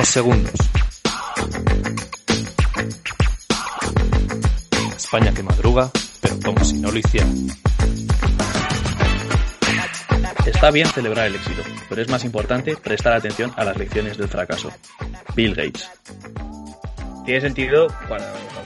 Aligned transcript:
Segundos. 0.00 0.54
España 4.96 5.32
que 5.32 5.42
madruga, 5.42 5.90
pero 6.20 6.40
como 6.44 6.64
si 6.64 6.78
no 6.80 6.90
lo 6.90 6.98
hiciera. 6.98 7.26
Está 10.44 10.70
bien 10.70 10.88
celebrar 10.88 11.26
el 11.26 11.36
éxito, 11.36 11.62
pero 11.88 12.02
es 12.02 12.08
más 12.08 12.24
importante 12.24 12.74
prestar 12.76 13.12
atención 13.12 13.52
a 13.56 13.64
las 13.64 13.76
lecciones 13.76 14.16
del 14.16 14.28
fracaso. 14.28 14.72
Bill 15.36 15.54
Gates. 15.54 15.88
Tiene 17.24 17.40
sentido 17.40 17.86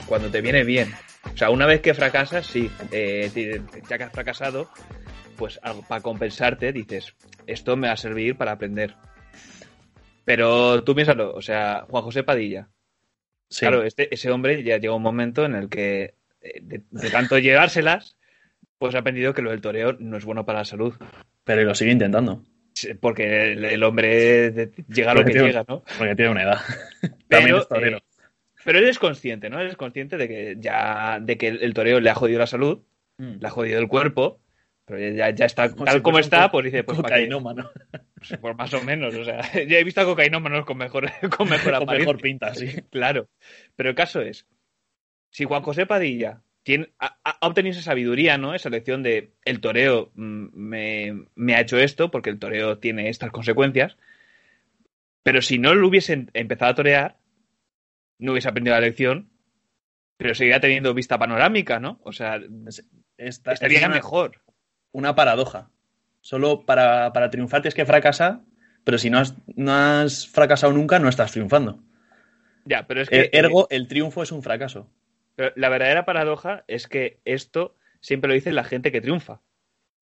cuando, 0.07 0.31
te 0.31 0.41
viene 0.41 0.63
bien. 0.63 0.93
O 1.33 1.37
sea, 1.37 1.49
una 1.51 1.67
vez 1.67 1.81
que 1.81 1.93
fracasas, 1.93 2.47
sí, 2.47 2.71
eh, 2.91 3.61
ya 3.87 3.97
que 3.97 4.03
has 4.05 4.11
fracasado, 4.11 4.69
pues 5.35 5.59
para 5.87 6.01
compensarte 6.01 6.71
dices, 6.71 7.13
esto 7.45 7.75
me 7.75 7.87
va 7.87 7.93
a 7.93 7.97
servir 7.97 8.37
para 8.37 8.53
aprender. 8.53 8.95
Pero 10.27 10.83
tú 10.83 10.93
piénsalo, 10.93 11.33
o 11.33 11.41
sea, 11.41 11.85
Juan 11.89 12.03
José 12.03 12.23
Padilla, 12.23 12.67
Sí, 13.49 13.61
claro, 13.61 13.83
este, 13.83 14.13
ese 14.13 14.29
hombre 14.29 14.61
ya 14.61 14.77
llegó 14.77 14.97
un 14.97 15.01
momento 15.03 15.45
en 15.45 15.55
el 15.55 15.69
que, 15.69 16.15
eh, 16.41 16.59
de, 16.61 16.81
de 16.91 17.09
tanto 17.09 17.39
llevárselas, 17.39 18.17
pues 18.77 18.93
ha 18.93 18.99
aprendido 18.99 19.33
que 19.33 19.41
lo 19.41 19.51
del 19.51 19.61
toreo 19.61 19.95
no 19.99 20.17
es 20.17 20.25
bueno 20.25 20.45
para 20.45 20.59
la 20.59 20.65
salud. 20.65 20.93
pero 21.45 21.63
lo 21.63 21.73
sigue 21.73 21.91
intentando, 21.93 22.43
Porque 22.99 23.53
el, 23.53 23.63
el 23.63 23.83
hombre 23.83 24.51
llega 24.89 25.11
a 25.11 25.13
lo 25.13 25.21
Porque 25.21 25.31
que 25.31 25.39
tiene- 25.39 25.47
llega, 25.47 25.65
¿no? 25.65 25.81
porque 25.97 26.15
tiene 26.15 26.31
una 26.31 26.43
edad. 26.43 26.59
También 27.29 27.55
Pero, 27.55 27.57
es 27.59 27.67
torero. 27.69 27.97
eh, 27.99 28.03
pero 28.65 28.79
él 28.79 28.87
es 28.89 28.99
consciente, 28.99 29.49
¿no? 29.49 29.61
Él 29.61 29.67
es 29.67 29.77
consciente 29.77 30.17
de 30.17 30.27
que 30.27 30.57
ya, 30.59 31.19
de 31.21 31.37
que 31.37 31.47
el, 31.47 31.63
el 31.63 31.73
toreo 31.73 32.01
le 32.01 32.09
ha 32.09 32.15
jodido 32.15 32.39
la 32.39 32.47
salud, 32.47 32.83
Mm. 33.19 33.39
le 33.39 33.47
ha 33.47 33.49
jodido 33.49 33.79
el 33.79 33.87
cuerpo, 33.87 34.41
pero 34.87 35.13
ya, 35.13 35.31
ya 35.31 35.45
está 35.45 35.69
Como 35.69 35.83
tal 35.83 35.95
si 35.97 36.01
como 36.01 36.19
está, 36.19 36.49
pues 36.49 36.63
dice, 36.63 36.85
pues. 36.85 36.97
Cocainómano. 36.97 37.69
Pues, 38.15 38.39
pues 38.39 38.55
más 38.55 38.73
o 38.73 38.81
menos, 38.81 39.13
o 39.13 39.25
sea, 39.25 39.41
ya 39.67 39.77
he 39.79 39.83
visto 39.83 39.99
a 39.99 40.05
cocainómanos 40.05 40.65
con 40.65 40.77
mejor, 40.77 41.11
con 41.37 41.49
mejor 41.49 41.77
Con 41.79 41.97
mejor 41.97 42.21
pinta, 42.21 42.55
sí. 42.55 42.67
Claro. 42.89 43.27
Pero 43.75 43.89
el 43.89 43.95
caso 43.95 44.21
es, 44.21 44.47
si 45.29 45.43
Juan 45.43 45.61
José 45.61 45.85
Padilla 45.85 46.41
tiene, 46.63 46.93
ha, 46.99 47.17
ha 47.21 47.47
obtenido 47.47 47.73
esa 47.73 47.81
sabiduría, 47.81 48.37
¿no? 48.37 48.55
Esa 48.55 48.69
lección 48.69 49.03
de 49.03 49.33
el 49.43 49.59
toreo 49.59 50.11
mm, 50.15 50.47
me, 50.53 51.25
me 51.35 51.55
ha 51.55 51.61
hecho 51.61 51.77
esto, 51.77 52.09
porque 52.09 52.29
el 52.29 52.39
toreo 52.39 52.77
tiene 52.79 53.09
estas 53.09 53.31
consecuencias. 53.31 53.97
Pero 55.21 55.41
si 55.41 55.59
no 55.59 55.75
lo 55.75 55.85
hubiese 55.89 56.13
em- 56.13 56.27
empezado 56.33 56.71
a 56.71 56.75
torear, 56.75 57.17
no 58.19 58.31
hubiese 58.31 58.47
aprendido 58.47 58.73
la 58.75 58.81
lección, 58.81 59.29
pero 60.15 60.33
seguiría 60.33 60.61
teniendo 60.61 60.93
vista 60.93 61.19
panorámica, 61.19 61.81
¿no? 61.81 61.99
O 62.03 62.13
sea, 62.13 62.39
Esta- 63.17 63.51
estaría 63.51 63.79
es 63.79 63.85
una, 63.85 63.95
mejor. 63.95 64.41
Una 64.97 65.15
paradoja. 65.15 65.69
Solo 66.21 66.65
para, 66.65 67.13
para 67.13 67.29
triunfar 67.29 67.61
tienes 67.61 67.75
que 67.75 67.85
fracasar, 67.85 68.39
pero 68.83 68.97
si 68.97 69.09
no 69.09 69.19
has, 69.19 69.35
no 69.55 69.71
has 69.73 70.27
fracasado 70.27 70.73
nunca, 70.73 70.99
no 70.99 71.07
estás 71.07 71.31
triunfando. 71.31 71.79
Ya, 72.65 72.85
pero 72.87 73.01
es 73.01 73.09
que. 73.09 73.21
Er- 73.21 73.29
Ergo, 73.31 73.67
el 73.69 73.87
triunfo 73.87 74.23
es 74.23 74.31
un 74.31 74.41
fracaso. 74.43 74.89
Pero 75.35 75.53
la 75.55 75.69
verdadera 75.69 76.03
paradoja 76.03 76.63
es 76.67 76.87
que 76.87 77.19
esto 77.23 77.75
siempre 78.01 78.27
lo 78.27 78.33
dice 78.33 78.51
la 78.51 78.63
gente 78.63 78.91
que 78.91 78.99
triunfa. 79.01 79.39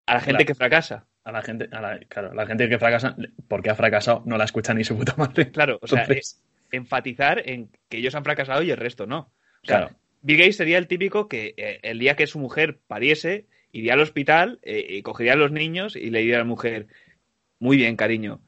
A 0.06 0.14
la 0.14 0.20
gente 0.20 0.45
Claro. 0.45 0.47
que 0.47 0.55
fracasa. 0.55 1.06
A 1.25 1.33
la 1.33 1.42
gente, 1.42 1.69
a 1.73 1.81
la, 1.81 1.98
claro, 2.01 2.34
la 2.34 2.47
gente 2.47 2.69
que 2.69 2.79
fracasa, 2.79 3.17
porque 3.48 3.70
ha 3.70 3.75
fracasado, 3.75 4.23
no 4.27 4.36
la 4.36 4.45
escucha 4.45 4.75
ni 4.75 4.84
su 4.84 4.97
puta 4.97 5.14
madre. 5.17 5.51
Claro, 5.51 5.79
o 5.83 5.86
sea, 5.86 6.03
Entonces, 6.03 6.42
eh, 6.70 6.77
enfatizar 6.77 7.42
en 7.48 7.70
que 7.89 7.97
ellos 7.98 8.14
han 8.14 8.25
fracasado 8.25 8.62
y 8.62 8.70
el 8.70 8.77
resto 8.77 9.06
no. 9.06 9.19
O 9.62 9.67
sea, 9.67 9.79
claro, 9.79 9.97
Bill 10.23 10.39
Gates 10.39 10.56
sería 10.58 10.79
el 10.79 10.86
típico 10.86 11.27
que 11.29 11.55
eh, 11.56 11.81
el 11.83 11.98
día 11.98 12.14
que 12.17 12.27
su 12.27 12.39
mujer 12.39 12.79
pariese, 12.86 13.47
iría 13.75 13.92
al 13.94 14.00
hospital, 14.00 14.58
eh, 14.62 14.86
y 14.89 15.03
cogería 15.03 15.34
a 15.34 15.36
los 15.36 15.53
niños 15.53 15.97
y 15.97 16.11
le 16.11 16.20
diría 16.20 16.36
a 16.36 16.39
la 16.39 16.44
mujer, 16.44 16.86
muy 17.58 17.77
bien, 17.77 17.97
cariño, 17.97 18.41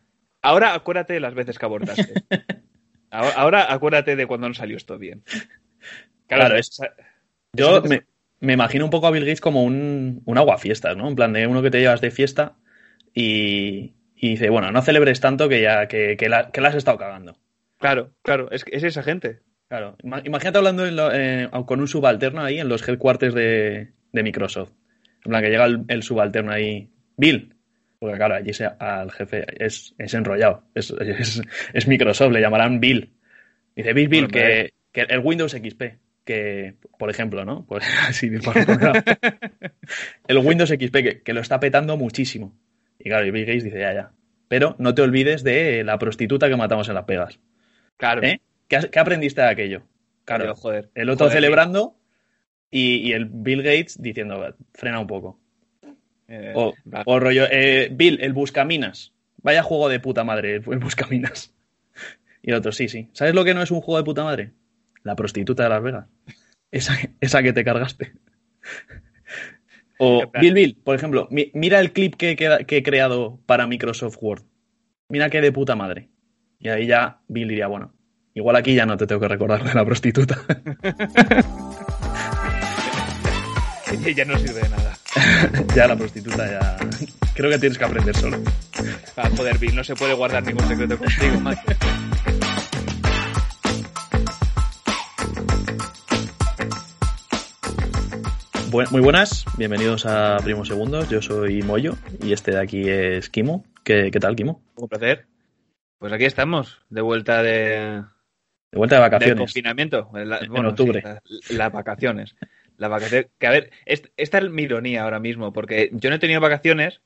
ahora 0.43 0.75
acuérdate 0.75 1.13
de 1.15 1.21
las 1.21 1.35
veces 1.35 1.59
que 1.59 1.67
abortaste. 1.67 2.15
ahora, 3.11 3.35
ahora 3.37 3.73
acuérdate 3.73 4.17
de 4.17 4.27
cuando 4.27 4.49
no 4.49 4.55
salió 4.55 4.77
esto 4.77 4.99
bien. 4.99 5.23
Claro, 6.27 6.57
es- 6.57 6.81
Yo 7.53 7.79
esa- 7.79 7.89
me, 7.89 8.03
me 8.41 8.53
imagino 8.55 8.85
un 8.85 8.91
poco 8.91 9.07
a 9.07 9.11
Bill 9.11 9.25
Gates 9.25 9.41
como 9.41 9.63
un, 9.65 10.23
un 10.25 10.39
aguafiestas, 10.39 10.97
¿no? 10.97 11.09
En 11.09 11.15
plan 11.17 11.33
de 11.33 11.47
uno 11.47 11.63
que 11.63 11.71
te 11.71 11.81
llevas 11.81 12.01
de 12.01 12.11
fiesta 12.11 12.57
y, 13.15 13.95
y 14.17 14.31
dice, 14.31 14.51
bueno, 14.51 14.71
no 14.73 14.83
celebres 14.83 15.21
tanto 15.21 15.49
que 15.49 15.61
ya 15.63 15.89
que, 15.89 16.17
que 16.17 16.29
la, 16.29 16.51
que 16.51 16.61
la 16.61 16.69
has 16.69 16.75
estado 16.75 16.99
cagando. 16.99 17.39
Claro, 17.79 18.13
claro, 18.23 18.51
es, 18.51 18.65
es 18.71 18.83
esa 18.85 19.03
gente. 19.03 19.41
Claro, 19.69 19.97
ima- 20.03 20.23
imagínate 20.25 20.59
hablando 20.59 20.87
en 20.87 20.97
lo- 20.97 21.13
eh, 21.13 21.49
con 21.67 21.81
un 21.81 21.89
subalterno 21.89 22.43
ahí 22.43 22.59
en 22.59 22.69
los 22.69 22.87
headquarters 22.87 23.35
de, 23.35 23.93
de 24.13 24.23
Microsoft. 24.23 24.73
En 25.25 25.31
plan, 25.31 25.43
que 25.43 25.51
llega 25.51 25.65
el, 25.65 25.85
el 25.89 26.03
subalterno 26.03 26.53
ahí, 26.53 26.89
Bill. 27.17 27.55
Porque 27.99 28.17
claro, 28.17 28.35
allí 28.35 28.53
se- 28.53 28.67
al 28.79 29.11
jefe 29.11 29.45
es, 29.65 29.95
es 29.99 30.15
enrollado. 30.15 30.65
Es, 30.75 30.91
es- 30.91 31.43
es 31.73 31.89
Microsoft, 31.89 32.33
le 32.33 32.41
llamarán 32.41 32.81
Bill. 32.81 33.13
Dice, 33.75 33.93
Bill, 33.93 34.09
Bill, 34.09 34.29
Bueno, 34.29 34.33
que, 34.33 34.73
que 34.93 35.01
el 35.03 35.21
Windows 35.21 35.53
XP, 35.53 35.83
que, 36.25 36.75
por 36.99 37.11
ejemplo, 37.11 37.45
¿no? 37.45 37.65
Pues 37.67 37.85
así, 38.09 38.29
el 40.29 40.39
Windows 40.39 40.71
XP, 40.71 40.93
que, 40.93 41.23
que 41.23 41.33
lo 41.33 41.41
está 41.41 41.61
petando 41.61 41.97
muchísimo. 41.97 42.57
Y 42.99 43.05
claro, 43.09 43.27
y 43.27 43.31
Bill 43.31 43.47
Gates 43.47 43.65
dice, 43.65 43.81
ya, 43.81 43.95
ya. 43.95 44.11
Pero 44.49 44.77
no 44.79 44.95
te 44.95 45.03
olvides 45.03 45.43
de 45.43 45.83
la 45.85 45.99
prostituta 45.99 46.49
que 46.49 46.57
matamos 46.57 46.89
en 46.89 46.95
Las 46.95 47.07
Vegas. 47.07 47.39
Claro. 47.97 48.23
¿Eh? 48.23 48.41
¿Qué, 48.69 48.79
qué 48.91 48.99
aprendiste 48.99 49.41
de 49.41 49.49
aquello? 49.49 49.83
Claro, 50.25 50.45
Pero, 50.45 50.55
joder. 50.57 50.91
el 50.95 51.11
otro 51.11 51.27
joder, 51.27 51.39
celebrando 51.39 51.97
y, 52.71 52.97
y 53.09 53.13
el 53.13 53.27
Bill 53.27 53.63
Gates 53.63 54.01
diciendo, 54.01 54.55
frena 54.75 55.01
un 55.01 55.07
poco. 55.07 55.39
eh, 56.29 56.53
O, 56.55 56.75
rollo, 57.21 57.45
eh, 57.51 57.89
Bill, 57.93 58.19
el 58.21 58.33
buscaminas. 58.33 59.13
Vaya 59.43 59.63
juego 59.63 59.89
de 59.89 60.01
puta 60.01 60.25
madre, 60.25 60.55
el, 60.57 60.61
buscaminas. 60.79 61.55
Y 62.43 62.51
el 62.51 62.57
otro, 62.57 62.73
sí, 62.73 62.89
sí. 62.89 63.09
¿Sabes 63.13 63.35
lo 63.35 63.45
que 63.45 63.55
no 63.55 63.63
es 63.63 63.71
un 63.71 63.81
juego 63.81 63.99
de 63.99 64.05
puta 64.05 64.25
madre? 64.25 64.53
La 65.03 65.15
prostituta 65.17 65.63
de 65.65 65.69
Las 65.69 65.83
Vegas. 65.83 66.07
Esa, 66.73 66.97
esa 67.21 67.43
que 67.43 67.53
te 67.53 67.65
cargaste. 67.65 68.13
O 69.99 70.31
Bill, 70.41 70.53
Bill, 70.55 70.77
por 70.85 70.95
ejemplo, 70.95 71.27
mi- 71.31 71.51
mira 71.55 71.81
el 71.81 71.93
clip 71.93 72.17
que, 72.17 72.31
he 72.33 72.37
queda- 72.37 72.65
que 72.65 72.79
he 72.79 72.83
creado 72.83 73.41
para 73.47 73.67
Microsoft 73.67 74.19
Word. 74.21 74.43
Mira 75.09 75.31
qué 75.31 75.41
de 75.41 75.53
puta 75.53 75.75
madre. 75.77 76.09
Y 76.59 76.69
ahí 76.69 76.87
ya 76.87 77.21
Bill 77.29 77.49
diría, 77.49 77.67
bueno, 77.69 77.95
igual 78.35 78.57
aquí 78.57 78.75
ya 78.75 78.85
no 78.85 78.97
te 78.97 79.07
tengo 79.07 79.21
que 79.21 79.29
recordar 79.29 79.63
de 79.65 79.73
la 79.75 79.85
prostituta. 79.85 80.37
ya 84.17 84.25
no 84.25 84.39
sirve 84.39 84.61
de 84.63 84.69
nada. 84.69 84.97
ya 85.75 85.87
la 85.87 85.97
prostituta 85.97 86.47
ya... 86.51 86.77
Creo 87.35 87.51
que 87.51 87.59
tienes 87.59 87.77
que 87.79 87.85
aprender 87.85 88.17
solo. 88.17 88.39
Ah, 89.17 89.29
joder, 89.37 89.59
Bill, 89.59 89.75
no 89.77 89.85
se 89.85 89.95
puede 89.95 90.15
guardar 90.15 90.43
ningún 90.45 90.67
secreto 90.69 90.97
contigo, 90.99 91.41
macho. 91.41 91.61
Bu- 98.71 98.91
muy 98.91 99.01
buenas, 99.01 99.45
bienvenidos 99.57 100.07
a 100.07 100.39
Primos 100.43 100.69
Segundos. 100.69 101.09
Yo 101.09 101.23
soy 101.23 101.63
Moyo 101.63 101.95
y 102.23 102.33
este 102.33 102.51
de 102.53 102.61
aquí 102.61 102.89
es 102.89 103.31
Kimo. 103.31 103.65
¿Qué, 103.85 104.11
qué 104.11 104.19
tal, 104.21 104.35
Kimo? 104.37 104.61
Un 104.77 104.89
placer. 104.89 105.27
Pues 105.99 106.13
aquí 106.13 106.25
estamos, 106.25 106.81
de 106.91 107.01
vuelta 107.01 107.43
de, 107.43 108.03
De 108.73 108.79
vuelta 108.79 108.97
de 108.97 109.03
del 109.03 109.11
vacaciones. 109.11 109.39
confinamiento. 109.39 110.11
La- 110.13 110.39
En 110.39 110.67
octubre. 110.67 111.03
sí, 111.41 111.55
la- 111.55 111.65
las 111.65 111.73
vacaciones. 111.73 112.35
Las 112.79 112.91
vacaciones. 112.91 113.29
Que 113.39 113.47
a 113.47 113.51
ver, 113.51 113.71
est- 113.85 114.07
esta 114.17 114.39
es 114.39 114.51
mi 114.51 114.63
ironía 114.63 115.03
ahora 115.05 115.19
mismo, 115.21 115.53
porque 115.53 115.91
yo 115.93 116.11
no 116.11 116.17
he 116.17 116.19
tenido 116.19 116.41
vacaciones, 116.41 117.01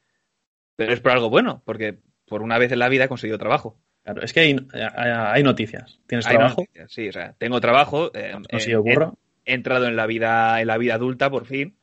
pero 0.76 0.92
es 0.92 1.00
por 1.00 1.12
algo 1.12 1.31
bueno, 1.31 1.62
porque 1.64 1.98
por 2.26 2.42
una 2.42 2.58
vez 2.58 2.72
en 2.72 2.78
la 2.78 2.88
vida 2.88 3.04
he 3.04 3.08
conseguido 3.08 3.38
trabajo. 3.38 3.78
Claro, 4.03 4.22
es 4.22 4.32
que 4.32 4.41
hay, 4.41 4.56
hay- 4.97 5.42
noticias. 5.42 6.00
¿Tienes 6.06 6.26
Hay 6.26 6.36
trabajo? 6.36 6.62
noticias, 6.62 6.91
Sí, 6.92 7.08
o 7.08 7.12
sea, 7.12 7.34
tengo 7.38 7.60
trabajo. 7.60 8.10
eh, 8.14 8.32
¿No 8.32 8.41
eh, 8.48 8.76
curro? 8.76 9.19
he, 9.44 9.53
he 9.53 9.54
entrado 9.54 9.86
en 9.86 9.94
la 9.97 10.06
vida, 10.06 10.60
en 10.60 10.66
la 10.66 10.78
vida 10.78 10.94
adulta 10.94 11.31
por 11.31 11.47
fin. 11.47 11.76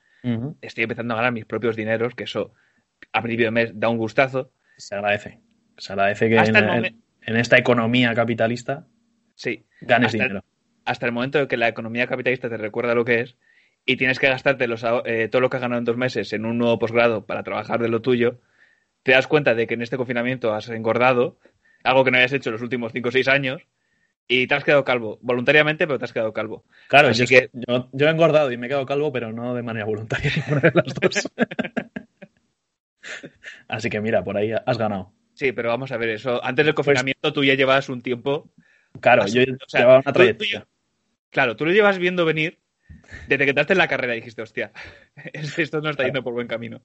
Estoy 0.62 0.84
empezando 0.84 1.14
a 1.14 1.18
ganar 1.18 1.32
mis 1.32 1.46
propios 1.46 1.76
dineros, 1.78 2.14
que 2.16 2.24
eso 2.26 2.54
a 3.14 3.22
principio 3.22 3.46
de 3.48 3.52
mes 3.52 3.72
da 3.76 3.88
un 3.88 3.98
gustazo. 3.98 4.52
Se 4.76 4.96
agradece. 4.96 5.40
Se 5.78 5.94
agradece 5.94 6.28
que 6.28 6.36
en, 6.36 7.00
el 7.22 7.38
esta 7.38 7.58
economía 7.58 8.14
capitalista 8.14 8.88
Sí, 9.36 9.66
ganes 9.80 10.08
Hasta 10.08 10.18
el- 10.24 10.30
dinero. 10.30 10.46
hasta 10.86 11.06
el 11.06 11.12
momento 11.14 11.40
en 11.40 11.48
que 11.48 11.56
la 11.56 11.68
economía 11.68 12.08
capitalista 12.08 12.50
te 12.50 12.58
recuerda 12.58 12.96
lo 12.96 13.06
que 13.06 13.22
es 13.22 13.38
y 13.88 13.96
tienes 13.98 14.20
que 14.20 14.28
gastarte 14.28 14.68
los, 14.68 14.86
eh, 15.06 15.30
todo 15.32 15.42
lo 15.42 15.50
que 15.50 15.58
has 15.58 15.62
ganado 15.62 15.80
en 15.80 15.86
dos 15.86 15.98
meses 15.98 16.32
en 16.34 16.46
un 16.46 16.60
nuevo 16.60 16.78
posgrado 16.78 17.26
para 17.26 17.42
trabajar 17.42 17.80
de 17.82 17.90
lo 17.90 18.02
tuyo, 18.04 18.40
te 19.02 19.14
das 19.14 19.26
cuenta 19.28 19.56
de 19.56 19.66
que 19.66 19.74
en 19.74 19.82
este 19.82 19.98
confinamiento 19.98 20.54
has 20.54 20.70
engordado, 20.70 21.40
algo 21.84 22.04
que 22.04 22.12
no 22.12 22.18
habías 22.18 22.34
hecho 22.34 22.50
en 22.50 22.54
los 22.54 22.62
últimos 22.62 22.92
5 22.92 23.10
o 23.10 23.12
6 23.12 23.28
años, 23.28 23.62
y 24.28 24.46
te 24.46 24.56
has 24.56 24.66
quedado 24.66 24.84
calvo, 24.84 25.18
voluntariamente, 25.22 25.88
pero 25.88 25.98
te 26.00 26.06
has 26.06 26.12
quedado 26.12 26.34
calvo. 26.34 26.66
Claro, 26.90 27.08
así 27.08 27.26
yo, 27.26 27.28
que- 27.28 27.50
yo, 27.54 27.90
yo 27.94 28.08
he 28.08 28.12
engordado 28.12 28.52
y 28.52 28.58
me 28.58 28.66
he 28.66 28.70
quedado 28.70 28.86
calvo, 28.86 29.12
pero 29.12 29.32
no 29.32 29.56
de 29.56 29.64
manera 29.64 29.86
voluntaria 29.86 30.30
ninguna 30.36 30.62
de 30.62 30.72
las 30.76 30.94
dos. 30.94 31.32
Así 33.68 33.90
que 33.90 34.02
mira, 34.02 34.24
por 34.24 34.38
ahí 34.38 34.52
has 34.66 34.78
ganado. 34.78 35.14
Sí, 35.34 35.52
pero 35.52 35.70
vamos 35.70 35.92
a 35.92 35.98
ver 35.98 36.10
eso. 36.10 36.44
Antes 36.44 36.66
del 36.66 36.76
confinamiento 36.76 37.32
tú 37.32 37.44
ya 37.44 37.54
llevabas 37.54 37.90
un 37.90 38.02
tiempo. 38.02 38.50
Claro, 39.00 39.24
Así- 39.24 39.46
yo 39.46 39.54
o 39.54 39.70
sea, 39.70 39.82
llevaba 39.82 39.98
una 40.00 40.04
tú- 40.06 40.12
tú 40.12 40.14
trayectoria. 40.14 40.68
claro, 41.30 41.56
tú 41.56 41.66
lo 41.66 41.72
llevas 41.72 41.98
viendo 42.00 42.26
venir 42.26 42.60
desde 43.28 43.44
que 43.46 43.50
entraste 43.50 43.74
en 43.74 43.80
la 43.80 43.88
carrera 43.88 44.14
dijiste, 44.14 44.42
hostia, 44.42 44.72
esto 45.34 45.82
no 45.82 45.90
está 45.90 46.04
yendo 46.04 46.24
por 46.24 46.34
buen 46.34 46.48
camino. 46.48 46.82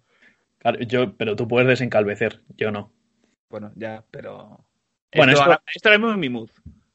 Claro, 0.59 0.79
yo, 0.81 1.17
pero 1.17 1.35
tú 1.37 1.49
puedes 1.49 1.69
desencalvecer, 1.69 2.41
yo 2.57 2.71
no. 2.71 2.93
Bueno, 3.49 3.73
ya, 3.75 4.05
pero. 4.11 4.65
Bueno, 5.15 5.33
esto, 5.33 5.43
esto- 5.43 5.43
ahora, 5.45 5.63
esto 5.75 5.89
ahora 5.89 5.99
mismo 5.99 6.13
es 6.13 6.19
mi 6.19 6.29
mood. 6.29 6.51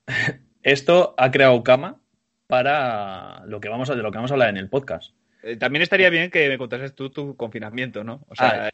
Esto 0.64 1.16
ha 1.18 1.32
creado 1.32 1.64
cama 1.64 2.02
para 2.48 3.46
lo 3.46 3.62
que 3.62 3.70
vamos 3.70 3.90
a, 3.90 3.96
de 3.96 4.02
lo 4.02 4.12
que 4.12 4.18
vamos 4.18 4.32
a 4.32 4.34
hablar 4.34 4.50
en 4.50 4.58
el 4.58 4.70
podcast. 4.70 5.14
Eh, 5.44 5.56
también 5.56 5.82
estaría 5.82 6.10
bien 6.10 6.30
que 6.30 6.50
me 6.50 6.58
contases 6.58 6.94
tú 6.94 7.10
tu 7.10 7.38
confinamiento, 7.38 8.04
¿no? 8.04 8.26
O 8.28 8.36
sea, 8.36 8.70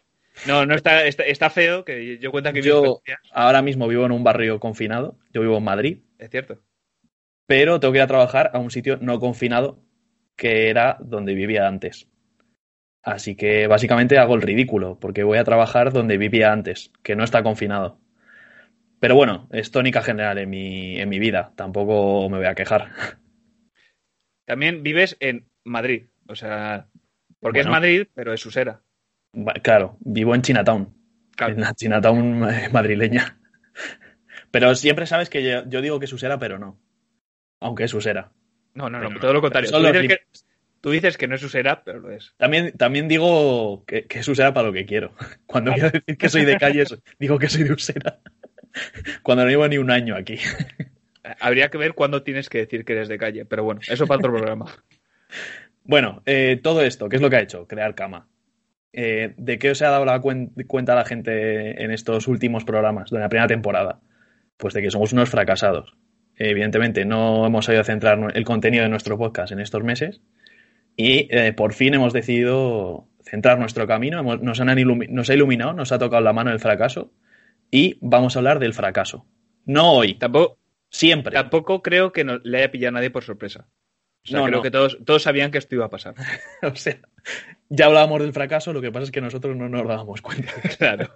no, 0.47 0.65
no 0.65 0.74
está, 0.74 1.06
está, 1.06 1.24
está 1.24 1.51
feo 1.51 1.85
que 1.85 2.18
yo 2.18 2.31
cuenta 2.31 2.51
que 2.51 2.63
Yo 2.63 3.01
ahora 3.31 3.62
mismo 3.62 3.88
vivo 3.88 4.06
en 4.07 4.12
un 4.12 4.24
barrio 4.24 4.59
confinado, 4.59 5.19
yo 5.33 5.41
vivo 5.41 5.57
en 5.57 5.63
Madrid, 5.65 6.00
Es 6.18 6.31
cierto. 6.31 6.62
pero 7.45 7.80
tengo 7.80 7.91
que 7.91 8.00
ir 8.00 8.03
a 8.03 8.07
trabajar 8.07 8.50
a 8.53 8.59
un 8.59 8.71
sitio 8.71 8.97
no 9.00 9.19
confinado 9.19 9.82
que 10.35 10.69
era 10.69 10.97
donde 11.00 11.33
vivía 11.33 11.68
antes. 11.68 12.07
Así 13.03 13.35
que 13.35 13.68
básicamente 13.68 14.18
hago 14.18 14.35
el 14.35 14.41
ridículo, 14.41 14.97
porque 15.00 15.24
voy 15.24 15.38
a 15.38 15.44
trabajar 15.44 15.91
donde 15.91 16.18
vivía 16.18 16.51
antes, 16.53 16.91
que 17.03 17.15
no 17.15 17.24
está 17.24 17.44
confinado. 17.44 18.00
Pero 19.00 19.15
bueno, 19.15 19.50
es 19.51 19.71
tónica 19.71 20.01
general 20.01 20.38
en 20.38 20.50
mi, 20.50 21.00
en 21.00 21.09
mi 21.09 21.19
vida, 21.19 21.51
tampoco 21.57 22.30
me 22.30 22.38
voy 22.38 22.47
a 22.47 22.56
quejar. 22.56 22.91
También 24.45 24.83
vives 24.83 25.18
en 25.19 25.47
Madrid. 25.63 26.07
O 26.27 26.35
sea, 26.35 26.88
porque 27.39 27.59
Bueno. 27.59 27.71
es 27.71 27.71
Madrid, 27.71 28.07
pero 28.13 28.33
es 28.33 28.45
Usera. 28.45 28.81
Claro, 29.62 29.97
vivo 30.01 30.35
en 30.35 30.41
Chinatown, 30.41 30.94
Claro. 31.35 31.53
en 31.53 31.62
la 31.62 31.74
Chinatown 31.74 32.39
madrileña. 32.71 33.38
Pero 34.51 34.75
siempre 34.75 35.07
sabes 35.07 35.31
que 35.31 35.44
yo, 35.44 35.68
yo 35.68 35.81
digo 35.81 35.97
que 35.97 36.06
es 36.06 36.13
usera, 36.13 36.38
pero 36.38 36.59
no. 36.59 36.80
Aunque 37.59 37.85
es 37.85 37.94
usera. 37.95 38.31
No, 38.73 38.89
no, 38.89 38.99
no, 38.99 39.19
todo 39.19 39.33
lo 39.33 39.41
contrario. 39.41 39.69
Tú 39.71 39.77
dices, 39.79 40.07
que, 40.07 40.17
tú 40.81 40.91
dices 40.91 41.17
que 41.17 41.27
no 41.27 41.35
es 41.35 41.43
Usera, 41.43 41.83
pero 41.83 41.99
lo 41.99 42.11
es. 42.11 42.33
También, 42.37 42.71
también 42.77 43.07
digo 43.07 43.83
que, 43.85 44.05
que 44.05 44.19
es 44.19 44.27
usera 44.27 44.53
para 44.53 44.67
lo 44.67 44.73
que 44.73 44.85
quiero. 44.85 45.13
Cuando 45.45 45.71
quiero 45.73 45.89
decir 45.91 46.17
que 46.17 46.29
soy 46.29 46.45
de 46.45 46.57
calles, 46.57 46.97
digo 47.19 47.37
que 47.37 47.49
soy 47.49 47.63
de 47.63 47.73
usera. 47.73 48.19
Cuando 49.23 49.43
no 49.43 49.49
llevo 49.49 49.67
ni 49.67 49.77
un 49.77 49.91
año 49.91 50.15
aquí. 50.15 50.37
Habría 51.39 51.69
que 51.69 51.77
ver 51.77 51.93
cuándo 51.93 52.23
tienes 52.23 52.49
que 52.49 52.57
decir 52.59 52.83
que 52.83 52.93
eres 52.93 53.07
de 53.07 53.17
calle, 53.17 53.45
pero 53.45 53.63
bueno, 53.63 53.79
eso 53.87 54.05
para 54.07 54.17
otro 54.19 54.33
programa. 54.33 54.65
Bueno, 55.83 56.21
eh, 56.25 56.59
todo 56.61 56.81
esto, 56.81 57.07
¿qué 57.09 57.15
es 57.17 57.21
lo 57.21 57.29
que 57.29 57.37
ha 57.37 57.41
hecho? 57.41 57.67
Crear 57.67 57.95
cama. 57.95 58.27
Eh, 58.91 59.33
¿De 59.37 59.57
qué 59.57 59.71
os 59.71 59.81
ha 59.81 59.89
dado 59.89 60.05
la 60.05 60.19
cuen- 60.21 60.51
cuenta 60.67 60.95
la 60.95 61.05
gente 61.05 61.81
en 61.83 61.91
estos 61.91 62.27
últimos 62.27 62.63
programas 62.65 63.09
de 63.09 63.19
la 63.19 63.29
primera 63.29 63.47
temporada? 63.47 63.99
Pues 64.57 64.73
de 64.73 64.81
que 64.81 64.91
somos 64.91 65.13
unos 65.13 65.29
fracasados. 65.29 65.95
Evidentemente, 66.38 67.06
no 67.06 67.45
hemos 67.45 67.65
sabido 67.65 67.83
centrar 67.83 68.31
el 68.35 68.44
contenido 68.45 68.83
de 68.83 68.89
nuestro 68.89 69.18
podcast 69.18 69.51
en 69.51 69.59
estos 69.59 69.83
meses 69.83 70.21
y 70.95 71.27
eh, 71.35 71.53
por 71.53 71.74
fin 71.74 71.94
hemos 71.94 72.13
decidido 72.13 73.07
centrar 73.24 73.59
nuestro 73.59 73.85
camino. 73.88 74.19
Hemos- 74.19 74.41
nos, 74.41 74.59
han 74.59 74.75
nos 75.09 75.30
ha 75.30 75.33
iluminado, 75.33 75.74
nos 75.74 75.91
ha 75.91 76.00
tocado 76.00 76.21
la 76.24 76.33
mano 76.33 76.51
el 76.51 76.59
fracaso 76.59 77.12
y 77.71 77.97
vamos 78.01 78.35
a 78.35 78.39
hablar 78.39 78.59
del 78.59 78.74
fracaso. 78.74 79.25
No 79.65 79.94
hoy, 79.94 80.15
Tampoco, 80.15 80.57
siempre. 80.89 81.33
tampoco 81.33 81.81
creo 81.81 82.12
que 82.12 82.24
no, 82.24 82.39
le 82.44 82.57
haya 82.59 82.71
pillado 82.71 82.89
a 82.89 83.00
nadie 83.00 83.09
por 83.12 83.24
sorpresa. 83.24 83.68
O 84.25 84.27
sea, 84.27 84.39
No, 84.39 84.45
creo 84.45 84.57
no. 84.57 84.63
que 84.63 84.71
todos, 84.71 84.97
todos 85.06 85.21
sabían 85.24 85.51
que 85.51 85.57
esto 85.57 85.75
iba 85.75 85.85
a 85.85 85.89
pasar. 85.89 86.15
O 86.63 86.75
sea, 86.75 86.97
ya 87.69 87.85
hablábamos 87.85 88.21
del 88.21 88.33
fracaso, 88.33 88.74
lo 88.74 88.81
que 88.81 88.91
pasa 88.91 89.06
es 89.06 89.12
que 89.12 89.21
nosotros 89.21 89.56
no 89.56 89.69
nos 89.69 89.88
dábamos 89.88 90.21
cuenta. 90.21 90.51
Claro. 90.77 91.13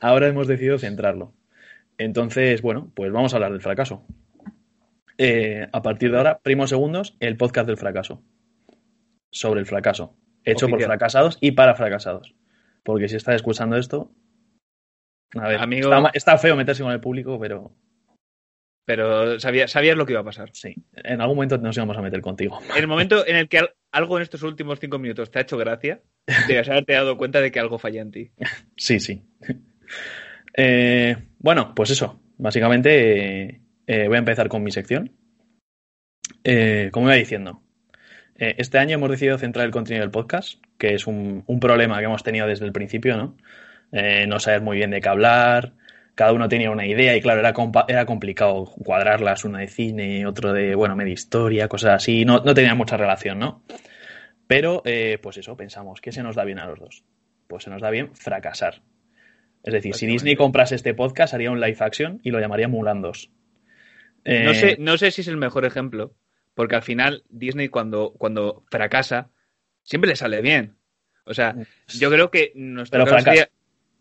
Ahora 0.00 0.26
hemos 0.28 0.46
decidido 0.46 0.78
centrarlo. 0.78 1.34
Entonces, 1.98 2.62
bueno, 2.62 2.90
pues 2.94 3.12
vamos 3.12 3.32
a 3.32 3.36
hablar 3.36 3.52
del 3.52 3.60
fracaso. 3.62 4.04
Eh, 5.18 5.66
a 5.72 5.82
partir 5.82 6.10
de 6.10 6.18
ahora, 6.18 6.38
primos 6.40 6.70
segundos, 6.70 7.16
el 7.20 7.36
podcast 7.36 7.66
del 7.66 7.76
fracaso. 7.78 8.22
Sobre 9.30 9.60
el 9.60 9.66
fracaso. 9.66 10.16
Hecho 10.44 10.68
por 10.68 10.80
fracasados 10.82 11.38
y 11.40 11.52
para 11.52 11.74
fracasados. 11.74 12.34
Porque 12.84 13.08
si 13.08 13.16
estás 13.16 13.34
escuchando 13.36 13.76
esto. 13.76 14.12
A 15.34 15.48
ver, 15.48 15.58
Amigo- 15.60 15.90
está, 16.14 16.38
feo 16.38 16.54
meterse 16.56 16.82
con 16.82 16.92
el 16.92 17.00
público, 17.00 17.38
pero 17.40 17.74
Pero 18.84 19.40
sabía- 19.40 19.66
sabías 19.66 19.96
lo 19.96 20.06
que 20.06 20.12
iba 20.12 20.20
a 20.20 20.24
pasar. 20.24 20.50
sí. 20.52 20.74
En 20.94 21.20
algún 21.20 21.36
momento 21.36 21.58
nos 21.58 21.76
íbamos 21.76 21.96
a 21.98 22.02
meter 22.02 22.20
contigo. 22.20 22.60
En 22.76 22.82
el 22.82 22.86
momento 22.86 23.26
en 23.26 23.34
el 23.36 23.48
que 23.48 23.58
al- 23.58 23.74
algo 23.90 24.16
en 24.18 24.22
estos 24.22 24.42
últimos 24.44 24.78
cinco 24.78 24.98
minutos 25.00 25.30
te 25.32 25.38
ha 25.40 25.42
hecho 25.42 25.56
gracia, 25.58 26.00
debes 26.46 26.68
haberte 26.68 26.92
dado 26.92 27.16
cuenta 27.16 27.40
de 27.40 27.50
que 27.50 27.58
algo 27.58 27.78
falla 27.78 28.02
en 28.02 28.10
ti. 28.12 28.30
Sí, 28.76 29.00
sí. 29.00 29.24
Eh, 30.56 31.16
bueno, 31.38 31.74
pues 31.74 31.90
eso. 31.90 32.20
Básicamente 32.38 33.42
eh, 33.48 33.60
eh, 33.86 34.06
voy 34.08 34.16
a 34.16 34.18
empezar 34.18 34.48
con 34.48 34.62
mi 34.62 34.70
sección. 34.70 35.12
Eh, 36.44 36.90
como 36.92 37.06
iba 37.06 37.16
diciendo, 37.16 37.62
eh, 38.36 38.54
este 38.58 38.78
año 38.78 38.94
hemos 38.94 39.10
decidido 39.10 39.38
centrar 39.38 39.66
el 39.66 39.72
contenido 39.72 40.02
del 40.02 40.10
podcast, 40.10 40.62
que 40.78 40.94
es 40.94 41.06
un, 41.06 41.44
un 41.46 41.60
problema 41.60 41.98
que 41.98 42.04
hemos 42.04 42.22
tenido 42.22 42.46
desde 42.46 42.66
el 42.66 42.72
principio, 42.72 43.16
¿no? 43.16 43.36
No 43.92 44.40
saber 44.40 44.60
muy 44.60 44.76
bien 44.76 44.90
de 44.90 45.00
qué 45.00 45.08
hablar, 45.08 45.72
cada 46.16 46.32
uno 46.32 46.48
tenía 46.48 46.70
una 46.70 46.86
idea 46.86 47.14
y 47.14 47.20
claro, 47.20 47.40
era, 47.40 47.54
era 47.88 48.06
complicado 48.06 48.64
cuadrarlas, 48.64 49.44
una 49.44 49.60
de 49.60 49.68
cine, 49.68 50.26
otro 50.26 50.52
de, 50.52 50.74
bueno, 50.74 50.96
media 50.96 51.12
historia, 51.12 51.68
cosas 51.68 51.94
así, 51.94 52.24
no, 52.24 52.40
no 52.40 52.54
tenía 52.54 52.74
mucha 52.74 52.96
relación, 52.96 53.38
¿no? 53.38 53.62
Pero, 54.46 54.82
eh, 54.86 55.18
pues 55.22 55.36
eso, 55.36 55.56
pensamos, 55.56 56.00
¿qué 56.00 56.12
se 56.12 56.22
nos 56.22 56.34
da 56.34 56.44
bien 56.44 56.58
a 56.58 56.66
los 56.66 56.78
dos? 56.78 57.04
Pues 57.46 57.64
se 57.64 57.70
nos 57.70 57.82
da 57.82 57.90
bien 57.90 58.14
fracasar. 58.14 58.80
Es 59.62 59.74
decir, 59.74 59.94
si. 59.94 60.06
Disney 60.06 60.36
comprase 60.36 60.76
este 60.76 60.94
podcast, 60.94 61.34
haría 61.34 61.50
un 61.50 61.60
live 61.60 61.76
action 61.80 62.20
y 62.22 62.30
lo 62.30 62.40
llamaría 62.40 62.68
Mulan 62.68 63.02
2. 63.02 63.30
Eh, 64.28 64.42
No, 64.44 64.54
sé, 64.54 64.76
no 64.80 64.98
sé 64.98 65.10
si 65.12 65.20
es 65.20 65.28
el 65.28 65.36
mejor 65.36 65.64
ejemplo, 65.64 66.12
porque 66.54 66.74
al 66.74 66.82
final 66.82 67.22
Disney 67.28 67.68
cuando, 67.68 68.12
cuando 68.18 68.64
fracasa, 68.70 69.30
siempre 69.84 70.08
le 70.10 70.16
sale 70.16 70.40
bien. 70.42 70.76
O 71.24 71.32
sea, 71.34 71.54
yo 71.98 72.10
creo 72.10 72.30
que 72.30 72.52
nuestro 72.56 72.98
Pero 73.04 73.06
fracasa. 73.16 73.30
sería- 73.30 73.50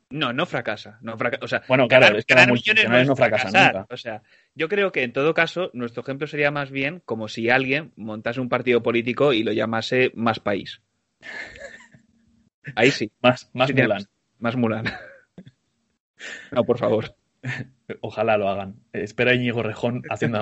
No, 0.10 0.34
no 0.34 0.46
fracasa. 0.46 0.98
No 1.02 1.18
fraca- 1.18 1.40
O 1.42 1.48
sea, 1.48 1.64
Bueno, 1.68 1.88
claro, 1.88 2.04
ganar, 2.06 2.20
es 2.20 2.26
que 2.26 2.34
ganar 2.36 2.48
millones 2.54 2.66
multinacionales 2.66 3.02
es 3.04 3.08
no 3.10 3.16
fracasan 3.16 3.52
fracasar. 3.52 3.76
nunca. 3.76 3.94
O 3.94 3.98
sea, 3.98 4.22
yo 4.56 4.70
creo 4.70 4.92
que 4.92 5.04
en 5.04 5.14
todo 5.14 5.34
caso, 5.34 5.70
nuestro 5.74 6.02
ejemplo 6.04 6.28
sería 6.28 6.52
más 6.52 6.70
bien 6.72 7.02
como 7.06 7.28
si 7.28 7.50
alguien 7.50 7.92
montase 7.96 8.40
un 8.42 8.50
partido 8.50 8.82
político 8.84 9.34
y 9.34 9.44
lo 9.44 9.52
llamase 9.52 10.12
Más 10.16 10.40
País. 10.40 10.82
Ahí 12.76 12.92
sí, 12.92 13.12
Más, 13.22 13.50
más 13.54 13.68
Sí, 13.68 13.74
Mulan. 13.76 14.06
más 14.40 14.56
Mulan. 14.56 14.86
No, 16.52 16.64
por 16.64 16.78
favor. 16.78 17.16
Ojalá 18.02 18.38
lo 18.38 18.50
hagan. 18.50 18.76
Espera 18.94 19.32
a 19.32 19.36
Íñigo 19.36 19.64
Rejón 19.64 20.04
haciendo, 20.10 20.40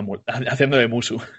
de 0.77 0.87
Musu. 0.87 1.21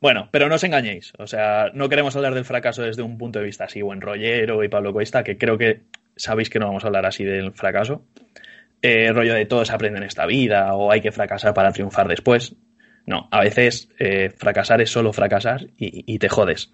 Bueno, 0.00 0.28
pero 0.30 0.48
no 0.48 0.54
os 0.54 0.62
engañéis. 0.62 1.12
O 1.18 1.26
sea, 1.26 1.72
no 1.74 1.88
queremos 1.88 2.14
hablar 2.14 2.32
del 2.32 2.44
fracaso 2.44 2.82
desde 2.82 3.02
un 3.02 3.18
punto 3.18 3.40
de 3.40 3.46
vista 3.46 3.64
así, 3.64 3.82
buen 3.82 4.00
rollero 4.00 4.62
y 4.62 4.68
Pablo 4.68 4.92
Cuesta, 4.92 5.24
que 5.24 5.36
creo 5.36 5.58
que 5.58 5.80
sabéis 6.14 6.50
que 6.50 6.60
no 6.60 6.66
vamos 6.66 6.84
a 6.84 6.86
hablar 6.86 7.04
así 7.04 7.24
del 7.24 7.52
fracaso. 7.52 8.04
Eh, 8.80 9.12
rollo 9.12 9.34
de 9.34 9.46
todos 9.46 9.72
aprenden 9.72 10.04
esta 10.04 10.24
vida 10.24 10.72
o 10.74 10.92
hay 10.92 11.00
que 11.00 11.10
fracasar 11.10 11.52
para 11.52 11.72
triunfar 11.72 12.06
después. 12.06 12.54
No, 13.06 13.26
a 13.32 13.40
veces 13.40 13.88
eh, 13.98 14.30
fracasar 14.36 14.80
es 14.80 14.90
solo 14.90 15.12
fracasar 15.12 15.66
y, 15.76 16.04
y 16.06 16.18
te 16.20 16.28
jodes. 16.28 16.72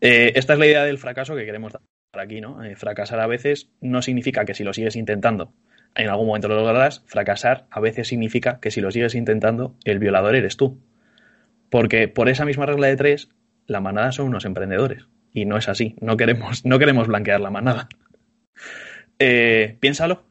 Eh, 0.00 0.32
esta 0.34 0.54
es 0.54 0.58
la 0.58 0.66
idea 0.66 0.84
del 0.84 0.98
fracaso 0.98 1.36
que 1.36 1.44
queremos 1.44 1.72
dar 1.72 1.82
aquí, 2.14 2.40
¿no? 2.40 2.64
Eh, 2.64 2.76
fracasar 2.76 3.20
a 3.20 3.26
veces 3.26 3.70
no 3.80 4.02
significa 4.02 4.44
que 4.44 4.54
si 4.54 4.64
lo 4.64 4.72
sigues 4.72 4.96
intentando 4.96 5.52
en 5.94 6.08
algún 6.08 6.26
momento 6.26 6.48
lo 6.48 6.56
lograrás. 6.56 7.02
Fracasar 7.06 7.66
a 7.70 7.80
veces 7.80 8.08
significa 8.08 8.60
que 8.60 8.70
si 8.70 8.80
lo 8.80 8.90
sigues 8.90 9.14
intentando, 9.14 9.74
el 9.84 9.98
violador 9.98 10.36
eres 10.36 10.56
tú. 10.56 10.78
Porque 11.70 12.08
por 12.08 12.28
esa 12.28 12.44
misma 12.44 12.66
regla 12.66 12.86
de 12.86 12.96
tres, 12.96 13.28
la 13.66 13.80
manada 13.80 14.12
son 14.12 14.26
unos 14.26 14.44
emprendedores. 14.44 15.06
Y 15.32 15.44
no 15.44 15.56
es 15.56 15.68
así. 15.68 15.96
No 16.00 16.16
queremos, 16.16 16.64
no 16.64 16.78
queremos 16.78 17.08
blanquear 17.08 17.40
la 17.40 17.50
manada. 17.50 17.88
Eh, 19.20 19.76
piénsalo. 19.80 20.22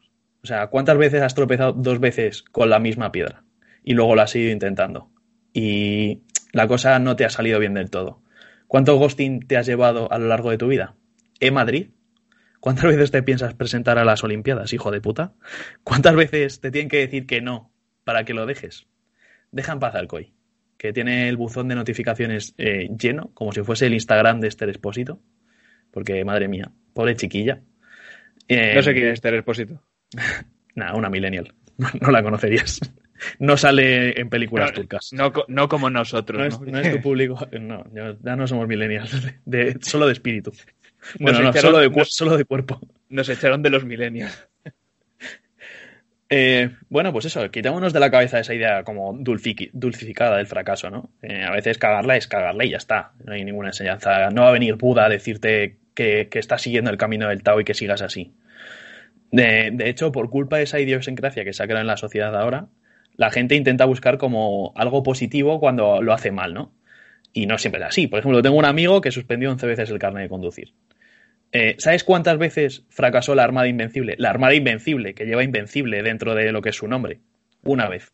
O 0.43 0.47
sea, 0.47 0.67
¿cuántas 0.67 0.97
veces 0.97 1.21
has 1.21 1.35
tropezado 1.35 1.73
dos 1.73 1.99
veces 1.99 2.41
con 2.41 2.69
la 2.69 2.79
misma 2.79 3.11
piedra? 3.11 3.43
Y 3.83 3.95
luego 3.95 4.15
la 4.15 4.23
has 4.23 4.35
ido 4.37 4.49
intentando. 4.49 5.09
Y 5.51 6.21
la 6.53 6.69
cosa 6.69 6.97
no 6.99 7.17
te 7.17 7.25
ha 7.25 7.29
salido 7.29 7.59
bien 7.59 7.73
del 7.73 7.89
todo. 7.89 8.21
¿Cuánto 8.67 8.97
ghosting 8.97 9.45
te 9.45 9.57
has 9.57 9.65
llevado 9.65 10.09
a 10.09 10.17
lo 10.19 10.27
largo 10.27 10.51
de 10.51 10.57
tu 10.57 10.67
vida? 10.67 10.95
¿E 11.41 11.51
Madrid? 11.51 11.89
¿Cuántas 12.67 12.83
veces 12.83 13.11
te 13.11 13.23
piensas 13.23 13.53
presentar 13.53 13.97
a 13.97 14.03
las 14.03 14.25
Olimpiadas, 14.25 14.73
hijo 14.73 14.91
de 14.91 14.99
puta? 14.99 15.31
¿Cuántas 15.85 16.13
veces 16.17 16.59
te 16.59 16.69
tienen 16.69 16.89
que 16.89 16.97
decir 16.97 17.25
que 17.25 17.39
no 17.39 17.71
para 18.03 18.25
que 18.25 18.33
lo 18.33 18.45
dejes? 18.45 18.87
Deja 19.53 19.71
en 19.71 19.79
paz 19.79 19.95
al 19.95 20.07
COI, 20.09 20.33
que 20.77 20.91
tiene 20.91 21.29
el 21.29 21.37
buzón 21.37 21.69
de 21.69 21.75
notificaciones 21.75 22.53
eh, 22.57 22.89
lleno, 22.99 23.31
como 23.33 23.53
si 23.53 23.61
fuese 23.63 23.85
el 23.85 23.93
Instagram 23.93 24.41
de 24.41 24.49
Esther 24.49 24.67
Expósito. 24.67 25.21
Porque, 25.91 26.25
madre 26.25 26.49
mía, 26.49 26.69
pobre 26.93 27.15
chiquilla. 27.15 27.61
Eh, 28.49 28.73
No 28.75 28.81
sé 28.83 28.91
quién 28.93 29.07
es 29.07 29.13
Esther 29.13 29.35
Expósito. 29.35 29.81
Nada, 30.75 30.93
una 30.95 31.09
millennial. 31.09 31.53
No 32.01 32.11
la 32.11 32.21
conocerías. 32.21 32.81
No 33.39 33.55
sale 33.55 34.19
en 34.19 34.29
películas 34.29 34.71
No, 34.71 34.75
turcas. 34.75 35.09
No, 35.13 35.31
no 35.47 35.69
como 35.69 35.89
nosotros. 35.89 36.59
No 36.61 36.79
es, 36.79 36.91
tu 36.91 37.01
público. 37.01 37.47
No, 37.61 37.83
ya 37.93 38.35
no 38.35 38.45
somos 38.45 38.67
millennials. 38.67 39.23
De, 39.45 39.73
de- 39.73 39.77
solo 39.81 40.05
de 40.05 40.11
espíritu. 40.13 40.51
Bueno, 41.19 41.39
no, 41.41 41.49
echaron- 41.49 41.61
solo 41.61 41.77
de, 41.79 41.89
nos- 41.89 42.13
solo 42.13 42.37
de 42.37 42.45
cuerpo. 42.45 42.79
Nos 43.09 43.29
echaron 43.29 43.61
de 43.63 43.69
los 43.69 43.85
milenios. 43.85 44.31
Eh, 46.29 46.71
bueno, 46.89 47.13
pues 47.13 47.23
eso, 47.25 47.49
quitémonos 47.49 47.93
de 47.93 48.01
la 48.01 48.11
cabeza 48.11 48.39
esa 48.39 48.53
idea 48.53 48.83
como 48.83 49.13
dulcificada 49.17 50.35
del 50.37 50.47
fracaso, 50.47 50.89
¿no? 50.89 51.09
Eh, 51.21 51.43
a 51.45 51.51
veces 51.51 51.77
cagarla 51.77 52.17
es 52.17 52.27
cagarla 52.27 52.65
y 52.65 52.71
ya 52.71 52.77
está. 52.77 53.13
No 53.23 53.31
hay 53.33 53.45
ninguna 53.45 53.69
enseñanza. 53.69 54.29
No 54.31 54.41
va 54.41 54.49
a 54.49 54.51
venir 54.51 54.75
Buda 54.75 55.05
a 55.05 55.09
decirte 55.09 55.77
que, 55.93 56.27
que 56.29 56.39
estás 56.39 56.61
siguiendo 56.61 56.91
el 56.91 56.97
camino 56.97 57.29
del 57.29 57.43
Tao 57.43 57.61
y 57.61 57.63
que 57.63 57.73
sigas 57.73 58.01
así. 58.01 58.33
De, 59.31 59.69
de 59.71 59.89
hecho, 59.89 60.11
por 60.11 60.29
culpa 60.29 60.57
de 60.57 60.63
esa 60.63 60.79
idiosincrasia 60.81 61.45
que 61.45 61.53
se 61.53 61.63
ha 61.63 61.65
creado 61.65 61.81
en 61.81 61.87
la 61.87 61.97
sociedad 61.97 62.35
ahora, 62.37 62.67
la 63.15 63.31
gente 63.31 63.55
intenta 63.55 63.85
buscar 63.85 64.17
como 64.17 64.73
algo 64.75 65.03
positivo 65.03 65.61
cuando 65.61 66.01
lo 66.01 66.11
hace 66.13 66.31
mal, 66.31 66.53
¿no? 66.53 66.73
Y 67.33 67.45
no 67.45 67.57
siempre 67.57 67.81
es 67.81 67.87
así. 67.87 68.07
Por 68.07 68.19
ejemplo, 68.19 68.41
tengo 68.41 68.57
un 68.57 68.65
amigo 68.65 69.01
que 69.01 69.11
suspendió 69.11 69.51
11 69.51 69.67
veces 69.67 69.89
el 69.89 69.99
carnet 69.99 70.23
de 70.23 70.29
conducir. 70.29 70.73
Eh, 71.51 71.75
¿Sabes 71.79 72.03
cuántas 72.03 72.37
veces 72.37 72.83
fracasó 72.89 73.35
la 73.35 73.43
Armada 73.43 73.67
Invencible? 73.67 74.15
La 74.17 74.29
Armada 74.29 74.53
Invencible, 74.53 75.13
que 75.13 75.25
lleva 75.25 75.43
Invencible 75.43 76.03
dentro 76.03 76.35
de 76.35 76.51
lo 76.51 76.61
que 76.61 76.69
es 76.69 76.75
su 76.75 76.87
nombre. 76.87 77.21
Una 77.63 77.87
vez. 77.87 78.11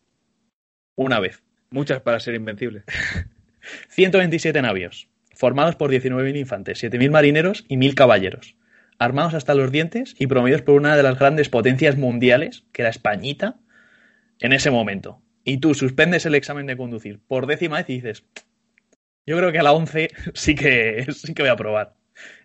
Una 0.95 1.19
vez. 1.19 1.43
Muchas 1.69 2.01
para 2.01 2.19
ser 2.19 2.35
invencible. 2.35 2.83
127 3.89 4.61
navios, 4.61 5.09
formados 5.33 5.75
por 5.75 5.91
19.000 5.91 6.37
infantes, 6.37 6.83
7.000 6.83 7.09
marineros 7.09 7.65
y 7.67 7.77
1.000 7.77 7.95
caballeros, 7.95 8.55
armados 8.99 9.33
hasta 9.33 9.55
los 9.55 9.71
dientes 9.71 10.15
y 10.19 10.27
promovidos 10.27 10.61
por 10.61 10.75
una 10.75 10.95
de 10.95 11.03
las 11.03 11.17
grandes 11.17 11.49
potencias 11.49 11.97
mundiales, 11.97 12.65
que 12.71 12.83
era 12.83 12.89
Españita, 12.89 13.55
en 14.39 14.53
ese 14.53 14.69
momento. 14.69 15.21
Y 15.43 15.57
tú 15.57 15.73
suspendes 15.73 16.25
el 16.25 16.35
examen 16.35 16.67
de 16.67 16.77
conducir 16.77 17.19
por 17.27 17.47
décima 17.47 17.77
vez 17.77 17.89
y 17.89 17.93
dices, 17.95 18.23
yo 19.25 19.37
creo 19.37 19.51
que 19.51 19.59
a 19.59 19.63
la 19.63 19.73
11 19.73 20.09
sí 20.33 20.55
que, 20.55 21.05
sí 21.11 21.33
que 21.33 21.43
voy 21.43 21.51
a 21.51 21.55
probar. 21.55 21.93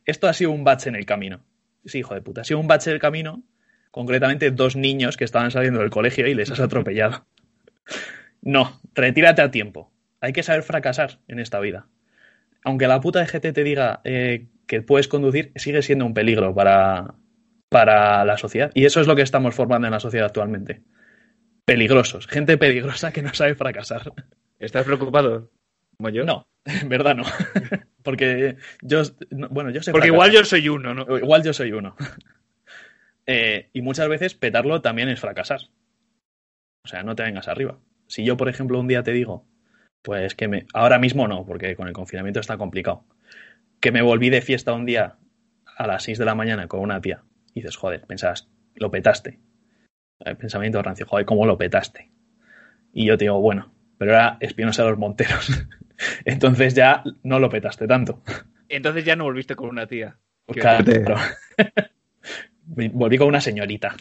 Esto 0.04 0.28
ha 0.28 0.32
sido 0.32 0.50
un 0.50 0.64
bache 0.64 0.88
en 0.88 0.96
el 0.96 1.06
camino. 1.06 1.44
Sí, 1.84 1.98
hijo 1.98 2.14
de 2.14 2.22
puta, 2.22 2.42
ha 2.42 2.44
sido 2.44 2.60
un 2.60 2.66
bache 2.66 2.90
en 2.90 2.94
el 2.94 3.00
camino, 3.00 3.42
concretamente 3.90 4.50
dos 4.50 4.76
niños 4.76 5.16
que 5.16 5.24
estaban 5.24 5.50
saliendo 5.50 5.80
del 5.80 5.90
colegio 5.90 6.26
y 6.26 6.34
les 6.34 6.50
has 6.50 6.60
atropellado. 6.60 7.26
No, 8.42 8.80
retírate 8.94 9.42
a 9.42 9.50
tiempo. 9.50 9.92
Hay 10.20 10.32
que 10.32 10.42
saber 10.42 10.62
fracasar 10.62 11.18
en 11.28 11.38
esta 11.38 11.60
vida. 11.60 11.86
Aunque 12.64 12.88
la 12.88 13.00
puta 13.00 13.24
GT 13.24 13.52
te 13.52 13.64
diga 13.64 14.00
eh, 14.04 14.46
que 14.66 14.82
puedes 14.82 15.08
conducir, 15.08 15.52
sigue 15.56 15.82
siendo 15.82 16.04
un 16.04 16.14
peligro 16.14 16.54
para, 16.54 17.14
para 17.68 18.24
la 18.24 18.36
sociedad. 18.36 18.70
Y 18.74 18.84
eso 18.84 19.00
es 19.00 19.06
lo 19.06 19.16
que 19.16 19.22
estamos 19.22 19.54
formando 19.54 19.86
en 19.86 19.92
la 19.92 20.00
sociedad 20.00 20.26
actualmente. 20.26 20.82
Peligrosos, 21.64 22.26
gente 22.26 22.56
peligrosa 22.58 23.12
que 23.12 23.22
no 23.22 23.34
sabe 23.34 23.54
fracasar. 23.54 24.12
¿Estás 24.58 24.84
preocupado? 24.84 25.50
¿Como 25.98 26.10
yo? 26.10 26.24
No, 26.24 26.48
en 26.64 26.88
verdad 26.88 27.16
no. 27.16 27.24
Porque 28.02 28.56
yo, 28.80 29.02
no, 29.30 29.48
bueno, 29.48 29.70
yo 29.70 29.82
sé 29.82 29.92
Porque 29.92 30.06
igual 30.06 30.30
yo 30.30 30.44
soy 30.44 30.68
uno, 30.68 30.94
¿no? 30.94 31.18
Igual 31.18 31.42
yo 31.42 31.52
soy 31.52 31.72
uno. 31.72 31.96
Eh, 33.30 33.68
y 33.74 33.82
muchas 33.82 34.08
veces 34.08 34.32
petarlo 34.32 34.80
también 34.80 35.10
es 35.10 35.20
fracasar. 35.20 35.60
O 36.82 36.88
sea, 36.88 37.02
no 37.02 37.14
te 37.14 37.24
vengas 37.24 37.46
arriba. 37.46 37.78
Si 38.06 38.24
yo, 38.24 38.38
por 38.38 38.48
ejemplo, 38.48 38.80
un 38.80 38.88
día 38.88 39.02
te 39.02 39.12
digo, 39.12 39.44
pues 40.00 40.34
que 40.34 40.48
me. 40.48 40.64
Ahora 40.72 40.98
mismo 40.98 41.28
no, 41.28 41.44
porque 41.44 41.76
con 41.76 41.88
el 41.88 41.92
confinamiento 41.92 42.40
está 42.40 42.56
complicado. 42.56 43.04
Que 43.80 43.92
me 43.92 44.00
volví 44.00 44.30
de 44.30 44.40
fiesta 44.40 44.72
un 44.72 44.86
día 44.86 45.16
a 45.76 45.86
las 45.86 46.04
6 46.04 46.16
de 46.16 46.24
la 46.24 46.34
mañana 46.34 46.68
con 46.68 46.80
una 46.80 47.02
tía. 47.02 47.22
Y 47.52 47.60
dices, 47.60 47.76
joder, 47.76 48.06
pensabas, 48.06 48.48
lo 48.76 48.90
petaste. 48.90 49.38
El 50.20 50.38
pensamiento 50.38 50.80
rancio, 50.80 51.04
joder, 51.04 51.26
¿cómo 51.26 51.44
lo 51.44 51.58
petaste? 51.58 52.10
Y 52.94 53.04
yo 53.04 53.18
te 53.18 53.26
digo, 53.26 53.42
bueno, 53.42 53.70
pero 53.98 54.12
era 54.12 54.38
Espinosa 54.40 54.84
de 54.84 54.90
los 54.90 54.98
Monteros. 54.98 55.50
Entonces 56.24 56.74
ya 56.74 57.02
no 57.22 57.38
lo 57.40 57.48
petaste 57.50 57.86
tanto. 57.86 58.22
Entonces 58.68 59.04
ya 59.04 59.16
no 59.16 59.24
volviste 59.24 59.54
con 59.56 59.68
una 59.68 59.86
tía. 59.86 60.16
Pues 60.46 60.60
claro. 60.60 60.84
Volví 62.64 63.16
con 63.18 63.28
una 63.28 63.40
señorita. 63.40 63.94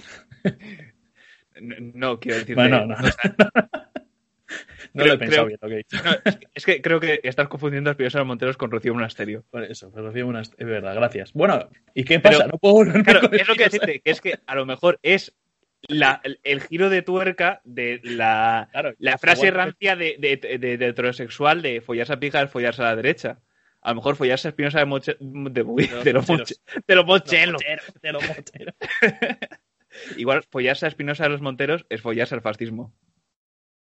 No, 1.62 1.76
no 1.94 2.20
quiero 2.20 2.40
decir. 2.40 2.56
Bueno, 2.56 2.86
no, 2.86 2.96
no. 2.98 3.10
No 4.94 5.04
Creo- 5.04 5.08
lo 5.08 5.14
he 5.14 5.18
pensado 5.18 5.48
creo- 5.48 5.60
bien. 5.70 5.84
No, 6.04 6.12
es, 6.54 6.66
que, 6.66 6.82
creo 6.82 7.00
que 7.00 7.20
estás 7.24 7.48
confundiendo 7.50 7.90
a 7.90 7.92
Espinosa 7.92 8.24
Monteros 8.24 8.58
con 8.58 8.72
Rocío 8.72 8.94
Monasterio. 8.94 9.44
Por 9.52 9.64
eso, 9.64 9.92
recibo 9.94 10.30
unas... 10.30 10.52
Es 10.58 10.66
verdad, 10.66 10.96
gracias. 10.96 11.34
Bueno, 11.34 11.70
¿y 11.94 12.04
qué 12.04 12.20
pasa? 12.20 12.40
Pero- 12.40 12.52
no 12.54 12.58
puedo 12.58 12.76
volverme 12.76 13.04
Claro, 13.04 13.30
es 13.32 13.48
lo 13.48 13.56
que 13.56 13.64
decirte, 13.66 14.00
que 14.00 14.12
es 14.12 14.22
que 14.22 14.40
a 14.48 14.56
lo 14.56 14.66
mejor 14.66 15.00
es 15.04 15.36
la- 15.88 16.22
el, 16.44 16.62
giro 16.62 16.90
de 16.90 17.02
tuerca 17.02 17.62
de 17.64 18.00
la, 18.04 18.70
Claro, 18.72 18.94
la 19.00 19.18
frase 19.18 19.48
igual- 19.48 19.66
rancia 19.66 19.96
de, 19.96 20.16
de- 20.20 20.58
de- 20.58 20.78
de 20.78 20.88
heterosexual 20.88 21.62
de 21.62 21.82
follarse 21.82 22.14
a 22.14 22.20
pija 22.20 22.42
es 22.42 22.50
follarse 22.52 22.82
a 22.82 22.86
la 22.86 22.96
derecha. 22.96 23.40
A 23.82 23.90
lo 23.92 23.96
mejor 23.98 24.16
follarse 24.16 24.48
a 24.48 24.50
Espinosa 24.50 24.80
de, 24.80 24.86
Moche, 24.86 25.16
de, 25.20 25.62
uy, 25.62 25.88
de 26.04 26.14
los 26.14 26.26
de. 26.28 26.44
De. 26.88 28.68
Igual 30.18 30.44
follarse 30.50 30.86
a 30.86 30.90
Espinosa 30.90 31.24
de 31.24 31.30
los 31.30 31.42
Monteros 31.42 31.86
es 31.90 32.02
follarse 32.02 32.36
al 32.36 32.42
fascismo. 32.42 32.94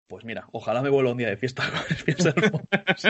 Pues 0.08 0.24
mira, 0.24 0.48
ojalá 0.52 0.82
me 0.82 0.90
vuelva 0.90 1.12
un 1.12 1.18
día 1.18 1.30
de 1.30 1.38
fiesta 1.38 1.64
con 1.70 1.80
Espinosa 1.98 2.32
de 2.32 2.42
los 2.42 2.52
Monteros. 2.52 3.04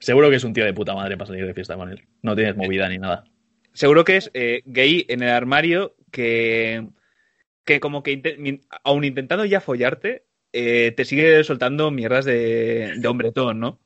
Seguro 0.00 0.30
que 0.30 0.36
es 0.36 0.44
un 0.44 0.52
tío 0.52 0.64
de 0.64 0.72
puta 0.74 0.94
madre 0.94 1.16
para 1.16 1.26
salir 1.26 1.46
de 1.46 1.54
fiesta 1.54 1.76
con 1.76 1.90
él. 1.90 2.06
No 2.22 2.34
tienes 2.36 2.56
movida 2.56 2.88
ni 2.88 2.98
nada. 2.98 3.24
Seguro 3.74 4.04
que 4.04 4.16
es 4.18 4.30
eh, 4.34 4.62
gay 4.66 5.04
en 5.08 5.22
el 5.22 5.30
armario 5.30 5.96
que, 6.10 6.86
que 7.64 7.80
como 7.80 8.02
que 8.02 8.60
aun 8.84 9.04
intentando 9.04 9.44
ya 9.44 9.60
follarte, 9.60 10.24
eh, 10.52 10.92
te 10.96 11.04
sigue 11.04 11.42
soltando 11.44 11.90
mierdas 11.90 12.24
de, 12.24 12.94
de 12.96 13.08
hombretón, 13.08 13.60
¿no? 13.60 13.80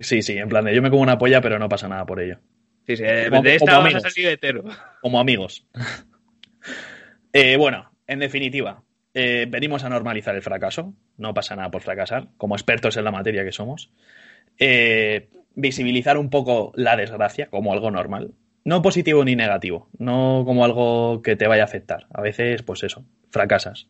Sí, 0.00 0.22
sí, 0.22 0.36
en 0.36 0.48
plan 0.48 0.64
de 0.64 0.74
yo 0.74 0.82
me 0.82 0.90
como 0.90 1.02
una 1.02 1.18
polla, 1.18 1.40
pero 1.40 1.58
no 1.58 1.68
pasa 1.68 1.88
nada 1.88 2.04
por 2.04 2.20
ello. 2.20 2.38
Sí, 2.86 2.96
sí, 2.96 3.02
eh, 3.06 3.26
Como- 3.30 3.42
de 3.42 3.54
esta 3.54 3.64
como 3.66 3.76
vas 3.76 3.84
a 3.94 3.96
amigos. 3.98 4.12
salir 4.14 4.28
hetero. 4.28 4.64
Como 5.00 5.20
amigos. 5.20 5.66
Eh, 7.32 7.56
bueno, 7.56 7.90
en 8.06 8.20
definitiva, 8.20 8.84
eh, 9.12 9.46
venimos 9.48 9.82
a 9.84 9.88
normalizar 9.88 10.34
el 10.36 10.42
fracaso. 10.42 10.94
No 11.16 11.34
pasa 11.34 11.56
nada 11.56 11.70
por 11.70 11.82
fracasar, 11.82 12.28
como 12.36 12.54
expertos 12.54 12.96
en 12.96 13.04
la 13.04 13.10
materia 13.10 13.44
que 13.44 13.52
somos. 13.52 13.90
Eh, 14.58 15.28
visibilizar 15.56 16.16
un 16.16 16.30
poco 16.30 16.72
la 16.76 16.96
desgracia 16.96 17.48
como 17.50 17.72
algo 17.72 17.90
normal. 17.90 18.34
No 18.64 18.80
positivo 18.80 19.24
ni 19.24 19.36
negativo, 19.36 19.88
no 19.98 20.42
como 20.46 20.64
algo 20.64 21.22
que 21.22 21.36
te 21.36 21.46
vaya 21.46 21.62
a 21.62 21.66
afectar. 21.66 22.06
A 22.12 22.22
veces, 22.22 22.62
pues 22.62 22.82
eso, 22.82 23.04
fracasas. 23.30 23.88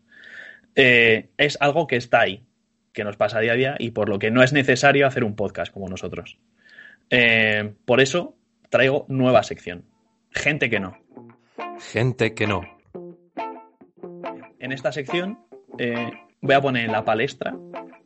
Eh, 0.75 1.29
es 1.37 1.57
algo 1.61 1.87
que 1.87 1.97
está 1.97 2.21
ahí, 2.23 2.45
que 2.93 3.05
nos 3.05 3.17
pasa 3.17 3.41
día 3.41 3.53
a 3.53 3.57
día 3.57 3.77
y 3.79 3.93
por 3.93 4.09
lo 4.09 4.19
que 4.19 4.31
no 4.31 4.43
es 4.43 4.53
necesario 4.53 5.07
hacer 5.07 5.23
un 5.23 5.37
podcast 5.37 5.73
como 5.73 5.89
nosotros. 5.89 6.39
Eh, 7.11 7.75
por 7.85 8.01
eso 8.01 8.37
traigo 8.71 9.07
nueva 9.09 9.43
sección. 9.43 9.85
Gente 10.31 10.69
que 10.69 10.81
no. 10.81 10.99
Gente 11.93 12.35
que 12.35 12.47
no. 12.47 12.63
En 14.59 14.73
esta 14.73 14.91
sección 14.91 15.39
eh, 15.79 16.11
voy 16.41 16.55
a 16.55 16.61
poner 16.61 16.87
en 16.87 16.93
la 16.93 17.05
palestra 17.05 17.55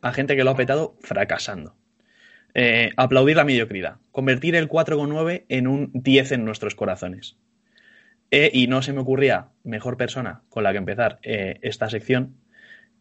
a 0.01 0.13
gente 0.13 0.35
que 0.35 0.43
lo 0.43 0.51
ha 0.51 0.55
petado 0.55 0.95
fracasando. 1.01 1.75
Eh, 2.53 2.91
aplaudir 2.97 3.35
la 3.35 3.43
mediocridad. 3.43 3.97
Convertir 4.11 4.55
el 4.55 4.67
4,9 4.67 5.45
en 5.49 5.67
un 5.67 5.91
10 5.93 6.31
en 6.33 6.45
nuestros 6.45 6.75
corazones. 6.75 7.37
Eh, 8.31 8.49
y 8.53 8.67
no 8.67 8.81
se 8.81 8.93
me 8.93 9.01
ocurría 9.01 9.47
mejor 9.63 9.97
persona 9.97 10.41
con 10.49 10.63
la 10.63 10.71
que 10.71 10.77
empezar 10.77 11.19
eh, 11.23 11.59
esta 11.61 11.89
sección 11.89 12.35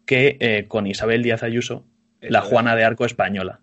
que 0.06 0.64
con 0.68 0.86
Isabel 0.86 1.22
Díaz 1.22 1.42
Ayuso, 1.42 1.84
la 2.22 2.38
es. 2.38 2.44
Juana 2.46 2.74
de 2.74 2.84
Arco 2.84 3.04
española. 3.04 3.60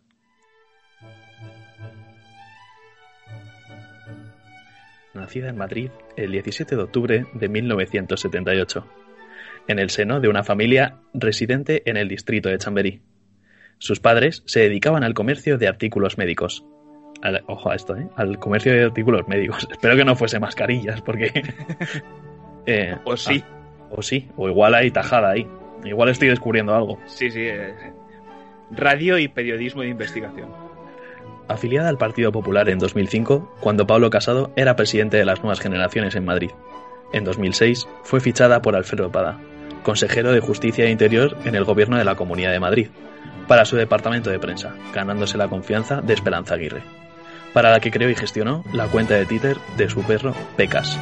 Nacida 5.16 5.50
en 5.50 5.58
Madrid 5.58 5.90
el 6.18 6.32
17 6.34 6.76
de 6.76 6.82
octubre 6.84 7.26
de 7.34 7.50
1978, 7.50 8.88
en 9.68 9.80
el 9.80 9.90
seno 9.90 10.20
de 10.20 10.28
una 10.28 10.44
familia 10.44 10.98
residente 11.16 11.82
en 11.90 11.98
el 11.98 12.08
distrito 12.08 12.50
de 12.50 12.60
Chamberí. 12.60 13.02
Sus 13.78 14.00
padres 14.00 14.44
se 14.46 14.62
dedicaban 14.62 15.04
al 15.04 15.14
comercio 15.14 15.58
de 15.58 15.68
artículos 15.68 16.18
médicos. 16.18 16.66
Al- 17.22 17.44
ojo 17.48 17.72
a 17.72 17.76
esto, 17.76 17.96
¿eh? 17.96 18.08
Al 18.16 18.40
comercio 18.40 18.72
de 18.74 18.84
artículos 18.86 19.28
médicos. 19.28 19.68
Espero 19.72 19.96
que 19.96 20.06
no 20.06 20.16
fuese 20.16 20.40
mascarillas, 20.40 21.02
porque... 21.02 21.32
eh, 22.66 22.96
O 23.04 23.18
sí, 23.18 23.44
ah, 23.46 23.88
o 23.92 24.02
sí, 24.02 24.30
o 24.38 24.48
igual 24.50 24.76
hay 24.76 24.92
tajada 24.92 25.32
ahí. 25.32 25.48
Igual 25.84 26.10
estoy 26.10 26.30
descubriendo 26.30 26.74
algo. 26.74 27.00
sí, 27.06 27.30
sí. 27.30 27.42
eh, 27.42 27.74
radio 28.72 29.18
y 29.20 29.28
periodismo 29.28 29.82
de 29.84 29.90
investigación. 29.90 30.50
Afiliada 31.48 31.90
al 31.90 31.98
Partido 32.00 32.32
Popular 32.32 32.70
en 32.70 32.80
2005, 32.80 33.58
cuando 33.62 33.86
Pablo 33.86 34.10
Casado 34.10 34.52
era 34.56 34.76
presidente 34.76 35.18
de 35.18 35.26
las 35.26 35.42
nuevas 35.42 35.60
generaciones 35.60 36.16
en 36.16 36.26
Madrid. 36.26 36.50
En 37.14 37.24
2006 37.24 37.88
fue 38.04 38.20
fichada 38.20 38.64
por 38.64 38.76
Alfredo 38.76 39.12
Pada, 39.12 39.40
consejero 39.84 40.32
de 40.32 40.40
Justicia 40.40 40.86
e 40.86 40.90
Interior 40.92 41.38
en 41.46 41.54
el 41.54 41.64
gobierno 41.64 41.98
de 42.00 42.04
la 42.04 42.16
Comunidad 42.16 42.52
de 42.52 42.60
Madrid, 42.60 42.88
para 43.48 43.66
su 43.66 43.76
departamento 43.76 44.30
de 44.30 44.40
prensa, 44.40 44.76
ganándose 44.94 45.38
la 45.38 45.48
confianza 45.48 46.02
de 46.02 46.14
Esperanza 46.14 46.56
Aguirre, 46.56 46.82
para 47.54 47.72
la 47.72 47.80
que 47.80 47.92
creó 47.92 48.10
y 48.10 48.16
gestionó 48.16 48.64
la 48.74 48.88
cuenta 48.88 49.16
de 49.16 49.26
Twitter 49.26 49.58
de 49.78 49.90
su 49.90 50.04
perro 50.04 50.34
Pecas. 50.58 51.00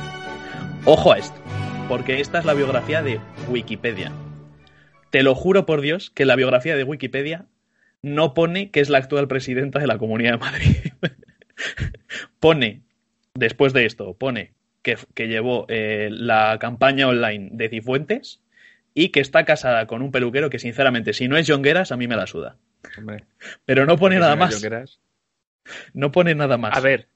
Ojo 0.85 1.13
a 1.13 1.17
esto, 1.17 1.39
porque 1.87 2.19
esta 2.19 2.39
es 2.39 2.45
la 2.45 2.53
biografía 2.53 3.01
de 3.01 3.19
Wikipedia. 3.47 4.11
Te 5.09 5.23
lo 5.23 5.35
juro 5.35 5.65
por 5.65 5.81
Dios 5.81 6.09
que 6.09 6.25
la 6.25 6.35
biografía 6.35 6.75
de 6.75 6.83
Wikipedia 6.83 7.45
no 8.01 8.33
pone 8.33 8.71
que 8.71 8.81
es 8.81 8.89
la 8.89 8.97
actual 8.97 9.27
presidenta 9.27 9.79
de 9.79 9.87
la 9.87 9.97
Comunidad 9.97 10.33
de 10.33 10.37
Madrid. 10.37 10.75
pone, 12.39 12.81
después 13.33 13.73
de 13.73 13.85
esto, 13.85 14.13
pone 14.15 14.53
que, 14.81 14.97
que 15.13 15.27
llevó 15.27 15.65
eh, 15.69 16.09
la 16.11 16.57
campaña 16.59 17.07
online 17.07 17.49
de 17.53 17.69
Cifuentes 17.69 18.42
y 18.93 19.09
que 19.09 19.19
está 19.19 19.45
casada 19.45 19.87
con 19.87 20.01
un 20.01 20.11
peluquero 20.11 20.49
que, 20.49 20.59
sinceramente, 20.59 21.13
si 21.13 21.27
no 21.27 21.37
es 21.37 21.49
Jongueras, 21.49 21.91
a 21.91 21.97
mí 21.97 22.07
me 22.07 22.15
la 22.15 22.27
suda. 22.27 22.57
Hombre, 22.97 23.23
Pero 23.65 23.85
no 23.85 23.97
pone 23.97 24.19
nada 24.19 24.35
más. 24.35 24.61
No 25.93 26.11
pone 26.11 26.35
nada 26.35 26.57
más. 26.57 26.75
A 26.77 26.81
ver, 26.81 27.07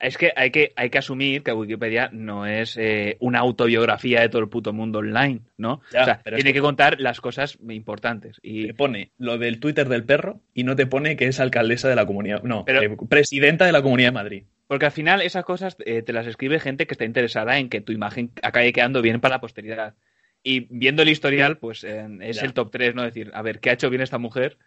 Es 0.00 0.16
que 0.16 0.32
hay 0.36 0.52
que, 0.52 0.72
hay 0.76 0.90
que 0.90 0.98
asumir 0.98 1.42
que 1.42 1.52
Wikipedia 1.52 2.08
no 2.12 2.46
es 2.46 2.76
eh, 2.76 3.16
una 3.18 3.40
autobiografía 3.40 4.20
de 4.20 4.28
todo 4.28 4.40
el 4.40 4.48
puto 4.48 4.72
mundo 4.72 5.00
online, 5.00 5.40
¿no? 5.56 5.80
Ya, 5.92 6.02
o 6.02 6.04
sea, 6.04 6.14
es 6.24 6.34
tiene 6.36 6.44
que- 6.44 6.52
que 6.52 6.60
contar 6.60 7.00
las 7.00 7.20
cosas 7.20 7.58
importantes. 7.68 8.38
Y 8.40 8.68
Te 8.68 8.74
pone 8.74 9.10
lo 9.18 9.38
del 9.38 9.58
Twitter 9.58 9.88
del 9.88 10.04
perro 10.04 10.40
y 10.54 10.62
no 10.62 10.76
te 10.76 10.86
pone 10.86 11.16
que 11.16 11.26
es 11.26 11.40
alcaldesa 11.40 11.88
de 11.88 11.96
la 11.96 12.06
comunidad. 12.06 12.44
No, 12.44 12.64
Pero- 12.64 12.80
eh, 12.80 12.96
presidenta 13.08 13.66
de 13.66 13.72
la 13.72 13.82
Comunidad 13.82 14.10
de 14.10 14.12
Madrid. 14.12 14.44
Porque 14.68 14.86
al 14.86 14.92
final 14.92 15.20
esas 15.20 15.44
cosas 15.44 15.76
eh, 15.84 16.02
te 16.02 16.12
las 16.12 16.28
escribe 16.28 16.60
gente 16.60 16.86
que 16.86 16.94
está 16.94 17.04
interesada 17.04 17.58
en 17.58 17.68
que 17.68 17.80
tu 17.80 17.90
imagen 17.90 18.30
acabe 18.42 18.72
quedando 18.72 19.02
bien 19.02 19.20
para 19.20 19.34
la 19.34 19.40
posteridad. 19.40 19.94
Y 20.42 20.66
viendo 20.70 21.02
el 21.02 21.08
historial, 21.08 21.58
pues 21.58 21.84
eh, 21.84 22.06
es 22.20 22.36
Ya. 22.36 22.42
el 22.42 22.52
top 22.54 22.70
3, 22.70 22.94
¿no? 22.94 23.02
Decir, 23.02 23.30
a 23.34 23.42
ver, 23.42 23.60
¿qué 23.60 23.70
ha 23.70 23.74
hecho 23.74 23.90
bien 23.90 24.02
esta 24.02 24.18
mujer? 24.18 24.58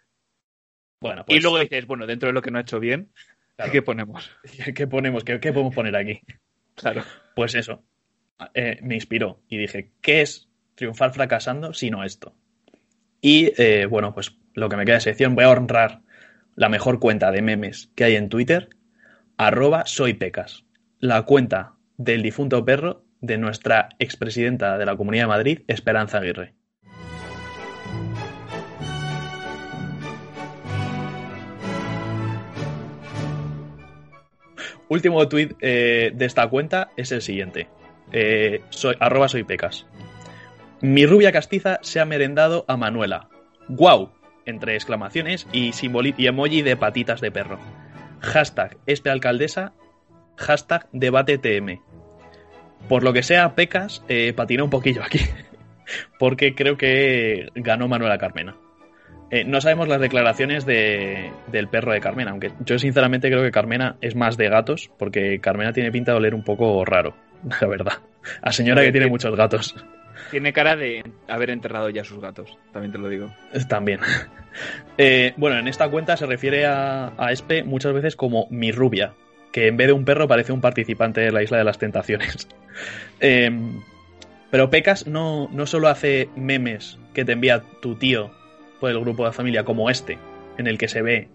Bueno, 1.00 1.24
pues. 1.24 1.38
y 1.38 1.42
luego 1.42 1.58
dices, 1.58 1.86
bueno, 1.86 2.06
dentro 2.06 2.28
de 2.28 2.32
lo 2.32 2.42
que 2.42 2.50
no 2.50 2.58
ha 2.58 2.62
hecho 2.62 2.78
bien, 2.78 3.10
claro, 3.56 3.72
¿qué 3.72 3.82
ponemos? 3.82 4.30
¿qué 4.74 4.86
ponemos? 4.86 5.24
¿Qué, 5.24 5.40
qué 5.40 5.52
podemos 5.52 5.74
poner 5.74 5.96
aquí? 5.96 6.20
Claro. 6.74 7.02
Pues 7.34 7.54
eso. 7.54 7.82
Eh, 8.54 8.78
me 8.82 8.94
inspiró 8.94 9.40
y 9.48 9.56
dije, 9.56 9.92
¿qué 10.00 10.22
es 10.22 10.48
triunfar 10.74 11.12
fracasando 11.12 11.72
sino 11.74 12.02
esto? 12.04 12.34
Y 13.20 13.52
eh, 13.56 13.86
bueno, 13.86 14.14
pues 14.14 14.36
lo 14.54 14.68
que 14.68 14.76
me 14.76 14.84
queda 14.84 14.96
de 14.96 15.00
sección, 15.02 15.34
voy 15.34 15.44
a 15.44 15.50
honrar 15.50 16.02
la 16.56 16.68
mejor 16.68 16.98
cuenta 16.98 17.30
de 17.30 17.40
memes 17.40 17.90
que 17.94 18.04
hay 18.04 18.16
en 18.16 18.28
Twitter, 18.28 18.68
arroba 19.36 19.86
soypecas, 19.86 20.64
la 20.98 21.22
cuenta 21.22 21.74
del 21.96 22.22
difunto 22.22 22.64
perro 22.64 23.04
de 23.22 23.38
nuestra 23.38 23.88
expresidenta 23.98 24.76
de 24.76 24.84
la 24.84 24.96
Comunidad 24.96 25.24
de 25.24 25.28
Madrid, 25.28 25.60
Esperanza 25.68 26.18
Aguirre. 26.18 26.52
Último 34.88 35.26
tuit 35.26 35.54
eh, 35.62 36.12
de 36.14 36.26
esta 36.26 36.46
cuenta 36.48 36.90
es 36.98 37.12
el 37.12 37.22
siguiente. 37.22 37.68
Eh, 38.12 38.60
soy, 38.68 38.94
arroba 39.00 39.28
soy 39.28 39.42
pecas. 39.42 39.86
Mi 40.82 41.06
rubia 41.06 41.32
castiza 41.32 41.78
se 41.80 42.00
ha 42.00 42.04
merendado 42.04 42.66
a 42.68 42.76
Manuela. 42.76 43.30
¡Guau! 43.68 44.12
Entre 44.44 44.74
exclamaciones 44.74 45.46
y, 45.52 45.72
emoji 46.26 46.60
de 46.60 46.76
patitas 46.76 47.22
de 47.22 47.30
perro. 47.30 47.58
Hashtag 48.20 48.76
este 48.84 49.08
alcaldesa. 49.08 49.72
Hashtag 50.36 50.88
debate 50.92 51.38
TM. 51.38 51.80
Por 52.88 53.04
lo 53.04 53.12
que 53.12 53.22
sea, 53.22 53.54
Pecas 53.54 54.04
eh, 54.08 54.32
patinó 54.34 54.64
un 54.64 54.70
poquillo 54.70 55.02
aquí. 55.02 55.20
Porque 56.18 56.54
creo 56.54 56.76
que 56.76 57.48
ganó 57.54 57.88
Manuela 57.88 58.18
Carmena. 58.18 58.56
Eh, 59.30 59.44
no 59.44 59.60
sabemos 59.60 59.88
las 59.88 60.00
declaraciones 60.00 60.66
de- 60.66 61.32
del 61.46 61.68
perro 61.68 61.92
de 61.92 62.00
Carmena, 62.00 62.32
aunque 62.32 62.52
yo 62.66 62.78
sinceramente 62.78 63.28
creo 63.30 63.42
que 63.42 63.50
Carmena 63.50 63.96
es 64.02 64.14
más 64.14 64.36
de 64.36 64.48
gatos, 64.48 64.90
porque 64.98 65.40
Carmena 65.40 65.72
tiene 65.72 65.90
pinta 65.90 66.12
de 66.12 66.18
oler 66.18 66.34
un 66.34 66.44
poco 66.44 66.84
raro, 66.84 67.14
la 67.60 67.66
verdad. 67.66 67.94
A 68.42 68.52
señora 68.52 68.82
que 68.82 68.92
tiene 68.92 69.06
muchos 69.08 69.34
gatos, 69.34 69.74
Tiene 70.30 70.52
cara 70.52 70.76
de 70.76 71.02
haber 71.28 71.48
enterrado 71.50 71.88
ya 71.88 72.04
sus 72.04 72.20
gatos, 72.20 72.58
también 72.72 72.92
te 72.92 72.98
lo 72.98 73.08
digo. 73.08 73.32
también. 73.68 74.00
Eh, 74.98 75.32
bueno, 75.38 75.58
en 75.58 75.66
esta 75.66 75.88
cuenta 75.88 76.14
se 76.18 76.26
refiere 76.26 76.66
a, 76.66 77.14
a 77.16 77.32
Espe 77.32 77.64
muchas 77.64 77.94
veces 77.94 78.16
como 78.16 78.46
mi 78.50 78.70
rubia, 78.70 79.14
que 79.52 79.68
en 79.68 79.76
vez 79.76 79.86
de 79.88 79.92
un 79.92 80.04
perro 80.04 80.26
parece 80.26 80.52
un 80.52 80.60
participante 80.60 81.20
de 81.20 81.30
la 81.30 81.42
Isla 81.42 81.58
de 81.58 81.64
las 81.64 81.78
Tentaciones. 81.78 82.48
Eh, 83.20 83.50
pero 84.50 84.70
Pecas 84.70 85.06
no, 85.06 85.48
no 85.52 85.66
solo 85.66 85.88
hace 85.88 86.28
memes 86.34 86.98
que 87.14 87.24
te 87.24 87.32
envía 87.32 87.62
tu 87.80 87.94
tío 87.96 88.30
por 88.80 88.90
el 88.90 88.98
grupo 88.98 89.24
de 89.26 89.32
familia 89.32 89.64
como 89.64 89.90
este, 89.90 90.18
en 90.58 90.66
el 90.66 90.76
que 90.78 90.88
se 90.88 91.02
ve 91.02 91.28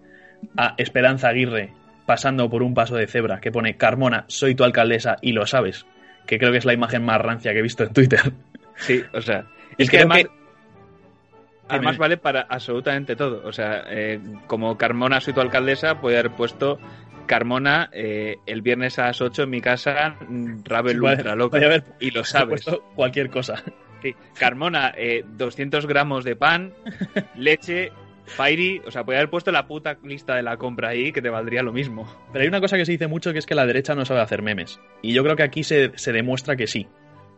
a 0.57 0.73
Esperanza 0.77 1.29
Aguirre 1.29 1.71
pasando 2.05 2.49
por 2.49 2.63
un 2.63 2.73
paso 2.73 2.95
de 2.95 3.07
cebra 3.07 3.39
que 3.39 3.51
pone 3.51 3.77
Carmona, 3.77 4.25
soy 4.27 4.55
tu 4.55 4.63
alcaldesa 4.63 5.17
y 5.21 5.31
lo 5.31 5.45
sabes, 5.45 5.85
que 6.25 6.39
creo 6.39 6.51
que 6.51 6.57
es 6.57 6.65
la 6.65 6.73
imagen 6.73 7.05
más 7.05 7.21
rancia 7.21 7.53
que 7.53 7.59
he 7.59 7.63
visto 7.63 7.83
en 7.83 7.93
Twitter. 7.93 8.33
Sí, 8.75 9.03
o 9.13 9.21
sea. 9.21 9.45
Es 9.77 9.89
que 9.89 9.97
además, 9.97 10.17
que- 10.23 10.29
además 11.67 11.97
vale 11.97 12.17
para 12.17 12.41
absolutamente 12.41 13.15
todo. 13.15 13.41
O 13.45 13.51
sea, 13.51 13.83
eh, 13.89 14.19
como 14.45 14.77
Carmona 14.77 15.19
soy 15.21 15.33
tu 15.33 15.41
alcaldesa, 15.41 15.99
puede 15.99 16.19
haber 16.19 16.31
puesto 16.33 16.79
Carmona 17.27 17.89
eh, 17.93 18.37
el 18.45 18.61
viernes 18.61 18.97
a 18.99 19.05
las 19.07 19.21
8 19.21 19.43
en 19.43 19.49
mi 19.49 19.61
casa, 19.61 20.15
Ravel 20.63 20.99
Vale, 21.01 21.17
ultra 21.17 21.35
loco. 21.35 21.51
podría 21.51 21.83
Y 21.99 22.11
lo 22.11 22.23
sabes. 22.23 22.65
cualquier 22.95 23.29
cosa. 23.29 23.63
Sí. 24.01 24.15
Carmona, 24.39 24.93
eh, 24.97 25.23
200 25.27 25.85
gramos 25.87 26.23
de 26.23 26.35
pan, 26.35 26.73
leche, 27.35 27.91
Fairy. 28.25 28.81
O 28.85 28.91
sea, 28.91 29.03
puede 29.03 29.19
haber 29.19 29.29
puesto 29.29 29.51
la 29.51 29.67
puta 29.67 29.97
lista 30.03 30.35
de 30.35 30.43
la 30.43 30.57
compra 30.57 30.89
ahí 30.89 31.11
que 31.11 31.21
te 31.21 31.29
valdría 31.29 31.63
lo 31.63 31.73
mismo. 31.73 32.07
Pero 32.31 32.43
hay 32.43 32.47
una 32.47 32.61
cosa 32.61 32.77
que 32.77 32.85
se 32.85 32.91
dice 32.91 33.07
mucho 33.07 33.31
que 33.33 33.39
es 33.39 33.45
que 33.45 33.55
la 33.55 33.65
derecha 33.65 33.95
no 33.95 34.05
sabe 34.05 34.21
hacer 34.21 34.41
memes. 34.41 34.79
Y 35.01 35.13
yo 35.13 35.23
creo 35.23 35.35
que 35.35 35.43
aquí 35.43 35.63
se, 35.63 35.91
se 35.95 36.11
demuestra 36.11 36.55
que 36.55 36.67
sí. 36.67 36.87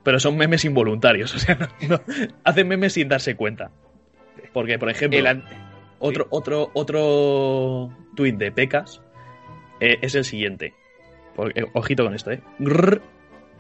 Pero 0.04 0.20
son 0.20 0.38
memes 0.38 0.66
involuntarios. 0.66 1.34
O 1.36 1.40
sea, 1.40 1.58
no- 1.88 2.02
hacen 2.44 2.68
memes 2.68 2.94
sin 2.94 3.08
darse 3.10 3.36
cuenta. 3.36 3.72
Porque, 4.54 4.80
por 4.80 4.90
ejemplo, 4.90 5.20
El 5.20 5.44
otro, 6.00 6.28
otro, 6.30 6.72
otro 6.74 7.90
tuit 8.16 8.36
de 8.38 8.52
Pecas 8.52 9.02
eh, 9.80 9.98
es 10.02 10.16
el 10.16 10.26
siguiente. 10.26 10.74
Porque, 11.36 11.66
ojito 11.74 12.04
con 12.04 12.14
esto, 12.14 12.32
¿eh? 12.32 12.42
Grrr, 12.60 13.02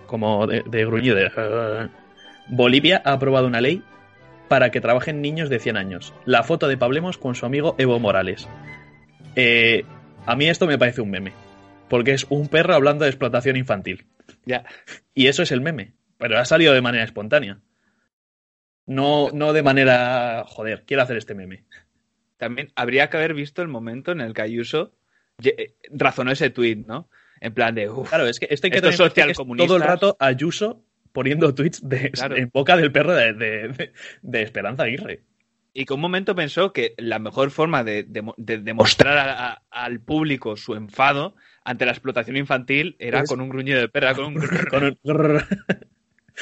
como 0.05 0.47
de, 0.47 0.63
de 0.65 0.85
gruñido. 0.85 1.15
de, 1.15 1.29
"Grrr". 1.29 1.89
Bolivia 2.49 3.01
ha 3.05 3.13
aprobado 3.13 3.47
una 3.47 3.61
ley 3.61 3.83
para 4.47 4.71
que 4.71 4.81
trabajen 4.81 5.21
niños 5.21 5.49
de 5.49 5.59
100 5.59 5.77
años. 5.77 6.13
La 6.25 6.43
foto 6.43 6.67
de 6.67 6.77
Pablemos 6.77 7.17
con 7.17 7.35
su 7.35 7.45
amigo 7.45 7.75
Evo 7.77 7.99
Morales. 7.99 8.47
Eh, 9.35 9.85
a 10.25 10.35
mí 10.35 10.49
esto 10.49 10.65
me 10.67 10.77
parece 10.77 11.01
un 11.01 11.11
meme. 11.11 11.33
Porque 11.87 12.13
es 12.13 12.25
un 12.29 12.47
perro 12.49 12.73
hablando 12.73 13.03
de 13.03 13.09
explotación 13.11 13.55
infantil. 13.57 14.05
Ya. 14.45 14.65
Y 15.13 15.27
eso 15.27 15.43
es 15.43 15.51
el 15.51 15.61
meme. 15.61 15.93
Pero 16.17 16.37
ha 16.37 16.45
salido 16.45 16.73
de 16.73 16.81
manera 16.81 17.03
espontánea. 17.03 17.59
No, 18.85 19.29
no 19.31 19.53
de 19.53 19.63
manera. 19.63 20.43
Joder, 20.47 20.83
quiero 20.85 21.03
hacer 21.03 21.17
este 21.17 21.35
meme. 21.35 21.63
También 22.37 22.71
habría 22.75 23.09
que 23.09 23.17
haber 23.17 23.33
visto 23.33 23.61
el 23.61 23.67
momento 23.67 24.11
en 24.11 24.21
el 24.21 24.33
que 24.33 24.41
Ayuso 24.41 24.91
eh, 24.91 24.98
razonó 25.91 26.31
ese 26.31 26.49
tuit, 26.49 26.85
¿no? 26.87 27.09
En 27.41 27.53
plan 27.53 27.73
de, 27.75 27.89
uff, 27.89 28.09
Claro, 28.09 28.27
es 28.27 28.39
que 28.39 28.47
esto 28.49 28.67
hay 28.67 28.71
que 28.71 28.77
es 28.79 28.99
socialcomunistas- 28.99 29.67
todo 29.67 29.77
el 29.77 29.83
rato 29.83 30.17
Ayuso 30.19 30.83
poniendo 31.13 31.53
tweets 31.55 31.87
de, 31.87 32.11
Claro. 32.11 32.35
en 32.37 32.49
boca 32.53 32.75
del 32.77 32.91
perro 32.91 33.13
de, 33.13 33.33
de- 33.33 33.67
de- 33.69 33.91
de 34.21 34.41
Esperanza 34.41 34.83
Aguirre. 34.83 35.23
Y 35.73 35.85
que 35.85 35.93
un 35.93 36.01
momento 36.01 36.35
pensó 36.35 36.73
que 36.73 36.93
la 36.97 37.19
mejor 37.19 37.51
forma 37.51 37.83
de, 37.83 38.03
de- 38.03 38.33
de 38.37 38.57
demostrar 38.57 39.17
a- 39.17 39.47
a- 39.53 39.61
al 39.71 40.01
público 40.01 40.57
su 40.57 40.75
enfado 40.75 41.35
ante 41.63 41.85
la 41.85 41.91
explotación 41.91 42.35
infantil 42.37 42.95
era 42.99 43.23
con 43.23 43.39
un 43.39 43.49
gruñido 43.49 43.79
de 43.79 43.87
perra, 43.89 44.13
con 44.15 44.25
un 44.25 44.33
grrr 44.35 44.69
Con 44.69 44.83
un 44.83 44.97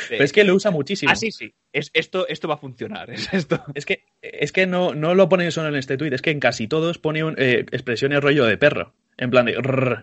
Pero 0.10 0.24
es 0.24 0.34
que 0.34 0.44
lo 0.44 0.56
usa 0.56 0.72
muchísimo. 0.72 1.12
Ah, 1.12 1.16
sí, 1.16 1.32
sí. 1.32 1.54
Es, 1.74 1.92
esto, 1.94 2.28
esto 2.28 2.48
va 2.48 2.56
a 2.56 2.58
funcionar. 2.58 3.10
Es 3.12 3.34
esto. 3.34 3.64
Es 3.74 3.86
que, 3.86 4.06
es 4.22 4.52
que 4.52 4.68
no, 4.68 4.94
no 4.94 5.16
lo 5.16 5.30
pone 5.30 5.50
solo 5.52 5.70
en 5.70 5.76
este 5.76 5.98
tweet, 5.98 6.14
es 6.14 6.22
que 6.22 6.32
en 6.32 6.40
casi 6.40 6.68
todos 6.68 6.98
pone 6.98 7.24
un, 7.24 7.36
eh, 7.38 7.66
expresiones 7.72 8.22
rollo 8.22 8.46
de 8.46 8.58
perro. 8.58 8.94
En 9.18 9.32
plan 9.32 9.46
de 9.46 9.58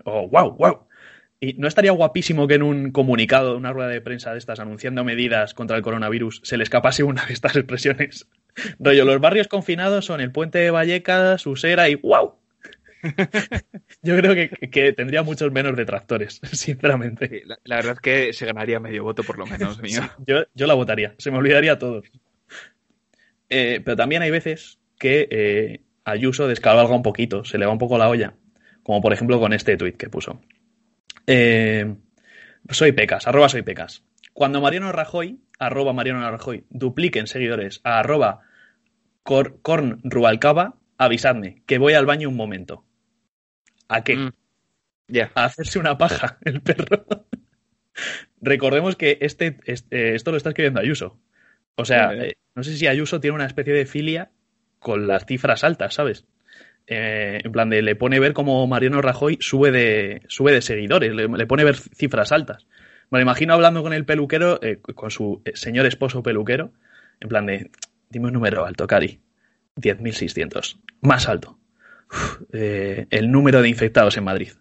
o 0.04 0.28
wow, 0.28 0.56
wow. 0.56 0.86
Y 1.40 1.54
no 1.54 1.68
estaría 1.68 1.92
guapísimo 1.92 2.48
que 2.48 2.54
en 2.54 2.62
un 2.62 2.90
comunicado, 2.90 3.56
una 3.56 3.72
rueda 3.72 3.88
de 3.88 4.00
prensa 4.00 4.32
de 4.32 4.38
estas 4.38 4.60
anunciando 4.60 5.04
medidas 5.04 5.54
contra 5.54 5.76
el 5.76 5.82
coronavirus, 5.82 6.40
se 6.42 6.56
le 6.56 6.64
escapase 6.64 7.02
una 7.02 7.26
de 7.26 7.32
estas 7.32 7.54
expresiones. 7.56 8.28
Rollo, 8.78 9.04
los 9.04 9.20
barrios 9.20 9.48
confinados 9.48 10.06
son 10.06 10.20
el 10.20 10.32
puente 10.32 10.58
de 10.58 10.70
Vallecas, 10.70 11.46
Usera 11.46 11.88
y 11.88 11.96
wow. 11.96 12.34
Yo 14.02 14.16
creo 14.16 14.34
que, 14.34 14.48
que 14.70 14.92
tendría 14.92 15.22
muchos 15.22 15.52
menos 15.52 15.76
detractores, 15.76 16.40
sinceramente. 16.52 17.28
Sí, 17.28 17.40
la, 17.44 17.58
la 17.64 17.76
verdad 17.76 17.92
es 17.94 18.00
que 18.00 18.32
se 18.32 18.46
ganaría 18.46 18.80
medio 18.80 19.04
voto 19.04 19.22
por 19.22 19.38
lo 19.38 19.46
menos, 19.46 19.78
mío. 19.82 20.02
Yo, 20.26 20.44
yo 20.54 20.66
la 20.66 20.74
votaría, 20.74 21.14
se 21.18 21.30
me 21.30 21.38
olvidaría 21.38 21.78
todo. 21.78 22.02
Eh, 23.48 23.80
pero 23.84 23.96
también 23.96 24.22
hay 24.22 24.30
veces 24.30 24.78
que 24.98 25.28
eh, 25.30 25.80
Ayuso 26.04 26.46
descabalga 26.46 26.94
un 26.94 27.02
poquito, 27.02 27.44
se 27.44 27.56
le 27.56 27.66
va 27.66 27.72
un 27.72 27.78
poco 27.78 27.96
la 27.96 28.08
olla, 28.08 28.34
como 28.82 29.00
por 29.00 29.12
ejemplo 29.12 29.40
con 29.40 29.52
este 29.52 29.76
tuit 29.76 29.96
que 29.96 30.10
puso. 30.10 30.40
Eh, 31.26 31.94
soy 32.68 32.92
Pecas, 32.92 33.26
arroba 33.26 33.48
soy 33.48 33.62
Pecas. 33.62 34.02
Cuando 34.34 34.60
Mariano 34.60 34.92
Rajoy, 34.92 35.38
arroba 35.58 35.92
Mariano 35.92 36.30
Rajoy, 36.30 36.64
dupliquen 36.68 37.26
seguidores 37.26 37.80
a 37.84 38.00
arroba 38.00 38.42
cor, 39.22 39.60
corn 39.62 40.00
Rubalcaba, 40.04 40.74
avisadme 40.98 41.62
que 41.66 41.78
voy 41.78 41.94
al 41.94 42.06
baño 42.06 42.28
un 42.28 42.36
momento. 42.36 42.84
¿A 43.94 44.04
qué? 44.04 44.16
Mm. 44.16 44.32
Ya. 45.08 45.30
a 45.34 45.44
hacerse 45.44 45.78
una 45.78 45.98
paja 45.98 46.38
el 46.44 46.60
perro. 46.62 47.04
Recordemos 48.40 48.96
que 48.96 49.18
este, 49.20 49.58
este- 49.66 50.14
esto 50.14 50.30
lo 50.30 50.36
está 50.36 50.50
escribiendo 50.50 50.80
Ayuso. 50.80 51.18
O 51.76 51.84
sea, 51.84 52.12
eh. 52.14 52.28
eh, 52.30 52.34
no 52.54 52.62
sé 52.62 52.76
si 52.76 52.86
Ayuso 52.86 53.20
tiene 53.20 53.34
una 53.34 53.46
especie 53.46 53.72
de 53.72 53.86
filia 53.86 54.30
con 54.78 55.06
las 55.06 55.26
cifras 55.26 55.64
altas, 55.64 55.94
¿sabes? 55.94 56.26
Eh, 56.86 57.40
en 57.42 57.52
plan 57.52 57.70
de 57.70 57.82
le 57.82 57.96
pone 57.96 58.20
ver 58.20 58.32
cómo 58.34 58.66
Mariano 58.66 59.00
Rajoy 59.00 59.38
sube 59.40 59.70
de, 59.70 60.22
sube 60.28 60.52
de 60.52 60.60
seguidores, 60.62 61.14
le, 61.14 61.28
le 61.28 61.46
pone 61.46 61.64
ver 61.64 61.76
cifras 61.76 62.32
altas. 62.32 62.66
Me 63.10 63.18
lo 63.18 63.22
imagino 63.22 63.54
hablando 63.54 63.82
con 63.82 63.92
el 63.92 64.04
peluquero, 64.04 64.58
eh, 64.62 64.78
con 64.78 65.10
su 65.10 65.40
eh, 65.44 65.52
señor 65.54 65.86
esposo 65.86 66.22
peluquero, 66.22 66.72
en 67.20 67.28
plan 67.28 67.46
de, 67.46 67.70
dime 68.10 68.26
un 68.26 68.34
número 68.34 68.64
alto, 68.66 68.86
Cari. 68.86 69.20
10.600. 69.76 70.78
Más 71.00 71.28
alto. 71.28 71.58
Eh, 72.52 73.06
el 73.10 73.30
número 73.30 73.62
de 73.62 73.68
infectados 73.68 74.16
en 74.16 74.24
Madrid. 74.24 74.52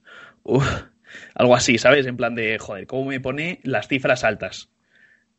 Algo 1.35 1.55
así, 1.55 1.77
¿sabes? 1.77 2.05
En 2.05 2.17
plan 2.17 2.35
de, 2.35 2.57
joder, 2.59 2.87
¿cómo 2.87 3.05
me 3.05 3.19
pone 3.19 3.59
las 3.63 3.87
cifras 3.87 4.23
altas? 4.23 4.69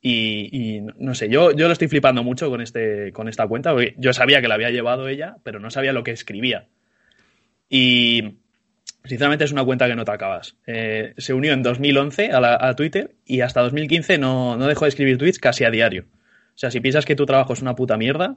Y, 0.07 0.83
no 0.99 1.15
sé, 1.15 1.31
yo, 1.31 1.53
yo 1.53 1.67
lo 1.67 1.73
estoy 1.73 1.89
flipando 1.89 2.23
mucho 2.23 2.51
con, 2.51 2.61
este, 2.61 3.11
con 3.13 3.27
esta 3.27 3.49
cuenta, 3.49 3.73
porque 3.73 3.95
yo 3.97 4.13
sabía 4.13 4.43
que 4.43 4.49
la 4.49 4.55
había 4.55 4.69
llevado 4.69 5.09
ella, 5.09 5.37
pero 5.43 5.61
no 5.61 5.71
sabía 5.71 5.95
lo 5.95 6.05
que 6.05 6.11
escribía. 6.11 6.67
Y 7.71 8.35
sinceramente 9.05 9.45
es 9.45 9.53
una 9.53 9.65
cuenta 9.65 9.89
que 9.89 9.97
no 9.97 10.05
te 10.05 10.13
acabas. 10.13 10.57
Eh, 10.67 11.15
se 11.17 11.33
unió 11.33 11.55
en 11.55 11.63
2011 11.63 12.33
a, 12.33 12.69
a, 12.69 12.77
Twitter 12.77 13.15
y 13.25 13.41
hasta 13.41 13.63
2015 13.63 14.19
no, 14.19 14.59
no 14.59 14.67
dejó 14.67 14.85
de 14.85 14.91
escribir 14.91 15.17
tweets 15.17 15.39
casi 15.39 15.65
a 15.65 15.71
diario. 15.71 16.05
O 16.55 16.59
sea, 16.59 16.71
si 16.71 16.81
piensas 16.81 17.07
que 17.07 17.17
tu 17.17 17.25
trabajo 17.25 17.55
es 17.55 17.63
una 17.63 17.75
puta 17.75 17.97
mierda, 17.97 18.37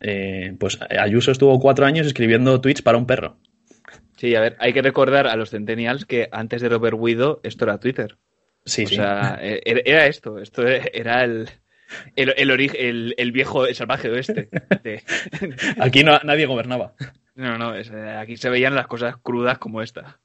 eh, 0.00 0.54
pues 0.58 0.78
Ayuso 0.98 1.30
estuvo 1.30 1.58
cuatro 1.60 1.86
años 1.86 2.06
escribiendo 2.06 2.60
tweets 2.60 2.82
para 2.82 2.98
un 2.98 3.06
perro. 3.06 3.38
Sí, 4.16 4.34
a 4.34 4.40
ver, 4.40 4.56
hay 4.60 4.72
que 4.72 4.82
recordar 4.82 5.26
a 5.26 5.36
los 5.36 5.50
centennials 5.50 6.04
que 6.04 6.28
antes 6.32 6.62
de 6.62 6.68
Robert 6.68 6.96
Widow 6.98 7.40
esto 7.42 7.64
era 7.64 7.78
Twitter. 7.78 8.16
Sí, 8.64 8.84
o 8.84 8.88
sí. 8.88 8.96
sea, 8.96 9.38
era, 9.42 9.80
era 9.84 10.06
esto, 10.06 10.38
esto 10.38 10.66
era 10.66 11.24
el, 11.24 11.48
el, 12.16 12.34
el, 12.36 12.50
origen, 12.50 12.80
el, 12.80 13.14
el 13.18 13.32
viejo, 13.32 13.66
el 13.66 13.74
salvaje 13.74 14.10
oeste. 14.10 14.48
De... 14.82 15.02
Aquí 15.80 16.04
no, 16.04 16.18
nadie 16.24 16.46
gobernaba. 16.46 16.94
No, 17.36 17.58
no, 17.58 17.74
es, 17.74 17.90
aquí 17.90 18.36
se 18.36 18.48
veían 18.48 18.76
las 18.76 18.86
cosas 18.86 19.16
crudas 19.16 19.58
como 19.58 19.82
esta. 19.82 20.20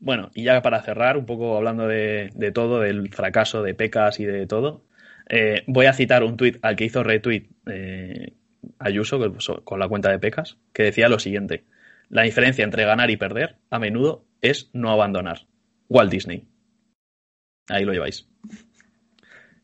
Bueno, 0.00 0.32
y 0.34 0.42
ya 0.42 0.60
para 0.62 0.82
cerrar, 0.82 1.16
un 1.16 1.24
poco 1.24 1.56
hablando 1.56 1.86
de, 1.86 2.30
de 2.34 2.50
todo, 2.50 2.80
del 2.80 3.08
fracaso 3.14 3.62
de 3.62 3.74
Pecas 3.74 4.18
y 4.18 4.24
de 4.24 4.48
todo, 4.48 4.84
eh, 5.28 5.62
voy 5.68 5.86
a 5.86 5.92
citar 5.92 6.24
un 6.24 6.36
tuit 6.36 6.58
al 6.62 6.74
que 6.74 6.86
hizo 6.86 7.04
retweet 7.04 7.50
eh, 7.66 8.32
Ayuso 8.78 9.18
con 9.64 9.78
la 9.78 9.88
cuenta 9.88 10.10
de 10.10 10.18
Pecas, 10.18 10.58
que 10.72 10.84
decía 10.84 11.08
lo 11.08 11.18
siguiente. 11.18 11.64
La 12.08 12.22
diferencia 12.22 12.64
entre 12.64 12.84
ganar 12.84 13.10
y 13.10 13.16
perder, 13.16 13.56
a 13.70 13.78
menudo, 13.78 14.24
es 14.40 14.70
no 14.72 14.90
abandonar. 14.90 15.46
Walt 15.88 16.10
Disney. 16.10 16.46
Ahí 17.68 17.84
lo 17.84 17.92
lleváis. 17.92 18.28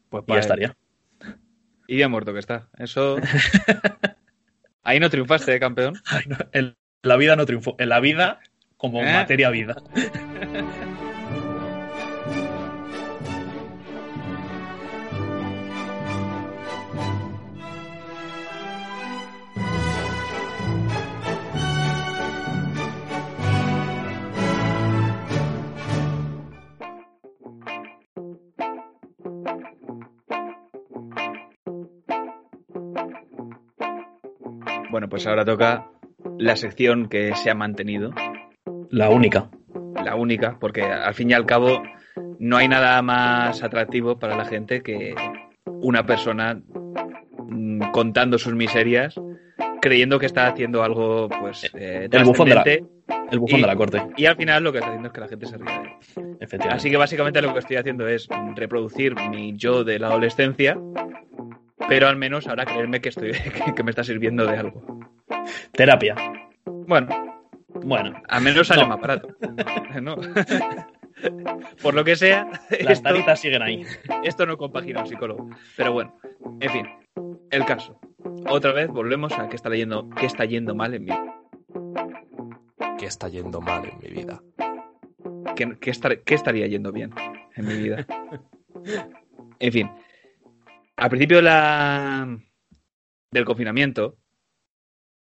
Pues 0.08 0.24
y 0.26 0.32
ya 0.32 0.38
estaría. 0.38 0.76
Y 1.88 1.98
ya 1.98 2.08
muerto 2.08 2.32
que 2.32 2.38
está. 2.38 2.68
Eso. 2.78 3.16
Ahí 4.82 5.00
no 5.00 5.10
triunfaste, 5.10 5.54
¿eh, 5.54 5.60
campeón. 5.60 5.94
Ay, 6.06 6.24
no, 6.28 6.36
en 6.52 6.76
la 7.02 7.16
vida 7.16 7.36
no 7.36 7.46
triunfó. 7.46 7.74
En 7.78 7.88
la 7.88 8.00
vida, 8.00 8.40
como 8.76 9.02
¿Eh? 9.02 9.12
materia 9.12 9.50
vida. 9.50 9.76
Bueno, 35.06 35.10
pues 35.10 35.26
ahora 35.28 35.44
toca 35.44 35.86
la 36.36 36.56
sección 36.56 37.08
que 37.08 37.32
se 37.36 37.48
ha 37.48 37.54
mantenido. 37.54 38.10
La 38.90 39.08
única. 39.08 39.48
La 40.04 40.16
única, 40.16 40.56
porque 40.58 40.82
al 40.82 41.14
fin 41.14 41.30
y 41.30 41.32
al 41.32 41.46
cabo 41.46 41.80
no 42.40 42.56
hay 42.56 42.66
nada 42.66 43.00
más 43.02 43.62
atractivo 43.62 44.18
para 44.18 44.36
la 44.36 44.44
gente 44.44 44.82
que 44.82 45.14
una 45.64 46.04
persona 46.04 46.60
mm, 47.38 47.92
contando 47.92 48.36
sus 48.36 48.54
miserias, 48.54 49.14
creyendo 49.80 50.18
que 50.18 50.26
está 50.26 50.48
haciendo 50.48 50.82
algo, 50.82 51.28
pues. 51.28 51.70
Eh, 51.74 52.08
el 52.10 52.24
bufón, 52.24 52.48
de 52.48 52.54
la, 52.56 52.64
el 53.30 53.38
bufón 53.38 53.60
y, 53.60 53.62
de 53.62 53.68
la 53.68 53.76
corte. 53.76 54.02
Y 54.16 54.26
al 54.26 54.34
final 54.34 54.64
lo 54.64 54.72
que 54.72 54.78
está 54.78 54.88
haciendo 54.88 55.06
es 55.06 55.14
que 55.14 55.20
la 55.20 55.28
gente 55.28 55.46
se 55.46 55.56
ríe 55.56 55.72
de 55.72 56.56
él. 56.56 56.60
Así 56.68 56.90
que 56.90 56.96
básicamente 56.96 57.40
lo 57.42 57.52
que 57.52 57.60
estoy 57.60 57.76
haciendo 57.76 58.08
es 58.08 58.26
reproducir 58.56 59.14
mi 59.30 59.56
yo 59.56 59.84
de 59.84 60.00
la 60.00 60.08
adolescencia 60.08 60.76
pero 61.88 62.08
al 62.08 62.16
menos 62.16 62.46
ahora 62.46 62.64
creerme 62.64 63.00
que 63.00 63.10
estoy 63.10 63.32
que, 63.76 63.82
me 63.82 63.90
está 63.90 64.04
sirviendo 64.04 64.46
de 64.46 64.56
algo. 64.56 65.00
Terapia. 65.72 66.14
Bueno, 66.64 67.42
bueno, 67.84 68.20
al 68.28 68.42
menos 68.42 68.68
sale 68.68 68.82
no. 68.82 68.88
más 68.88 69.00
barato. 69.00 69.28
¿no? 70.02 70.16
Por 71.82 71.94
lo 71.94 72.04
que 72.04 72.16
sea, 72.16 72.46
las 72.70 72.90
esto, 72.90 73.02
taritas 73.02 73.40
siguen 73.40 73.62
ahí. 73.62 73.84
Esto 74.22 74.46
no 74.46 74.56
compagina 74.56 75.00
un 75.02 75.06
psicólogo. 75.06 75.50
Pero 75.76 75.92
bueno, 75.92 76.14
en 76.60 76.70
fin, 76.70 76.88
el 77.50 77.64
caso. 77.64 77.98
Otra 78.48 78.72
vez 78.72 78.88
volvemos 78.88 79.32
a 79.38 79.48
qué 79.48 79.56
está 79.56 79.68
leyendo, 79.68 80.08
qué 80.10 80.26
está 80.26 80.44
yendo 80.44 80.74
mal 80.74 80.94
en 80.94 81.04
mi 81.04 81.10
vida. 81.10 81.34
¿Qué 82.98 83.06
está 83.06 83.28
yendo 83.28 83.60
mal 83.60 83.84
en 83.84 83.98
mi 83.98 84.08
vida? 84.08 84.42
¿Qué, 85.54 85.76
qué, 85.80 85.90
estar, 85.90 86.20
qué 86.20 86.34
estaría 86.34 86.66
yendo 86.66 86.92
bien 86.92 87.12
en 87.54 87.66
mi 87.66 87.74
vida? 87.74 88.06
En 89.58 89.72
fin, 89.72 89.90
al 90.96 91.10
principio 91.10 91.38
de 91.38 91.42
la... 91.42 92.38
del 93.30 93.44
confinamiento 93.44 94.18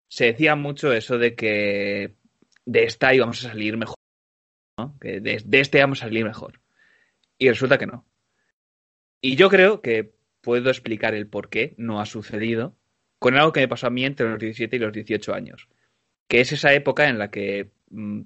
se 0.07 0.25
decía 0.25 0.55
mucho 0.55 0.93
eso 0.93 1.17
de 1.17 1.35
que 1.35 2.15
de 2.65 2.83
esta 2.83 3.13
íbamos 3.13 3.43
a 3.43 3.49
salir 3.49 3.77
mejor, 3.77 3.97
¿no? 4.77 4.97
que 4.99 5.19
de, 5.19 5.41
de, 5.43 5.59
este 5.59 5.79
vamos 5.79 6.01
a 6.01 6.05
salir 6.05 6.23
mejor. 6.23 6.61
Y 7.37 7.49
resulta 7.49 7.79
que 7.79 7.87
no. 7.87 8.05
Y 9.19 9.35
yo 9.35 9.49
creo 9.49 9.81
que 9.81 10.13
puedo 10.41 10.69
explicar 10.69 11.15
el 11.15 11.27
por 11.27 11.49
qué 11.49 11.73
no 11.77 11.99
ha 11.99 12.05
sucedido 12.05 12.77
con 13.17 13.35
algo 13.35 13.53
que 13.53 13.61
me 13.61 13.67
pasó 13.67 13.87
a 13.87 13.89
mí 13.89 14.05
entre 14.05 14.29
los 14.29 14.37
17 14.37 14.75
y 14.75 14.79
los 14.79 14.93
18 14.93 15.33
años, 15.33 15.67
que 16.27 16.41
es 16.41 16.51
esa 16.51 16.73
época 16.73 17.07
en 17.09 17.17
la 17.17 17.31
que 17.31 17.71
mmm, 17.89 18.21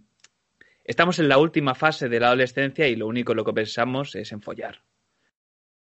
estamos 0.84 1.20
en 1.20 1.30
la 1.30 1.38
última 1.38 1.74
fase 1.74 2.10
de 2.10 2.20
la 2.20 2.28
adolescencia 2.28 2.88
y 2.88 2.96
lo 2.96 3.08
único 3.08 3.34
lo 3.34 3.46
que 3.46 3.54
pensamos 3.54 4.16
es 4.16 4.32
en 4.34 4.42
follar 4.42 4.82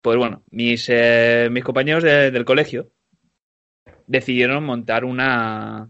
pues 0.03 0.19
bueno, 0.19 0.43
mis, 0.51 0.89
eh, 0.89 1.49
mis 1.51 1.63
compañeros 1.63 2.03
de, 2.03 2.33
del 2.33 2.45
colegio 2.45 2.91
decidieron 4.09 4.65
montar 4.65 5.05
una, 5.05 5.89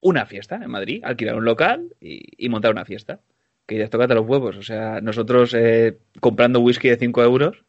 una 0.00 0.26
fiesta 0.26 0.56
en 0.56 0.70
Madrid, 0.70 1.02
alquilar 1.04 1.36
un 1.36 1.44
local 1.44 1.94
y, 2.00 2.22
y 2.44 2.48
montar 2.48 2.72
una 2.72 2.86
fiesta. 2.86 3.20
Que 3.66 3.78
ya 3.78 3.88
tócate 3.88 4.14
los 4.14 4.26
huevos. 4.26 4.56
O 4.56 4.62
sea, 4.62 5.00
nosotros 5.00 5.54
eh, 5.54 5.98
comprando 6.18 6.60
whisky 6.60 6.88
de 6.88 6.96
5 6.96 7.22
euros 7.22 7.64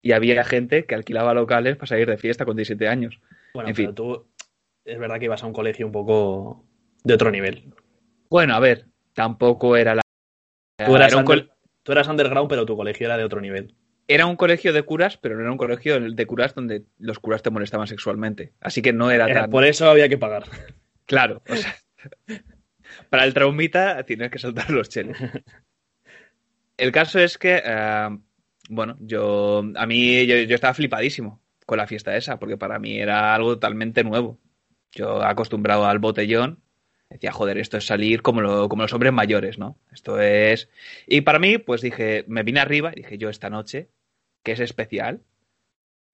y 0.00 0.12
había 0.12 0.44
gente 0.44 0.84
que 0.84 0.94
alquilaba 0.94 1.34
locales 1.34 1.76
para 1.76 1.88
salir 1.88 2.08
de 2.08 2.18
fiesta 2.18 2.44
con 2.44 2.56
17 2.56 2.86
años. 2.86 3.18
Bueno, 3.54 3.70
en 3.70 3.74
fin. 3.74 3.94
tú 3.94 4.26
es 4.84 4.98
verdad 4.98 5.18
que 5.18 5.24
ibas 5.24 5.42
a 5.42 5.46
un 5.46 5.54
colegio 5.54 5.86
un 5.86 5.92
poco 5.92 6.64
de 7.02 7.14
otro 7.14 7.30
nivel. 7.30 7.72
Bueno, 8.28 8.54
a 8.54 8.60
ver, 8.60 8.86
tampoco 9.14 9.76
era 9.76 9.94
la. 9.94 10.02
Tú 10.84 10.94
eras, 10.94 11.12
era 11.12 11.20
under, 11.20 11.50
tú 11.82 11.92
eras 11.92 12.08
underground, 12.08 12.48
pero 12.48 12.66
tu 12.66 12.76
colegio 12.76 13.06
era 13.06 13.16
de 13.16 13.24
otro 13.24 13.40
nivel 13.40 13.74
era 14.08 14.26
un 14.26 14.36
colegio 14.36 14.72
de 14.72 14.82
curas, 14.82 15.16
pero 15.16 15.34
no 15.34 15.42
era 15.42 15.52
un 15.52 15.58
colegio 15.58 16.00
de 16.00 16.26
curas 16.26 16.54
donde 16.54 16.84
los 16.98 17.18
curas 17.18 17.42
te 17.42 17.50
molestaban 17.50 17.86
sexualmente. 17.86 18.52
Así 18.60 18.82
que 18.82 18.92
no 18.92 19.10
era, 19.10 19.26
era 19.26 19.42
tan. 19.42 19.50
Por 19.50 19.64
eso 19.64 19.88
había 19.88 20.08
que 20.08 20.18
pagar. 20.18 20.44
Claro. 21.06 21.42
O 21.48 21.56
sea, 21.56 21.74
para 23.10 23.24
el 23.24 23.34
traumita 23.34 24.04
tienes 24.04 24.30
que 24.30 24.38
saltar 24.38 24.70
los 24.70 24.88
cheles. 24.88 25.16
El 26.76 26.90
caso 26.92 27.20
es 27.20 27.38
que, 27.38 27.62
uh, 27.64 28.18
bueno, 28.68 28.96
yo. 29.00 29.62
A 29.76 29.86
mí 29.86 30.26
yo, 30.26 30.36
yo, 30.36 30.54
estaba 30.54 30.74
flipadísimo 30.74 31.40
con 31.66 31.78
la 31.78 31.86
fiesta 31.86 32.16
esa, 32.16 32.38
porque 32.38 32.56
para 32.56 32.78
mí 32.78 32.98
era 32.98 33.34
algo 33.34 33.54
totalmente 33.54 34.02
nuevo. 34.02 34.40
Yo 34.92 35.22
acostumbrado 35.22 35.86
al 35.86 35.98
botellón. 35.98 36.63
Decía, 37.14 37.30
joder, 37.30 37.58
esto 37.58 37.76
es 37.76 37.86
salir 37.86 38.22
como, 38.22 38.40
lo, 38.40 38.68
como 38.68 38.82
los 38.82 38.92
hombres 38.92 39.12
mayores, 39.12 39.56
¿no? 39.56 39.78
Esto 39.92 40.20
es. 40.20 40.68
Y 41.06 41.20
para 41.20 41.38
mí, 41.38 41.58
pues 41.58 41.80
dije, 41.80 42.24
me 42.26 42.42
vine 42.42 42.58
arriba 42.58 42.90
y 42.92 43.02
dije, 43.02 43.18
yo 43.18 43.28
esta 43.28 43.50
noche, 43.50 43.88
que 44.42 44.50
es 44.50 44.58
especial, 44.58 45.20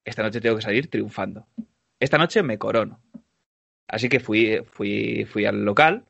esta 0.04 0.22
noche 0.22 0.42
tengo 0.42 0.56
que 0.56 0.62
salir 0.62 0.90
triunfando. 0.90 1.46
Esta 2.00 2.18
noche 2.18 2.42
me 2.42 2.58
corono. 2.58 3.00
Así 3.88 4.10
que 4.10 4.20
fui, 4.20 4.60
fui, 4.72 5.24
fui 5.24 5.46
al 5.46 5.64
local, 5.64 6.04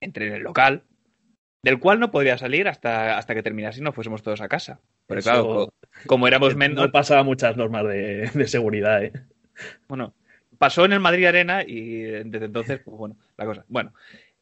entré 0.00 0.28
en 0.28 0.34
el 0.34 0.42
local, 0.42 0.84
del 1.64 1.80
cual 1.80 1.98
no 1.98 2.12
podría 2.12 2.38
salir 2.38 2.68
hasta, 2.68 3.18
hasta 3.18 3.34
que 3.34 3.42
terminase 3.42 3.80
y 3.80 3.82
nos 3.82 3.96
fuésemos 3.96 4.22
todos 4.22 4.40
a 4.40 4.46
casa. 4.46 4.78
Porque 5.08 5.18
Eso, 5.18 5.30
claro, 5.30 5.48
como, 5.48 5.74
como 6.06 6.28
éramos 6.28 6.54
menos... 6.54 6.86
No 6.86 6.92
pasaba 6.92 7.24
muchas 7.24 7.56
normas 7.56 7.88
de, 7.88 8.30
de 8.32 8.46
seguridad, 8.46 9.02
¿eh? 9.02 9.12
Bueno, 9.88 10.14
pasó 10.58 10.84
en 10.84 10.92
el 10.92 11.00
Madrid 11.00 11.26
Arena 11.26 11.62
y 11.66 12.02
desde 12.02 12.46
entonces, 12.46 12.80
pues 12.84 12.96
bueno, 12.96 13.16
la 13.36 13.44
cosa. 13.44 13.64
Bueno, 13.68 13.92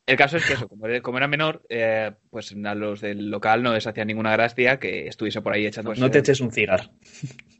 el 0.07 0.17
caso 0.17 0.37
es 0.37 0.45
que 0.45 0.55
eso, 0.55 0.69
como, 0.69 0.87
como 1.03 1.19
era 1.19 1.29
menor, 1.29 1.63
eh, 1.69 2.11
pues 2.31 2.55
a 2.65 2.75
los 2.75 3.01
del 3.01 3.31
local 3.31 3.63
no 3.63 3.73
les 3.73 3.87
hacía 3.87 4.05
ninguna 4.05 4.33
gracia 4.33 4.79
que 4.79 5.07
estuviese 5.07 5.43
por 5.43 5.53
ahí 5.53 5.67
echando. 5.67 5.91
Pues, 5.91 6.01
no 6.01 6.11
te 6.11 6.19
eches 6.19 6.41
un 6.41 6.51
cigar. 6.51 6.91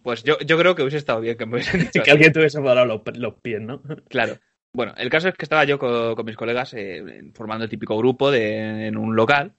Pues 0.03 0.25
yo, 0.25 0.39
yo 0.41 0.59
creo 0.59 0.75
que 0.75 0.83
hubiese 0.83 0.97
estado 0.97 1.21
bien 1.21 1.37
que 1.37 1.47
me 1.47 1.55
hubiesen 1.55 1.81
dicho. 1.93 2.03
que 2.03 2.11
alguien 2.11 2.33
te 2.33 2.41
hubiese 2.41 2.61
parado 2.61 2.87
los, 2.87 3.03
los, 3.17 3.35
pies, 3.35 3.61
¿no? 3.61 3.81
Claro. 4.09 4.39
Bueno, 4.73 4.95
el 4.97 5.11
caso 5.11 5.29
es 5.29 5.35
que 5.35 5.45
estaba 5.45 5.65
yo 5.65 5.79
con, 5.79 6.17
con 6.17 6.25
mis 6.25 6.37
colegas 6.37 6.75
eh, 6.75 7.31
formando 7.35 7.65
el 7.65 7.71
típico 7.71 7.97
grupo 7.97 8.31
de, 8.31 8.87
en 8.87 8.97
un 8.97 9.15
local 9.15 9.53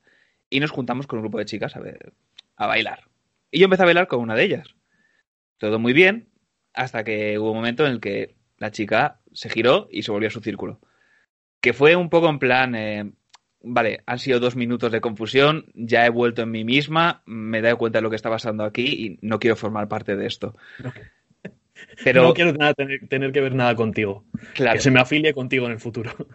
y 0.50 0.60
nos 0.60 0.72
juntamos 0.72 1.08
con 1.08 1.20
un 1.20 1.24
grupo 1.24 1.38
de 1.38 1.46
chicas 1.46 1.76
a, 1.76 1.80
ver, 1.80 2.14
a 2.58 2.68
bailar. 2.68 3.06
Y 3.50 3.60
yo 3.60 3.66
empecé 3.66 3.84
a 3.84 3.86
bailar 3.86 4.08
con 4.08 4.20
una 4.20 4.36
de 4.36 4.44
ellas. 4.44 4.76
Todo 5.58 5.80
muy 5.80 5.94
bien, 5.94 6.30
hasta 6.74 7.04
que 7.04 7.40
hubo 7.40 7.52
un 7.52 7.58
momento 7.58 7.86
en 7.86 7.94
el 7.94 8.02
que 8.02 8.36
la 8.58 8.72
chica 8.72 9.20
se 9.34 9.50
giró 9.50 9.88
y 9.92 10.04
se 10.04 10.12
volvió 10.12 10.28
a 10.28 10.32
su 10.32 10.42
círculo. 10.42 10.80
Que 11.62 11.74
fue 11.74 11.96
un 11.96 12.10
poco 12.10 12.30
en 12.30 12.40
plan, 12.40 12.76
eh, 12.76 13.12
vale, 13.62 14.02
han 14.06 14.20
sido 14.20 14.40
dos 14.40 14.56
minutos 14.56 14.92
de 14.92 15.02
confusión, 15.02 15.66
ya 15.74 16.06
he 16.06 16.10
vuelto 16.10 16.42
en 16.44 16.52
mí 16.52 16.64
misma, 16.64 17.24
me 17.26 17.60
he 17.60 17.62
dado 17.62 17.78
cuenta 17.78 18.00
de 18.00 18.04
lo 18.04 18.10
que 18.10 18.16
está 18.16 18.30
pasando 18.30 18.64
aquí 18.64 18.86
y 18.86 19.20
no 19.22 19.40
quiero 19.40 19.56
formar 19.56 19.88
parte 19.88 20.16
de 20.16 20.26
esto. 20.26 20.56
Pero, 22.04 22.24
no 22.24 22.34
quiero 22.34 22.54
nada, 22.54 22.74
tener, 22.74 23.08
tener, 23.08 23.32
que 23.32 23.42
ver 23.42 23.56
nada 23.56 23.76
contigo. 23.76 24.26
Claro. 24.54 24.78
Que 24.78 24.82
se 24.82 24.92
me 24.92 25.02
afilie 25.02 25.34
contigo 25.34 25.66
en 25.66 25.74
el 25.74 25.80
futuro. 25.80 26.12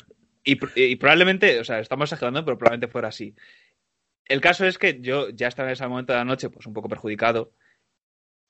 Y, 0.45 0.57
y, 0.77 0.97
probablemente, 0.97 1.61
o 1.61 1.65
sea, 1.65 1.79
estamos 1.79 2.11
exagerando, 2.11 2.43
pero 2.43 2.57
probablemente 2.57 2.91
fuera 2.91 3.09
así. 3.09 3.35
El 4.25 4.41
caso 4.41 4.65
es 4.65 4.79
que 4.79 4.99
yo 5.03 5.29
ya 5.29 5.49
estaba 5.49 5.69
en 5.69 5.75
ese 5.75 5.87
momento 5.87 6.15
de 6.15 6.21
la 6.21 6.25
noche, 6.25 6.49
pues 6.49 6.65
un 6.65 6.73
poco 6.73 6.89
perjudicado, 6.89 7.53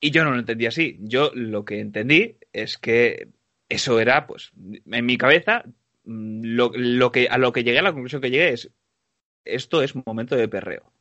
y 0.01 0.11
yo 0.11 0.25
no 0.25 0.31
lo 0.31 0.39
entendí 0.39 0.67
así. 0.67 0.97
Yo 1.01 1.33
lo 1.35 1.65
que 1.65 1.81
entendí 1.81 2.37
es 2.53 2.79
que 2.79 3.29
eso 3.69 4.01
era, 4.01 4.27
pues, 4.27 4.51
en 4.91 5.07
mi 5.07 5.19
cabeza, 5.19 5.65
mm, 6.05 6.43
lo, 6.45 6.71
lo 6.75 7.13
que, 7.13 7.29
a 7.29 7.39
lo 7.39 7.53
que 7.53 7.65
llegué, 7.65 7.79
a 7.79 7.83
la 7.83 7.93
conclusión 7.93 8.23
que 8.23 8.31
llegué 8.31 8.53
es, 8.53 8.71
esto 9.45 9.83
es 9.83 9.95
momento 9.95 10.37
de 10.37 10.49
perreo. 10.49 10.93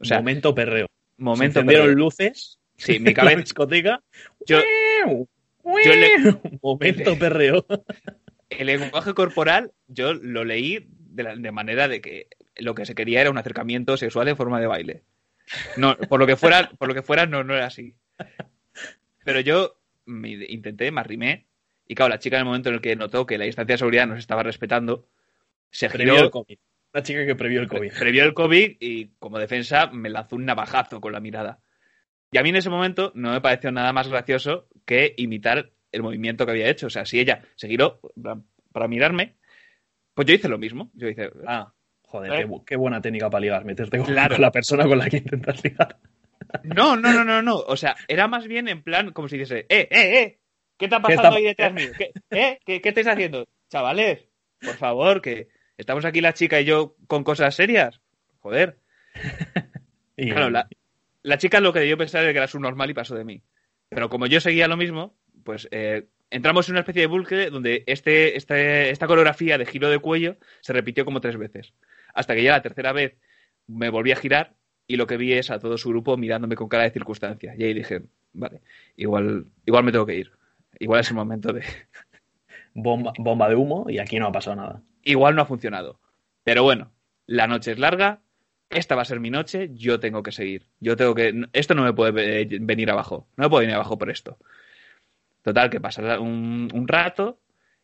O 0.00 0.04
sea, 0.04 0.18
momento 0.18 0.54
perreo. 0.54 0.86
Momento 1.16 1.60
Se 1.60 1.66
perreo. 1.66 1.86
luces. 1.86 2.58
Sí, 2.76 2.98
mi 2.98 3.14
cabeza. 3.14 3.40
discoteca. 3.40 4.02
Yo, 4.46 4.60
yo 5.06 5.94
le... 5.94 6.58
Momento 6.62 7.16
perreo. 7.18 7.64
El 8.50 8.66
lenguaje 8.66 9.14
corporal, 9.14 9.72
yo 9.86 10.14
lo 10.14 10.44
leí 10.44 10.86
de, 10.90 11.22
la, 11.22 11.36
de 11.36 11.52
manera 11.52 11.88
de 11.88 12.00
que 12.00 12.28
lo 12.56 12.74
que 12.74 12.86
se 12.86 12.94
quería 12.94 13.20
era 13.20 13.30
un 13.30 13.38
acercamiento 13.38 13.96
sexual 13.96 14.28
en 14.28 14.36
forma 14.36 14.60
de 14.60 14.66
baile. 14.66 15.02
No, 15.76 15.96
por 15.96 16.20
lo 16.20 16.26
que 16.26 16.36
fuera, 16.36 16.70
por 16.78 16.88
lo 16.88 16.94
que 16.94 17.02
fuera 17.02 17.26
no, 17.26 17.44
no 17.44 17.54
era 17.54 17.66
así. 17.66 17.94
Pero 19.24 19.40
yo 19.40 19.78
me 20.06 20.30
intenté, 20.30 20.90
me 20.90 21.00
arrimé, 21.00 21.46
y 21.86 21.94
claro, 21.94 22.10
la 22.10 22.18
chica 22.18 22.36
en 22.36 22.40
el 22.40 22.46
momento 22.46 22.68
en 22.68 22.76
el 22.76 22.80
que 22.80 22.96
notó 22.96 23.26
que 23.26 23.38
la 23.38 23.44
distancia 23.44 23.74
de 23.74 23.78
seguridad 23.78 24.06
nos 24.06 24.18
estaba 24.18 24.42
respetando, 24.42 25.06
se 25.70 25.88
previó 25.88 26.14
giró. 26.14 26.24
el 26.26 26.30
COVID. 26.30 26.58
Una 26.94 27.02
chica 27.02 27.26
que 27.26 27.34
previó 27.34 27.60
el 27.60 27.68
COVID. 27.68 27.92
Previó 27.98 28.24
el 28.24 28.34
COVID 28.34 28.76
y 28.80 29.08
como 29.18 29.38
defensa 29.38 29.88
me 29.88 30.10
lanzó 30.10 30.36
un 30.36 30.44
navajazo 30.44 31.00
con 31.00 31.12
la 31.12 31.20
mirada. 31.20 31.60
Y 32.30 32.38
a 32.38 32.42
mí 32.42 32.50
en 32.50 32.56
ese 32.56 32.70
momento 32.70 33.12
no 33.14 33.32
me 33.32 33.40
pareció 33.40 33.70
nada 33.72 33.92
más 33.92 34.08
gracioso 34.08 34.68
que 34.84 35.14
imitar 35.16 35.72
el 35.92 36.02
movimiento 36.02 36.46
que 36.46 36.52
había 36.52 36.68
hecho. 36.68 36.86
O 36.86 36.90
sea, 36.90 37.04
si 37.04 37.20
ella 37.20 37.42
se 37.56 37.68
giró 37.68 38.00
para 38.72 38.88
mirarme, 38.88 39.34
pues 40.14 40.26
yo 40.26 40.34
hice 40.34 40.48
lo 40.48 40.58
mismo. 40.58 40.90
Yo 40.94 41.08
hice, 41.08 41.30
ah, 41.46 41.72
Joder, 42.14 42.32
¿Eh? 42.32 42.46
qué, 42.46 42.60
qué, 42.64 42.76
buena 42.76 43.00
técnica 43.00 43.28
para 43.28 43.40
ligar, 43.40 43.64
meterte 43.64 43.98
con, 43.98 44.06
claro. 44.06 44.36
con, 44.36 44.42
la 44.42 44.52
persona 44.52 44.86
con 44.86 44.98
la 44.98 45.10
que 45.10 45.16
intentas 45.16 45.64
ligar. 45.64 45.98
No, 46.62 46.96
no, 46.96 47.12
no, 47.12 47.24
no, 47.24 47.42
no. 47.42 47.56
O 47.56 47.76
sea, 47.76 47.96
era 48.06 48.28
más 48.28 48.46
bien 48.46 48.68
en 48.68 48.84
plan 48.84 49.10
como 49.12 49.28
si 49.28 49.36
dijese, 49.36 49.66
eh, 49.68 49.88
eh, 49.90 50.20
eh, 50.20 50.38
¿qué 50.78 50.86
está 50.86 51.00
pasando 51.00 51.22
¿Qué 51.22 51.26
está... 51.28 51.36
ahí 51.36 51.44
detrás 51.44 51.72
mío? 51.72 51.90
¿Qué, 51.96 52.12
eh, 52.30 52.58
¿Qué, 52.64 52.80
¿Qué 52.80 52.88
estáis 52.88 53.06
haciendo? 53.06 53.46
Chavales, 53.70 54.28
por 54.60 54.76
favor, 54.76 55.20
que 55.20 55.48
estamos 55.76 56.04
aquí 56.04 56.20
la 56.20 56.34
chica 56.34 56.60
y 56.60 56.64
yo 56.64 56.96
con 57.06 57.24
cosas 57.24 57.54
serias. 57.54 58.00
Joder. 58.40 58.78
y... 60.16 60.30
Claro, 60.30 60.50
la, 60.50 60.68
la, 61.22 61.38
chica 61.38 61.60
lo 61.60 61.72
que 61.72 61.80
debió 61.80 61.96
pensar 61.96 62.22
era 62.22 62.32
que 62.32 62.38
era 62.38 62.48
su 62.48 62.60
normal 62.60 62.90
y 62.90 62.94
pasó 62.94 63.14
de 63.14 63.24
mí. 63.24 63.42
Pero 63.88 64.08
como 64.08 64.26
yo 64.26 64.40
seguía 64.40 64.68
lo 64.68 64.76
mismo, 64.76 65.16
pues 65.44 65.68
eh, 65.70 66.06
entramos 66.30 66.68
en 66.68 66.74
una 66.74 66.80
especie 66.80 67.02
de 67.02 67.06
bucle 67.06 67.50
donde 67.50 67.84
este, 67.86 68.36
este, 68.36 68.90
esta 68.90 69.06
coreografía 69.06 69.58
de 69.58 69.66
giro 69.66 69.88
de 69.88 69.98
cuello 69.98 70.36
se 70.60 70.72
repitió 70.72 71.04
como 71.04 71.20
tres 71.20 71.36
veces. 71.36 71.74
Hasta 72.12 72.34
que 72.34 72.42
ya 72.42 72.52
la 72.52 72.62
tercera 72.62 72.92
vez 72.92 73.16
me 73.66 73.90
volví 73.90 74.12
a 74.12 74.16
girar 74.16 74.54
y 74.86 74.96
lo 74.96 75.06
que 75.06 75.16
vi 75.16 75.32
es 75.32 75.50
a 75.50 75.58
todo 75.58 75.78
su 75.78 75.88
grupo 75.90 76.16
mirándome 76.16 76.56
con 76.56 76.68
cara 76.68 76.84
de 76.84 76.90
circunstancia. 76.90 77.54
Y 77.56 77.64
ahí 77.64 77.74
dije, 77.74 78.02
vale, 78.32 78.60
igual, 78.96 79.46
igual 79.64 79.84
me 79.84 79.92
tengo 79.92 80.06
que 80.06 80.16
ir. 80.16 80.32
Igual 80.78 81.00
es 81.00 81.10
el 81.10 81.16
momento 81.16 81.52
de... 81.52 81.62
Bomba, 82.76 83.12
bomba 83.18 83.48
de 83.48 83.54
humo 83.54 83.86
y 83.88 84.00
aquí 84.00 84.18
no 84.18 84.26
ha 84.26 84.32
pasado 84.32 84.56
nada. 84.56 84.82
Igual 85.04 85.36
no 85.36 85.42
ha 85.42 85.46
funcionado. 85.46 86.00
Pero 86.42 86.64
bueno, 86.64 86.90
la 87.26 87.46
noche 87.46 87.70
es 87.70 87.78
larga, 87.78 88.20
esta 88.68 88.96
va 88.96 89.02
a 89.02 89.04
ser 89.04 89.20
mi 89.20 89.30
noche, 89.30 89.70
yo 89.74 90.00
tengo 90.00 90.24
que 90.24 90.32
seguir. 90.32 90.66
Yo 90.80 90.96
tengo 90.96 91.14
que. 91.14 91.46
Esto 91.52 91.76
no 91.76 91.84
me 91.84 91.92
puede 91.92 92.44
venir 92.58 92.90
abajo. 92.90 93.28
No 93.36 93.44
me 93.44 93.50
puede 93.50 93.66
venir 93.66 93.76
abajo 93.76 93.96
por 93.96 94.10
esto. 94.10 94.38
Total, 95.42 95.70
que 95.70 95.80
pasa 95.80 96.18
un, 96.18 96.68
un 96.74 96.88
rato 96.88 97.38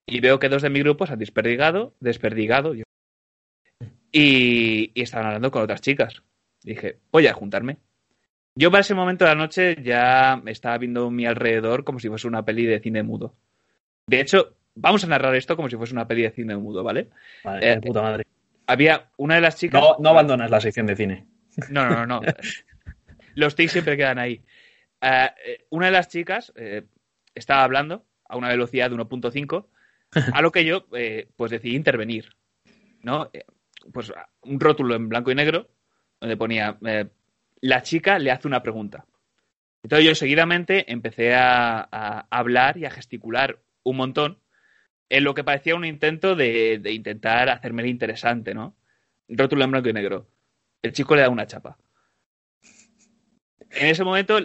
y 0.06 0.20
veo 0.20 0.38
que 0.40 0.48
dos 0.48 0.62
de 0.62 0.70
mi 0.70 0.80
grupo 0.80 1.06
se 1.06 1.12
han 1.12 1.18
desperdigado, 1.18 1.94
desperdigado, 2.00 2.74
yo, 2.74 2.84
y, 4.12 4.90
y, 4.94 5.02
estaban 5.02 5.26
hablando 5.26 5.50
con 5.50 5.62
otras 5.62 5.80
chicas. 5.80 6.22
Dije, 6.62 6.98
voy 7.12 7.26
a 7.26 7.34
juntarme. 7.34 7.78
Yo 8.60 8.70
para 8.70 8.82
ese 8.82 8.94
momento 8.94 9.24
de 9.24 9.30
la 9.30 9.36
noche 9.36 9.74
ya 9.82 10.42
estaba 10.44 10.76
viendo 10.76 11.10
mi 11.10 11.24
alrededor 11.24 11.82
como 11.82 11.98
si 11.98 12.08
fuese 12.08 12.28
una 12.28 12.44
peli 12.44 12.66
de 12.66 12.78
cine 12.78 13.02
mudo. 13.02 13.34
De 14.06 14.20
hecho, 14.20 14.54
vamos 14.74 15.02
a 15.02 15.06
narrar 15.06 15.34
esto 15.34 15.56
como 15.56 15.70
si 15.70 15.76
fuese 15.76 15.94
una 15.94 16.06
peli 16.06 16.24
de 16.24 16.30
cine 16.30 16.58
mudo, 16.58 16.84
¿vale? 16.84 17.08
Vale, 17.42 17.72
eh, 17.72 17.80
puta 17.80 18.02
madre. 18.02 18.26
Había 18.66 19.08
una 19.16 19.36
de 19.36 19.40
las 19.40 19.56
chicas. 19.56 19.80
No, 19.80 19.96
no 19.98 20.10
abandonas 20.10 20.50
la 20.50 20.60
sección 20.60 20.86
de 20.86 20.94
cine. 20.94 21.26
No, 21.70 21.88
no, 21.88 22.04
no. 22.04 22.20
no. 22.20 22.32
Los 23.34 23.54
tics 23.54 23.72
siempre 23.72 23.96
quedan 23.96 24.18
ahí. 24.18 24.42
Uh, 25.00 25.30
una 25.70 25.86
de 25.86 25.92
las 25.92 26.08
chicas 26.08 26.52
eh, 26.54 26.82
estaba 27.34 27.64
hablando 27.64 28.04
a 28.28 28.36
una 28.36 28.48
velocidad 28.48 28.90
de 28.90 28.96
1.5, 28.96 29.68
a 30.34 30.42
lo 30.42 30.52
que 30.52 30.66
yo 30.66 30.84
eh, 30.92 31.28
pues 31.34 31.50
decidí 31.50 31.76
intervenir. 31.76 32.36
¿no? 33.02 33.30
Pues 33.90 34.12
un 34.42 34.60
rótulo 34.60 34.96
en 34.96 35.08
blanco 35.08 35.30
y 35.30 35.34
negro 35.34 35.70
donde 36.20 36.36
ponía 36.36 36.76
eh, 36.84 37.06
la 37.60 37.82
chica 37.82 38.18
le 38.18 38.30
hace 38.30 38.48
una 38.48 38.62
pregunta. 38.62 39.06
Entonces 39.82 40.06
yo 40.06 40.14
seguidamente 40.14 40.90
empecé 40.92 41.34
a, 41.34 42.26
hablar 42.30 42.76
y 42.76 42.84
a 42.84 42.90
gesticular 42.90 43.60
un 43.82 43.96
montón 43.96 44.38
en 45.08 45.24
lo 45.24 45.34
que 45.34 45.44
parecía 45.44 45.74
un 45.74 45.84
intento 45.84 46.36
de, 46.36 46.78
de 46.78 46.92
intentar 46.92 47.48
hacerme 47.48 47.86
interesante, 47.88 48.54
¿no? 48.54 48.76
Rótulo 49.28 49.64
en 49.64 49.70
blanco 49.70 49.88
y 49.88 49.92
negro. 49.92 50.28
El 50.82 50.92
chico 50.92 51.16
le 51.16 51.22
da 51.22 51.28
una 51.28 51.46
chapa. 51.46 51.78
En 53.70 53.86
ese 53.86 54.04
momento 54.04 54.38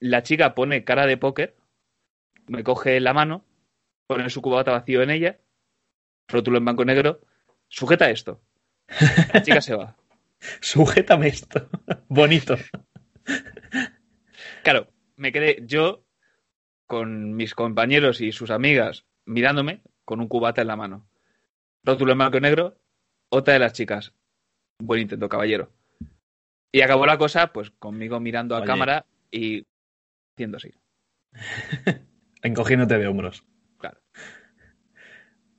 la 0.00 0.22
chica 0.22 0.54
pone 0.54 0.84
cara 0.84 1.06
de 1.06 1.16
póker, 1.16 1.56
me 2.48 2.64
coge 2.64 3.00
la 3.00 3.14
mano, 3.14 3.44
pone 4.06 4.28
su 4.30 4.42
cubata 4.42 4.72
vacío 4.72 5.02
en 5.02 5.10
ella, 5.10 5.38
rótulo 6.28 6.58
en 6.58 6.64
blanco 6.64 6.82
y 6.82 6.86
negro, 6.86 7.20
sujeta 7.68 8.10
esto. 8.10 8.40
La 9.32 9.42
chica 9.42 9.60
se 9.60 9.74
va. 9.74 9.96
Sujétame 10.60 11.28
esto. 11.28 11.68
Bonito. 12.08 12.56
Claro, 14.62 14.88
me 15.16 15.32
quedé 15.32 15.62
yo 15.66 16.04
con 16.86 17.34
mis 17.34 17.54
compañeros 17.54 18.20
y 18.20 18.32
sus 18.32 18.50
amigas 18.50 19.06
mirándome 19.24 19.82
con 20.04 20.20
un 20.20 20.28
cubata 20.28 20.62
en 20.62 20.68
la 20.68 20.76
mano. 20.76 21.08
Rótulo 21.84 22.12
en 22.12 22.18
blanco 22.18 22.38
y 22.38 22.40
negro, 22.40 22.78
otra 23.28 23.54
de 23.54 23.60
las 23.60 23.72
chicas. 23.72 24.12
Buen 24.78 25.00
intento, 25.00 25.28
caballero. 25.28 25.72
Y 26.70 26.80
acabó 26.80 27.06
la 27.06 27.18
cosa, 27.18 27.52
pues 27.52 27.70
conmigo 27.70 28.18
mirando 28.20 28.54
a 28.54 28.58
Oye. 28.58 28.66
cámara 28.66 29.06
y 29.30 29.66
haciendo 30.34 30.56
así. 30.56 30.70
Encogiéndote 32.42 32.98
de 32.98 33.06
hombros. 33.06 33.44
Claro. 33.78 34.00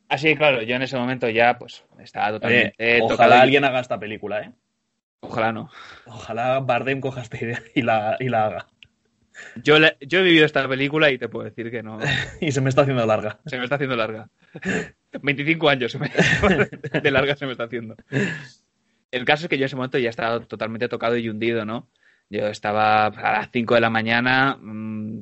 Así, 0.09 0.35
claro, 0.35 0.61
yo 0.61 0.75
en 0.75 0.81
ese 0.81 0.97
momento 0.97 1.29
ya, 1.29 1.57
pues, 1.57 1.85
estaba 1.99 2.31
totalmente. 2.31 2.75
Oye, 2.79 3.01
ojalá 3.01 3.41
alguien 3.41 3.63
haga 3.63 3.79
esta 3.79 3.99
película, 3.99 4.41
¿eh? 4.41 4.53
Ojalá 5.23 5.53
no. 5.53 5.69
Ojalá 6.05 6.59
Bardem 6.59 6.99
coja 6.99 7.21
esta 7.21 7.37
idea 7.37 7.61
y 7.73 7.81
la, 7.81 8.17
y 8.19 8.29
la 8.29 8.45
haga. 8.45 8.67
Yo, 9.63 9.79
le, 9.79 9.97
yo, 10.01 10.19
he 10.19 10.23
vivido 10.23 10.45
esta 10.45 10.67
película 10.67 11.09
y 11.09 11.17
te 11.17 11.29
puedo 11.29 11.45
decir 11.45 11.71
que 11.71 11.81
no. 11.81 11.97
y 12.41 12.51
se 12.51 12.61
me 12.61 12.69
está 12.69 12.81
haciendo 12.81 13.05
larga. 13.05 13.39
Se 13.45 13.57
me 13.57 13.63
está 13.63 13.75
haciendo 13.75 13.95
larga. 13.95 14.29
25 15.21 15.69
años 15.69 15.91
se 15.91 15.99
me... 15.99 16.11
de 17.01 17.11
larga 17.11 17.35
se 17.35 17.45
me 17.45 17.53
está 17.53 17.63
haciendo. 17.63 17.95
El 19.11 19.25
caso 19.25 19.45
es 19.45 19.49
que 19.49 19.57
yo 19.57 19.63
en 19.63 19.67
ese 19.67 19.75
momento 19.75 19.97
ya 19.97 20.09
estaba 20.09 20.41
totalmente 20.41 20.89
tocado 20.89 21.17
y 21.17 21.29
hundido, 21.29 21.65
¿no? 21.65 21.87
Yo 22.29 22.47
estaba 22.47 23.07
a 23.07 23.31
las 23.31 23.49
5 23.51 23.75
de 23.75 23.81
la 23.81 23.89
mañana, 23.89 24.57
mmm, 24.59 25.21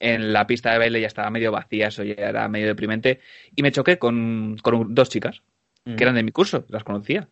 en 0.00 0.32
la 0.32 0.46
pista 0.46 0.72
de 0.72 0.78
baile 0.78 1.00
ya 1.00 1.06
estaba 1.06 1.30
medio 1.30 1.52
vacía, 1.52 1.88
eso 1.88 2.02
ya 2.02 2.14
era 2.14 2.48
medio 2.48 2.66
deprimente, 2.66 3.20
y 3.54 3.62
me 3.62 3.70
choqué 3.70 3.98
con, 3.98 4.56
con 4.62 4.94
dos 4.94 5.08
chicas, 5.08 5.42
mm. 5.84 5.96
que 5.96 6.04
eran 6.04 6.16
de 6.16 6.22
mi 6.22 6.32
curso, 6.32 6.64
las 6.68 6.84
conocía. 6.84 7.28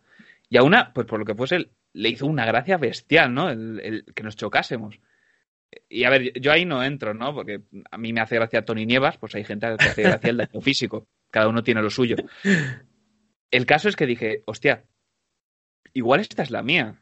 Y 0.51 0.59
a 0.59 0.63
una, 0.63 0.93
pues 0.93 1.07
por 1.07 1.19
lo 1.19 1.25
que 1.25 1.35
fuese, 1.35 1.71
le 1.95 2.09
hizo 2.11 2.27
una 2.27 2.45
gracia 2.45 2.77
bestial, 2.77 3.33
¿no? 3.33 3.49
El, 3.49 3.81
el, 3.81 4.05
que 4.15 4.23
nos 4.23 4.37
chocásemos. 4.37 5.01
Y 5.89 6.05
a 6.05 6.11
ver, 6.11 6.39
yo 6.41 6.53
ahí 6.53 6.65
no 6.65 6.83
entro, 6.83 7.15
¿no? 7.15 7.33
Porque 7.33 7.63
a 7.91 7.97
mí 7.97 8.13
me 8.13 8.21
hace 8.21 8.35
gracia 8.35 8.65
Tony 8.65 8.85
Nievas, 8.85 9.17
pues 9.17 9.35
hay 9.35 9.45
gente 9.45 9.69
que 9.79 9.85
hace 9.85 10.03
gracia 10.03 10.31
el 10.31 10.37
daño 10.37 10.61
físico. 10.61 11.07
Cada 11.31 11.49
uno 11.49 11.63
tiene 11.63 11.81
lo 11.81 11.91
suyo. 11.91 12.17
El 13.51 13.67
caso 13.67 13.89
es 13.89 13.97
que 13.97 14.07
dije, 14.07 14.43
hostia, 14.45 14.85
igual 15.93 16.21
esta 16.21 16.43
es 16.43 16.51
la 16.51 16.63
mía. 16.63 17.01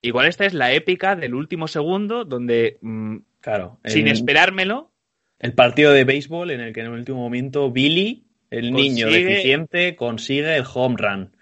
Igual 0.00 0.26
esta 0.26 0.46
es 0.46 0.54
la 0.54 0.72
épica 0.72 1.16
del 1.16 1.34
último 1.34 1.66
segundo 1.66 2.24
donde, 2.24 2.78
mmm, 2.80 3.16
claro, 3.40 3.80
sin 3.84 4.06
esperármelo, 4.06 4.92
el 5.38 5.52
partido 5.52 5.92
de 5.92 6.04
béisbol 6.04 6.50
en 6.50 6.60
el 6.60 6.72
que 6.72 6.80
en 6.80 6.86
el 6.86 6.92
último 6.92 7.18
momento 7.18 7.70
Billy, 7.70 8.26
el 8.50 8.70
consigue... 8.70 8.88
niño 8.88 9.06
deficiente, 9.08 9.96
consigue 9.96 10.56
el 10.56 10.64
home 10.72 10.96
run. 10.98 11.35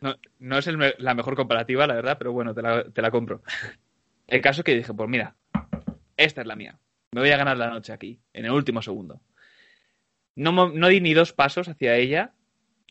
No, 0.00 0.16
no 0.38 0.58
es 0.58 0.66
el, 0.66 0.94
la 0.98 1.14
mejor 1.14 1.34
comparativa, 1.34 1.86
la 1.86 1.94
verdad, 1.94 2.18
pero 2.18 2.32
bueno, 2.32 2.54
te 2.54 2.62
la, 2.62 2.84
te 2.84 3.02
la, 3.02 3.10
compro. 3.10 3.42
El 4.26 4.40
caso 4.40 4.60
es 4.60 4.64
que 4.64 4.74
dije, 4.74 4.94
pues 4.94 5.08
mira, 5.08 5.34
esta 6.16 6.42
es 6.42 6.46
la 6.46 6.56
mía. 6.56 6.78
Me 7.12 7.20
voy 7.20 7.30
a 7.30 7.36
ganar 7.36 7.56
la 7.56 7.70
noche 7.70 7.92
aquí, 7.92 8.20
en 8.32 8.44
el 8.44 8.52
último 8.52 8.82
segundo. 8.82 9.20
No, 10.36 10.52
no 10.52 10.88
di 10.88 11.00
ni 11.00 11.14
dos 11.14 11.32
pasos 11.32 11.68
hacia 11.68 11.96
ella. 11.96 12.32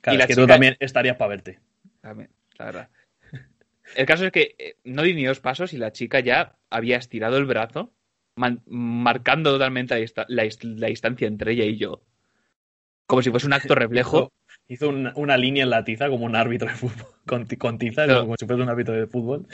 Claro, 0.01 0.15
y 0.15 0.17
la 0.17 0.23
es 0.23 0.27
que 0.27 0.33
chica... 0.33 0.43
tú 0.43 0.47
también 0.47 0.75
estarías 0.79 1.15
para 1.15 1.29
verte. 1.29 1.59
También. 2.01 2.29
la 2.57 2.65
verdad. 2.65 2.89
El 3.95 4.05
caso 4.05 4.25
es 4.25 4.31
que 4.31 4.55
eh, 4.57 4.75
no 4.83 5.03
di 5.03 5.13
ni 5.13 5.25
dos 5.25 5.39
pasos 5.39 5.73
y 5.73 5.77
la 5.77 5.93
chica 5.93 6.19
ya 6.19 6.57
había 6.69 6.97
estirado 6.97 7.37
el 7.37 7.45
brazo, 7.45 7.93
marcando 8.65 9.51
totalmente 9.51 10.05
la, 10.27 10.47
la 10.61 10.87
distancia 10.87 11.27
entre 11.27 11.53
ella 11.53 11.63
y 11.63 11.77
yo. 11.77 12.03
Como 13.05 13.21
si 13.21 13.31
fuese 13.31 13.47
un 13.47 13.53
acto 13.53 13.75
reflejo. 13.75 14.31
Hizo 14.67 14.89
una, 14.89 15.13
una 15.15 15.37
línea 15.37 15.63
en 15.63 15.69
la 15.69 15.83
tiza 15.83 16.09
como 16.09 16.25
un 16.25 16.35
árbitro 16.35 16.67
de 16.67 16.75
fútbol. 16.75 17.07
Con, 17.27 17.45
ti- 17.45 17.57
con 17.57 17.77
tiza, 17.77 18.07
como 18.21 18.35
si 18.37 18.45
fuese 18.45 18.61
un 18.63 18.69
árbitro 18.69 18.93
de 18.95 19.05
fútbol. 19.07 19.45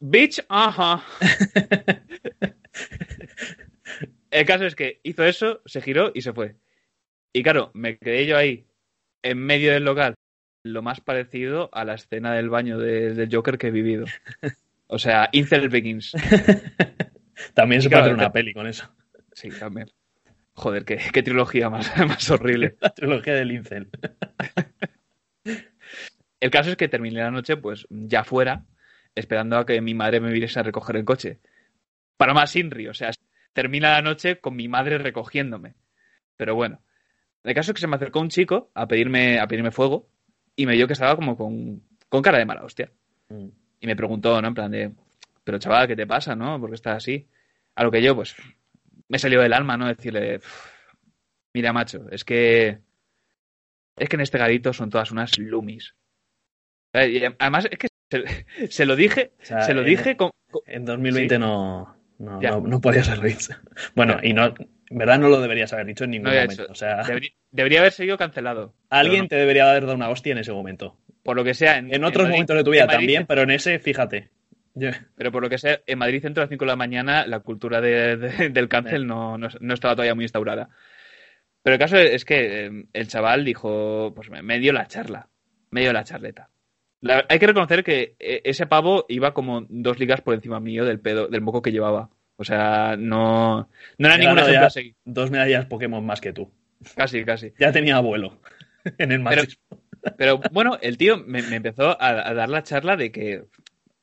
Bitch, 0.00 0.44
ajá. 0.48 1.02
El 4.30 4.44
caso 4.44 4.66
es 4.66 4.74
que 4.74 5.00
hizo 5.02 5.24
eso, 5.24 5.62
se 5.64 5.80
giró 5.80 6.10
y 6.14 6.20
se 6.22 6.32
fue. 6.32 6.56
Y 7.32 7.42
claro, 7.42 7.70
me 7.74 7.96
quedé 7.96 8.26
yo 8.26 8.36
ahí, 8.36 8.66
en 9.22 9.38
medio 9.38 9.72
del 9.72 9.84
local, 9.84 10.14
lo 10.64 10.82
más 10.82 11.00
parecido 11.00 11.70
a 11.72 11.84
la 11.84 11.94
escena 11.94 12.34
del 12.34 12.50
baño 12.50 12.78
de- 12.78 13.14
del 13.14 13.34
Joker 13.34 13.56
que 13.56 13.68
he 13.68 13.70
vivido. 13.70 14.04
O 14.88 14.98
sea, 14.98 15.28
Incel 15.32 15.68
Begins. 15.68 16.12
También 17.54 17.80
se 17.82 17.88
Claro, 17.88 18.04
puede 18.04 18.12
hacer 18.14 18.24
una 18.24 18.32
peli 18.32 18.52
con 18.52 18.66
eso. 18.66 18.90
Sí, 19.32 19.48
también. 19.50 19.88
Joder, 20.56 20.86
qué, 20.86 20.98
qué 21.12 21.22
trilogía 21.22 21.68
más, 21.68 21.94
más 22.08 22.30
horrible. 22.30 22.76
La 22.80 22.90
trilogía 22.90 23.34
del 23.34 23.52
Incel. 23.52 23.88
El 26.40 26.50
caso 26.50 26.70
es 26.70 26.76
que 26.76 26.88
terminé 26.88 27.20
la 27.20 27.30
noche, 27.30 27.56
pues, 27.56 27.86
ya 27.90 28.24
fuera, 28.24 28.64
esperando 29.14 29.56
a 29.58 29.66
que 29.66 29.80
mi 29.80 29.94
madre 29.94 30.20
me 30.20 30.30
viniese 30.30 30.60
a 30.60 30.62
recoger 30.62 30.96
el 30.96 31.04
coche. 31.04 31.40
Para 32.16 32.34
más 32.34 32.54
Inri, 32.56 32.88
o 32.88 32.94
sea, 32.94 33.10
termina 33.52 33.92
la 33.92 34.02
noche 34.02 34.38
con 34.38 34.54
mi 34.54 34.68
madre 34.68 34.98
recogiéndome. 34.98 35.74
Pero 36.36 36.54
bueno, 36.54 36.82
el 37.42 37.54
caso 37.54 37.70
es 37.70 37.74
que 37.74 37.80
se 37.80 37.86
me 37.86 37.96
acercó 37.96 38.20
un 38.20 38.28
chico 38.28 38.70
a 38.74 38.86
pedirme, 38.86 39.40
a 39.40 39.46
pedirme 39.46 39.70
fuego 39.70 40.08
y 40.54 40.66
me 40.66 40.74
vio 40.74 40.86
que 40.86 40.92
estaba 40.92 41.16
como 41.16 41.36
con, 41.36 41.82
con 42.08 42.22
cara 42.22 42.38
de 42.38 42.44
mala 42.44 42.64
hostia. 42.64 42.92
Mm. 43.28 43.48
Y 43.80 43.86
me 43.86 43.96
preguntó, 43.96 44.40
¿no? 44.40 44.48
En 44.48 44.54
plan 44.54 44.70
de, 44.70 44.92
pero 45.42 45.58
chaval, 45.58 45.86
¿qué 45.86 45.96
te 45.96 46.06
pasa, 46.06 46.36
no? 46.36 46.60
¿Por 46.60 46.70
qué 46.70 46.76
estás 46.76 46.98
así? 46.98 47.28
A 47.74 47.84
lo 47.84 47.90
que 47.90 48.02
yo, 48.02 48.14
pues, 48.14 48.36
me 49.08 49.18
salió 49.18 49.40
del 49.40 49.52
alma, 49.52 49.76
¿no? 49.76 49.86
Decirle, 49.86 50.40
mira, 51.54 51.72
macho, 51.72 52.06
es 52.10 52.24
que, 52.24 52.78
es 53.96 54.08
que 54.08 54.16
en 54.16 54.20
este 54.22 54.38
garito 54.38 54.72
son 54.72 54.90
todas 54.90 55.10
unas 55.10 55.38
lumis. 55.38 55.94
Eh, 56.92 57.30
Además, 57.38 57.68
es 57.70 57.78
que 57.78 57.88
se, 58.10 58.68
se 58.70 58.86
lo 58.86 58.96
dije, 58.96 59.32
O 59.40 59.44
sea, 59.44 59.62
se 59.62 59.74
lo 59.74 59.80
en- 59.82 59.86
dije 59.86 60.16
con, 60.16 60.30
con- 60.50 60.62
En 60.66 60.84
2020 60.84 61.34
Sí. 61.34 61.38
no, 61.40 61.96
no, 62.18 62.40
no, 62.40 62.60
no 62.60 62.80
podías 62.80 63.08
haberlo 63.08 63.28
dicho. 63.28 63.54
Bueno, 63.94 64.18
y 64.22 64.32
no, 64.32 64.46
en 64.88 64.98
verdad 64.98 65.18
no 65.18 65.28
lo 65.28 65.40
deberías 65.40 65.72
haber 65.72 65.86
dicho 65.86 66.04
en 66.04 66.10
ningún 66.10 66.30
No 66.32 66.34
momento. 66.40 66.66
O 66.70 66.74
sea, 66.74 67.02
debería, 67.02 67.30
debería 67.50 67.80
haber 67.80 67.92
sido 67.92 68.16
cancelado. 68.16 68.74
alguien 68.88 69.28
te 69.28 69.36
debería 69.36 69.68
haber 69.70 69.82
dado 69.82 69.94
una 69.96 70.08
hostia 70.08 70.32
en 70.32 70.38
ese 70.38 70.52
momento. 70.52 70.98
por 71.22 71.34
lo 71.36 71.42
que 71.42 71.54
sea, 71.54 71.78
en, 71.78 71.92
En 71.92 72.04
otros 72.04 72.28
momentos 72.28 72.56
de 72.56 72.62
tu 72.64 72.70
vida 72.70 72.86
Madrid- 72.86 72.98
también, 72.98 73.26
pero 73.26 73.42
en 73.42 73.50
ese, 73.50 73.78
fíjate. 73.80 74.30
Yo- 74.78 74.90
Pero 75.16 75.32
por 75.32 75.42
lo 75.42 75.48
que 75.48 75.58
sea, 75.58 75.80
en 75.86 75.98
Madrid 75.98 76.20
Centro 76.22 76.42
a 76.42 76.44
las 76.44 76.50
5 76.50 76.64
de 76.64 76.70
la 76.70 76.76
mañana 76.76 77.26
la 77.26 77.40
cultura 77.40 77.80
de- 77.80 78.16
de- 78.16 78.48
del 78.50 78.68
cancel 78.68 79.06
no, 79.06 79.36
no, 79.38 79.48
no 79.60 79.74
estaba 79.74 79.94
todavía 79.94 80.14
muy 80.14 80.24
instaurada. 80.24 80.68
Pero 81.62 81.74
el 81.74 81.80
caso 81.80 81.96
es 81.96 82.24
que 82.24 82.66
eh, 82.66 82.84
el 82.92 83.08
chaval 83.08 83.44
dijo, 83.44 84.12
pues 84.14 84.30
me, 84.30 84.58
dio 84.60 84.72
la 84.72 84.86
charla, 84.86 85.28
me 85.70 85.80
dio 85.80 85.92
la 85.92 86.04
charleta. 86.04 86.50
La- 87.00 87.24
hay 87.28 87.38
que 87.38 87.46
reconocer 87.46 87.82
que 87.82 88.14
eh, 88.20 88.42
ese 88.44 88.66
pavo 88.66 89.04
iba 89.08 89.34
como 89.34 89.66
dos 89.68 89.98
ligas 89.98 90.20
por 90.20 90.34
encima 90.34 90.60
mío 90.60 90.84
del 90.84 91.00
pedo, 91.00 91.26
del 91.28 91.40
moco 91.40 91.62
que 91.62 91.72
llevaba. 91.72 92.10
O 92.36 92.44
sea, 92.44 92.96
no, 92.98 93.70
no 93.98 94.06
era 94.06 94.16
Ya 94.16 94.18
ningún 94.20 94.36
no, 94.36 94.42
ejemplo 94.42 94.60
ya 94.60 94.66
a 94.66 94.70
seguir. 94.70 94.94
Dos 95.06 95.30
medallas 95.30 95.64
Pokémon 95.66 96.04
más 96.04 96.20
que 96.20 96.32
tú. 96.34 96.52
Casi, 96.94 97.24
casi. 97.24 97.52
Ya 97.58 97.72
tenía 97.72 97.96
abuelo 97.96 98.40
en 98.98 99.10
el 99.12 99.24
Pero- 99.24 99.42
machismo. 99.42 99.82
Pero 100.18 100.40
bueno, 100.52 100.78
el 100.82 100.98
tío 100.98 101.16
me, 101.16 101.42
me 101.42 101.56
empezó 101.56 102.00
a, 102.00 102.28
a 102.28 102.32
dar 102.34 102.48
la 102.48 102.62
charla 102.62 102.96
de 102.96 103.10
que 103.10 103.42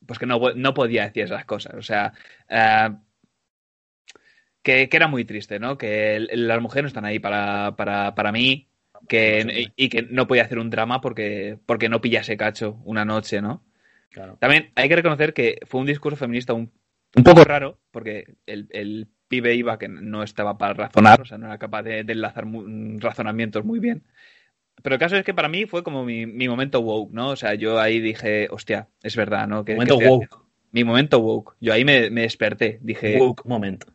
pues 0.06 0.20
que 0.20 0.26
no, 0.26 0.40
no 0.56 0.74
podía 0.74 1.04
decir 1.06 1.24
esas 1.24 1.46
cosas. 1.46 1.74
O 1.76 1.82
sea, 1.82 2.14
eh, 2.50 2.90
que, 4.62 4.90
que 4.90 4.98
era 4.98 5.08
muy 5.08 5.26
triste, 5.26 5.60
¿no? 5.60 5.78
Que 5.78 6.16
el- 6.16 6.48
las 6.48 6.62
mujeres 6.62 6.84
no 6.84 6.88
están 6.88 7.06
ahí 7.06 7.20
para, 7.20 7.76
para, 7.76 8.16
para 8.16 8.32
mí 8.32 8.70
que, 9.08 9.72
y, 9.76 9.86
y 9.86 9.90
que 9.90 10.04
no 10.04 10.28
podía 10.28 10.44
hacer 10.44 10.60
un 10.60 10.70
drama 10.70 11.02
porque, 11.02 11.58
porque 11.66 11.90
no 11.90 12.02
pillase 12.02 12.38
cacho 12.38 12.80
una 12.86 13.04
noche, 13.06 13.42
¿no? 13.42 13.64
Claro. 14.12 14.38
También 14.40 14.72
hay 14.76 14.88
que 14.90 14.96
reconocer 14.96 15.34
que 15.34 15.60
fue 15.68 15.82
un 15.82 15.88
discurso 15.88 16.18
feminista 16.18 16.54
un, 16.54 16.72
un 17.16 17.24
poco 17.24 17.44
raro, 17.44 17.80
porque 17.92 18.36
el, 18.46 18.68
el 18.72 19.08
pibe 19.28 19.56
iba 19.56 19.80
que 19.80 19.88
no 19.88 20.24
estaba 20.24 20.58
para 20.58 20.74
razonar, 20.76 21.22
o 21.22 21.26
sea, 21.26 21.38
no 21.38 21.48
era 21.48 21.58
capaz 21.58 21.84
de, 21.84 22.04
de 22.04 22.14
enlazar 22.14 22.46
mu- 22.46 23.00
razonamientos 23.00 23.66
muy 23.66 23.80
bien. 23.80 24.04
Pero 24.84 24.96
el 24.96 25.00
caso 25.00 25.16
es 25.16 25.24
que 25.26 25.34
para 25.34 25.48
mí 25.50 25.66
fue 25.66 25.82
como 25.82 26.06
mi, 26.06 26.28
mi 26.28 26.48
momento 26.48 26.80
woke, 26.82 27.12
¿no? 27.14 27.30
O 27.30 27.36
sea, 27.36 27.56
yo 27.56 27.80
ahí 27.80 28.00
dije, 28.00 28.48
hostia, 28.52 28.88
es 29.02 29.16
verdad, 29.16 29.48
¿no? 29.48 29.66
Que, 29.66 29.74
Momento 29.74 29.98
que 29.98 30.08
woke. 30.08 30.26
haciendo- 30.26 30.46
Mi 30.72 30.84
momento 30.84 31.20
woke. 31.20 31.56
Yo 31.62 31.74
ahí 31.74 31.84
me, 31.86 32.10
me 32.12 32.22
desperté, 32.22 32.78
dije, 32.82 33.18
Woke 33.20 33.44
moment. 33.46 33.86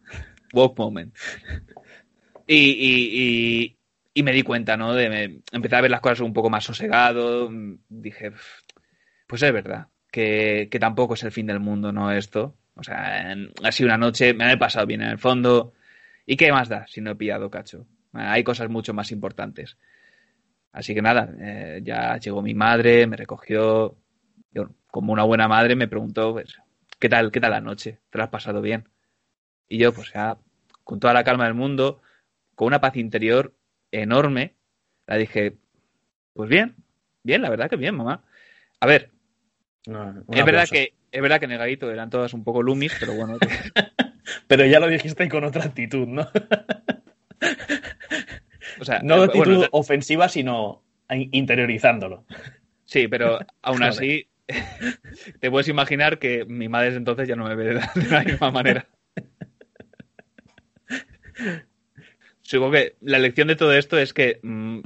woke 0.53 0.79
moment. 0.79 1.15
Y, 2.47 2.57
y, 2.57 3.11
y, 3.13 3.77
y 4.15 4.23
me 4.23 4.33
di 4.33 4.43
cuenta, 4.43 4.77
¿no? 4.77 4.95
De, 4.95 5.09
me, 5.11 5.41
empecé 5.53 5.77
a 5.77 5.81
ver 5.83 5.91
las 5.91 6.01
cosas 6.01 6.21
un 6.21 6.33
poco 6.33 6.49
más 6.51 6.65
sosegado. 6.65 7.51
Dije, 7.89 8.31
"Pff, 8.31 8.63
pues 9.27 9.43
es 9.43 9.53
verdad, 9.53 9.89
que, 10.11 10.69
que 10.71 10.79
tampoco 10.79 11.15
es 11.15 11.23
el 11.25 11.33
fin 11.33 11.47
del 11.47 11.61
mundo, 11.61 11.93
¿no? 11.93 12.11
Esto. 12.13 12.57
O 12.77 12.83
sea, 12.83 13.33
en- 13.33 13.53
ha 13.63 13.73
sido 13.73 13.89
una 13.89 13.99
noche, 13.99 14.33
me 14.33 14.47
la 14.47 14.53
he 14.53 14.57
pasado 14.57 14.87
bien 14.87 15.03
en 15.03 15.09
el 15.11 15.19
fondo. 15.19 15.75
¿Y 16.25 16.37
qué 16.37 16.51
más 16.53 16.69
da 16.69 16.87
si 16.87 17.01
no 17.03 17.11
he 17.11 17.17
pillado 17.17 17.51
cacho? 17.51 17.87
Hay 18.15 18.43
cosas 18.45 18.71
mucho 18.71 18.95
más 18.95 19.13
importantes. 19.13 19.77
Así 20.73 20.95
que 20.95 21.03
nada, 21.03 21.29
eh, 21.41 21.81
ya 21.83 22.19
llegó 22.19 22.43
mi 22.43 22.55
madre, 22.55 23.07
me 23.07 23.17
recogió. 23.17 23.97
Yo, 24.53 24.71
como 24.91 25.13
una 25.13 25.25
buena 25.25 25.49
madre, 25.49 25.77
me 25.77 25.89
preguntó, 25.89 26.33
pues, 26.33 26.59
¿qué 26.99 27.09
tal, 27.09 27.31
qué 27.31 27.41
tal 27.41 27.51
la 27.53 27.61
noche? 27.61 27.99
¿Te 28.11 28.19
la 28.19 28.25
has 28.25 28.31
pasado 28.31 28.61
bien? 28.61 28.89
Y 29.69 29.79
yo, 29.79 29.93
pues 29.93 30.13
ya, 30.13 30.39
con 30.85 31.01
toda 31.01 31.13
la 31.15 31.25
calma 31.25 31.45
del 31.45 31.55
mundo, 31.55 32.01
con 32.55 32.67
una 32.69 32.81
paz 32.81 32.97
interior 32.97 33.55
enorme, 33.91 34.55
la 35.07 35.17
dije, 35.17 35.57
pues 36.35 36.49
bien, 36.49 36.77
bien, 37.23 37.43
la 37.43 37.51
verdad 37.51 37.69
que 37.71 37.77
bien, 37.77 37.95
mamá. 37.97 38.25
A 38.81 38.87
ver, 38.87 39.11
No, 39.87 40.11
es 40.33 40.45
verdad 40.45 40.69
que 40.73 40.95
es 41.11 41.23
verdad 41.23 41.39
que 41.39 41.47
en 41.47 41.53
el 41.53 41.59
garito 41.59 41.91
eran 41.91 42.11
todas 42.11 42.35
un 42.35 42.45
poco 42.45 42.63
lumis, 42.63 42.95
pero 42.95 43.15
bueno, 43.15 43.39
que- 43.39 43.49
Pero 44.47 44.65
ya 44.67 44.79
lo 44.81 44.89
dijiste 44.89 45.29
con 45.29 45.45
otra 45.45 45.65
actitud, 45.65 46.07
¿no? 46.07 46.27
o 48.81 48.85
sea, 48.85 49.01
No 49.03 49.17
eh, 49.23 49.27
actitud 49.27 49.45
bueno, 49.57 49.69
ofensiva, 49.73 50.29
sino 50.29 50.83
in- 51.11 51.29
interiorizándolo. 51.33 52.25
sí, 52.85 53.09
pero 53.09 53.39
aún 53.63 53.83
así 53.83 54.29
te 55.41 55.51
puedes 55.51 55.69
imaginar 55.69 56.19
que 56.19 56.45
mi 56.45 56.69
madre 56.69 56.87
desde 56.87 56.99
entonces 56.99 57.29
ya 57.29 57.37
no 57.37 57.45
me 57.45 57.55
ve 57.55 57.65
de 57.65 57.75
la, 57.75 57.91
de 57.95 58.09
la 58.09 58.23
misma 58.25 58.51
manera. 58.51 58.87
Supongo 62.43 62.73
que 62.73 62.97
la 63.03 63.19
lección 63.19 63.49
de 63.49 63.57
todo 63.57 63.73
esto 63.75 63.99
es 63.99 64.15
que 64.15 64.41
mm, 64.43 64.81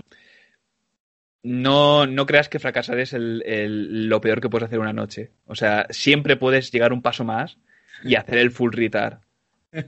no, 1.45 2.07
no 2.07 2.27
creas 2.27 2.49
que 2.49 2.59
fracasar 2.59 2.99
es 2.99 3.13
el- 3.13 3.43
el- 3.47 4.09
lo 4.09 4.21
peor 4.21 4.41
que 4.41 4.49
puedes 4.49 4.67
hacer 4.67 4.79
una 4.81 4.93
noche. 4.93 5.31
O 5.47 5.55
sea, 5.55 5.87
siempre 5.91 6.37
puedes 6.37 6.73
llegar 6.73 6.93
un 6.93 7.03
paso 7.03 7.25
más 7.25 7.59
y 8.05 8.17
hacer 8.17 8.39
el 8.39 8.51
full 8.51 8.73
retard. 8.73 9.19
Así 9.73 9.87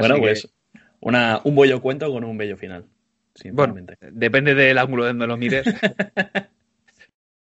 bueno, 0.00 0.14
que, 0.16 0.20
pues 0.22 0.48
una, 1.00 1.40
un 1.44 1.54
bello 1.56 1.80
cuento 1.82 2.10
con 2.10 2.24
un 2.24 2.36
bello 2.38 2.56
final. 2.56 2.86
Bueno, 3.52 3.74
depende 4.12 4.54
del 4.54 4.78
ángulo 4.78 5.04
de 5.04 5.10
donde 5.10 5.26
lo 5.26 5.36
mires. 5.36 5.66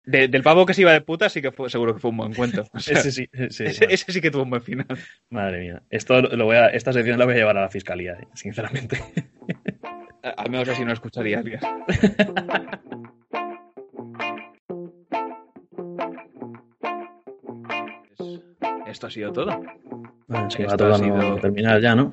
De- 0.06 0.28
del 0.28 0.42
pavo 0.42 0.66
que 0.66 0.74
se 0.74 0.82
iba 0.82 0.92
de 0.92 1.02
puta, 1.02 1.30
sí 1.30 1.40
que 1.40 1.52
fue, 1.52 1.70
seguro 1.70 1.94
que 1.94 2.00
fue 2.00 2.10
un 2.10 2.18
buen 2.18 2.34
cuento. 2.34 2.64
O 2.74 2.80
sea, 2.80 2.98
ese 3.00 3.12
sí, 3.12 3.30
sí, 3.50 3.66
ese, 3.66 3.80
bueno, 3.82 3.94
ese 3.94 4.12
sí 4.12 4.22
que 4.22 4.32
tuvo 4.32 4.42
un 4.44 4.50
buen 4.50 4.64
final. 4.64 4.88
Madre 5.30 5.60
mía. 5.60 5.84
Esto 5.92 6.20
lo 6.22 6.46
voy 6.46 6.56
a, 6.56 6.68
esta 6.70 6.92
sección 6.94 7.20
la 7.20 7.26
voy 7.26 7.36
a 7.36 7.38
llevar 7.38 7.58
a 7.58 7.62
la 7.62 7.70
fiscalía, 7.70 8.14
eh, 8.14 8.28
sinceramente. 8.34 9.00
Al 10.24 10.50
menos 10.50 10.68
así 10.70 10.84
no 10.84 10.94
escucharía 10.94 11.38
a 11.38 11.40
alguien. 11.42 11.60
Esto 18.88 19.08
ha 19.08 19.10
sido 19.10 19.32
todo. 19.32 19.62
Bueno, 20.28 20.50
sí, 20.50 20.64
Esto 20.64 20.88
ha 20.94 20.98
sido- 20.98 21.36
terminar 21.40 21.82
ya, 21.82 21.96
¿no? 21.96 22.10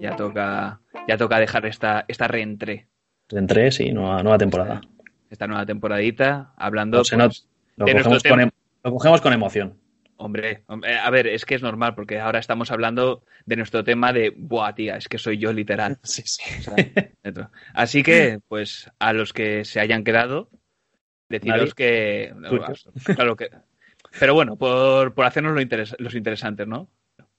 Ya 0.00 0.16
toca, 0.16 0.80
ya 1.06 1.16
toca 1.16 1.38
dejar 1.38 1.66
esta, 1.66 2.04
esta 2.08 2.26
reentré, 2.28 2.88
Entré, 3.30 3.70
sí, 3.70 3.92
nueva, 3.92 4.22
nueva 4.22 4.38
temporada. 4.38 4.80
esta 5.30 5.46
nueva 5.46 5.64
temporadita, 5.66 6.52
hablando. 6.56 6.98
Pues, 6.98 7.46
Lo 7.76 7.86
de 7.86 7.92
cogemos, 7.94 8.22
con, 8.24 8.40
em- 8.40 8.50
lo 8.82 8.90
cogemos 8.92 9.20
con 9.20 9.32
emoción. 9.32 9.78
Hombre, 10.16 10.64
hombre, 10.66 10.98
a 10.98 11.08
ver, 11.10 11.26
es 11.28 11.44
que 11.46 11.54
es 11.54 11.62
normal, 11.62 11.94
porque 11.94 12.18
ahora 12.20 12.38
estamos 12.40 12.70
hablando 12.70 13.22
de 13.46 13.56
nuestro 13.56 13.84
tema 13.84 14.12
de, 14.12 14.34
buah, 14.36 14.74
tía, 14.74 14.96
es 14.96 15.08
que 15.08 15.16
soy 15.18 15.38
yo 15.38 15.52
literal. 15.52 15.98
Sí, 16.02 16.22
sí. 16.26 16.42
O 16.58 16.62
sea, 16.62 16.74
dentro. 17.22 17.50
Así 17.72 18.02
que, 18.02 18.40
pues, 18.48 18.90
a 18.98 19.12
los 19.12 19.32
que 19.32 19.64
se 19.64 19.80
hayan 19.80 20.02
quedado, 20.04 20.50
deciros 21.28 21.58
Nadie. 21.60 21.72
que. 21.74 22.34
Tú, 22.48 22.60
Claro 23.14 23.36
que. 23.36 23.48
Pero 24.18 24.34
bueno, 24.34 24.56
por, 24.56 25.14
por 25.14 25.24
hacernos 25.24 25.54
lo 25.54 25.60
interes- 25.60 25.94
los 25.98 26.14
interesantes, 26.14 26.66
¿no? 26.66 26.88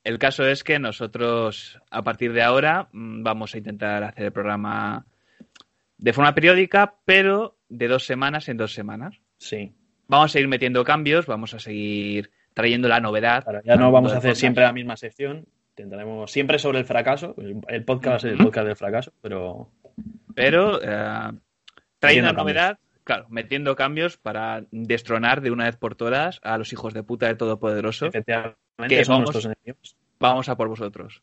El 0.04 0.18
caso 0.18 0.46
es 0.46 0.64
que 0.64 0.80
nosotros, 0.80 1.80
a 1.92 2.04
partir 2.04 2.34
de 2.34 2.42
ahora, 2.42 2.90
mm, 2.92 3.24
vamos 3.24 3.54
a 3.54 3.58
intentar 3.58 4.04
hacer 4.04 4.26
el 4.26 4.32
programa 4.32 5.06
de 5.98 6.14
forma 6.14 6.34
periódica, 6.34 6.96
pero 7.06 7.58
de 7.70 7.88
dos 7.88 8.06
semanas 8.06 8.50
en 8.50 8.58
dos 8.58 8.74
semanas. 8.74 9.22
Sí. 9.38 9.74
vamos 10.08 10.32
a 10.32 10.34
seguir 10.34 10.50
metiendo 10.50 10.84
cambios, 10.84 11.26
vamos 11.26 11.54
a 11.54 11.60
seguir 11.60 12.32
trayendo 12.54 12.90
la 12.90 13.00
novedad. 13.00 13.44
Claro, 13.44 13.62
ya 13.64 13.78
no 13.78 13.94
vamos 13.94 14.12
a 14.12 14.18
hacer 14.18 14.36
siempre 14.36 14.64
la 14.64 14.74
misma 14.74 14.98
sección. 14.98 15.46
Intentaremos 15.70 16.30
siempre 16.30 16.60
sobre 16.60 16.80
el 16.80 16.86
fracaso. 16.86 17.34
El, 17.68 17.86
podcast 17.86 18.08
va 18.08 18.16
a 18.16 18.20
ser 18.20 18.32
el 18.32 18.38
podcast 18.38 18.68
del 18.68 18.76
fracaso, 18.76 19.14
pero 19.22 19.72
Pero 20.36 20.82
eh, 20.82 21.32
trayendo 21.98 22.28
Metiendo 22.28 22.34
novedad, 22.34 22.80
claro, 23.06 23.26
metiendo 23.30 23.76
cambios 23.78 24.18
para 24.18 24.66
destronar 24.72 25.40
de 25.40 25.52
una 25.52 25.64
vez 25.64 25.78
por 25.78 25.96
todas 25.96 26.42
a 26.44 26.58
los 26.58 26.74
hijos 26.74 26.94
de 26.94 27.04
puta 27.04 27.28
del 27.28 27.38
Todopoderoso. 27.38 28.08
efectivamente 28.08 28.61
que 28.88 29.06
son 29.06 29.14
vamos- 29.16 29.34
nuestros 29.34 29.46
enemigos. 29.46 29.96
Vamos 30.20 30.50
a 30.50 30.56
por 30.56 30.68
vosotros. 30.68 31.22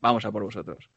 Vamos 0.00 0.24
a 0.24 0.32
por 0.32 0.42
vosotros. 0.44 0.90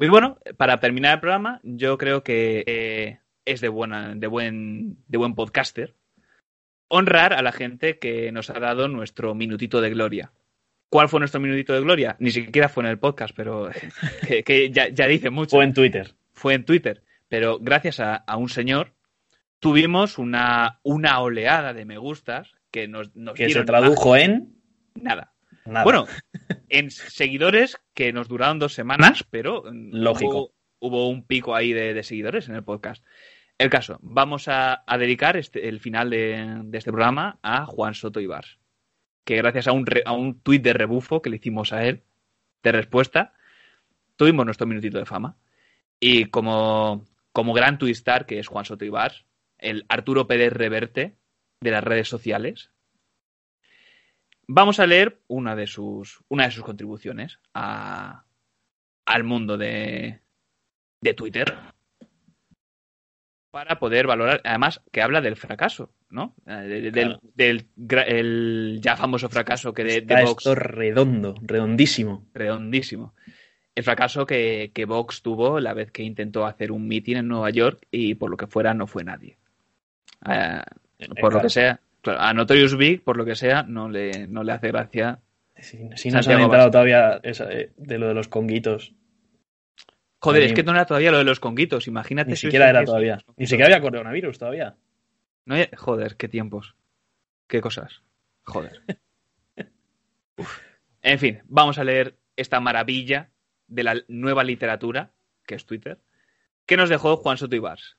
Y 0.00 0.08
bueno, 0.08 0.38
para 0.56 0.78
terminar 0.80 1.14
el 1.14 1.20
programa, 1.20 1.60
yo 1.62 1.98
creo 1.98 2.22
que 2.22 2.64
eh, 2.66 3.20
es 3.44 3.60
de, 3.60 3.68
buena, 3.68 4.14
de, 4.14 4.26
buen, 4.26 4.96
de 5.08 5.18
buen 5.18 5.34
podcaster 5.34 5.94
honrar 6.88 7.34
a 7.34 7.42
la 7.42 7.52
gente 7.52 7.98
que 7.98 8.32
nos 8.32 8.48
ha 8.48 8.58
dado 8.58 8.88
nuestro 8.88 9.34
minutito 9.34 9.80
de 9.82 9.90
gloria. 9.90 10.32
¿Cuál 10.88 11.10
fue 11.10 11.20
nuestro 11.20 11.40
minutito 11.40 11.74
de 11.74 11.80
gloria? 11.80 12.16
Ni 12.18 12.30
siquiera 12.30 12.70
fue 12.70 12.84
en 12.84 12.90
el 12.90 12.98
podcast, 12.98 13.34
pero 13.36 13.68
que, 14.26 14.42
que 14.42 14.70
ya, 14.70 14.88
ya 14.88 15.06
dice 15.06 15.28
mucho. 15.28 15.56
O 15.58 15.62
en 15.62 15.74
Twitter. 15.74 16.14
Fue 16.32 16.54
en 16.54 16.64
Twitter. 16.64 17.02
Pero 17.28 17.58
gracias 17.58 18.00
a, 18.00 18.14
a 18.16 18.36
un 18.38 18.48
señor 18.48 18.94
tuvimos 19.58 20.16
una, 20.16 20.80
una 20.82 21.20
oleada 21.20 21.74
de 21.74 21.84
me 21.84 21.98
gustas 21.98 22.54
que 22.70 22.88
nos, 22.88 23.14
nos 23.16 23.34
Que 23.34 23.50
se 23.50 23.64
tradujo 23.64 24.16
en 24.16 24.54
nada. 24.94 25.32
nada. 25.64 25.84
Bueno, 25.84 26.06
en 26.68 26.90
seguidores 26.90 27.78
que 27.94 28.12
nos 28.12 28.28
duraron 28.28 28.58
dos 28.58 28.74
semanas, 28.74 29.24
pero 29.30 29.64
Lógico. 29.72 30.30
Hubo, 30.30 30.54
hubo 30.80 31.08
un 31.08 31.26
pico 31.26 31.54
ahí 31.54 31.72
de, 31.72 31.94
de 31.94 32.02
seguidores 32.02 32.48
en 32.48 32.54
el 32.54 32.64
podcast. 32.64 33.04
El 33.58 33.70
caso, 33.70 33.98
vamos 34.02 34.46
a, 34.48 34.84
a 34.86 34.98
dedicar 34.98 35.36
este- 35.36 35.68
el 35.68 35.80
final 35.80 36.10
de, 36.10 36.60
de 36.64 36.78
este 36.78 36.92
programa 36.92 37.38
a 37.42 37.66
Juan 37.66 37.94
Soto 37.94 38.20
Ibars, 38.20 38.58
que 39.24 39.36
gracias 39.36 39.66
a 39.66 39.72
un, 39.72 39.84
re- 39.84 40.04
a 40.06 40.12
un 40.12 40.40
tuit 40.40 40.62
de 40.62 40.72
rebufo 40.72 41.20
que 41.22 41.30
le 41.30 41.36
hicimos 41.36 41.72
a 41.72 41.84
él, 41.84 42.02
de 42.62 42.70
respuesta, 42.72 43.34
tuvimos 44.16 44.44
nuestro 44.44 44.66
minutito 44.66 44.98
de 44.98 45.06
fama. 45.06 45.36
Y 46.00 46.26
como, 46.26 47.04
como 47.32 47.52
gran 47.52 47.78
tuistar 47.78 48.26
que 48.26 48.38
es 48.38 48.46
Juan 48.46 48.64
Soto 48.64 48.84
Ibars, 48.84 49.24
el 49.58 49.84
Arturo 49.88 50.28
Pérez 50.28 50.52
Reverte 50.52 51.16
de 51.60 51.70
las 51.70 51.84
redes 51.84 52.08
sociales, 52.08 52.70
Vamos 54.50 54.80
a 54.80 54.86
leer 54.86 55.20
una 55.26 55.54
de 55.54 55.66
sus, 55.66 56.24
una 56.28 56.46
de 56.46 56.50
sus 56.52 56.64
contribuciones 56.64 57.38
a- 57.52 58.24
al 59.04 59.22
mundo 59.22 59.58
de, 59.58 60.22
de 61.02 61.12
Twitter 61.12 61.54
para 63.50 63.78
poder 63.78 64.06
valorar, 64.06 64.40
además 64.44 64.80
que 64.90 65.02
habla 65.02 65.20
del 65.20 65.36
fracaso, 65.36 65.92
¿no? 66.08 66.34
Eh, 66.46 66.90
Claro. 66.94 67.20
Del, 67.34 67.66
del 67.76 67.98
el 68.08 68.80
ya 68.82 68.96
famoso 68.96 69.28
fracaso 69.28 69.74
que 69.74 69.84
de, 69.84 70.00
de 70.00 70.24
Vox, 70.24 70.46
esto 70.46 70.54
redondo, 70.54 71.34
redondísimo. 71.42 72.26
redondísimo. 72.32 73.14
El 73.74 73.84
fracaso 73.84 74.24
que, 74.24 74.70
que 74.72 74.86
Vox 74.86 75.20
tuvo 75.20 75.60
la 75.60 75.74
vez 75.74 75.90
que 75.92 76.02
intentó 76.02 76.46
hacer 76.46 76.72
un 76.72 76.88
mitin 76.88 77.18
en 77.18 77.28
Nueva 77.28 77.50
York 77.50 77.86
y 77.90 78.14
por 78.14 78.30
lo 78.30 78.38
que 78.38 78.46
fuera 78.46 78.72
no 78.72 78.86
fue 78.86 79.04
nadie. 79.04 79.36
Eh, 80.26 80.62
por 81.20 81.32
lo 81.34 81.40
que 81.42 81.48
sea, 81.50 81.80
claro, 82.00 82.20
a 82.20 82.32
Notorious 82.34 82.76
Big, 82.76 83.02
por 83.04 83.16
lo 83.16 83.24
que 83.24 83.34
sea, 83.36 83.62
no 83.62 83.88
le, 83.88 84.26
no 84.28 84.42
le 84.42 84.52
hace 84.52 84.68
gracia. 84.68 85.20
Si, 85.56 85.78
si 85.96 86.10
no 86.10 86.22
se 86.22 86.32
han 86.32 86.48
Vázquez. 86.48 86.70
todavía 86.70 87.20
esa, 87.22 87.50
eh, 87.50 87.72
de 87.76 87.98
lo 87.98 88.08
de 88.08 88.14
los 88.14 88.28
conguitos. 88.28 88.94
Joder, 90.20 90.42
es 90.42 90.52
que 90.52 90.62
no 90.64 90.72
era 90.72 90.84
todavía 90.84 91.12
lo 91.12 91.18
de 91.18 91.24
los 91.24 91.38
conguitos, 91.40 91.86
imagínate. 91.86 92.30
Ni 92.30 92.36
si 92.36 92.46
siquiera 92.46 92.68
era 92.70 92.84
todavía. 92.84 93.18
Ni 93.36 93.46
siquiera 93.46 93.66
había 93.66 93.80
coronavirus 93.80 94.38
todavía. 94.38 94.76
No 95.44 95.54
hay- 95.54 95.68
Joder, 95.76 96.16
qué 96.16 96.28
tiempos. 96.28 96.74
Qué 97.46 97.60
cosas. 97.60 98.02
Joder. 98.42 98.82
Uf. 100.36 100.60
En 101.02 101.18
fin, 101.18 101.40
vamos 101.46 101.78
a 101.78 101.84
leer 101.84 102.16
esta 102.36 102.60
maravilla 102.60 103.30
de 103.66 103.82
la 103.84 103.96
nueva 104.08 104.44
literatura, 104.44 105.12
que 105.46 105.54
es 105.54 105.66
Twitter, 105.66 105.98
que 106.66 106.76
nos 106.76 106.88
dejó 106.88 107.16
Juan 107.16 107.36
Soto 107.38 107.56
Ibars. 107.56 107.96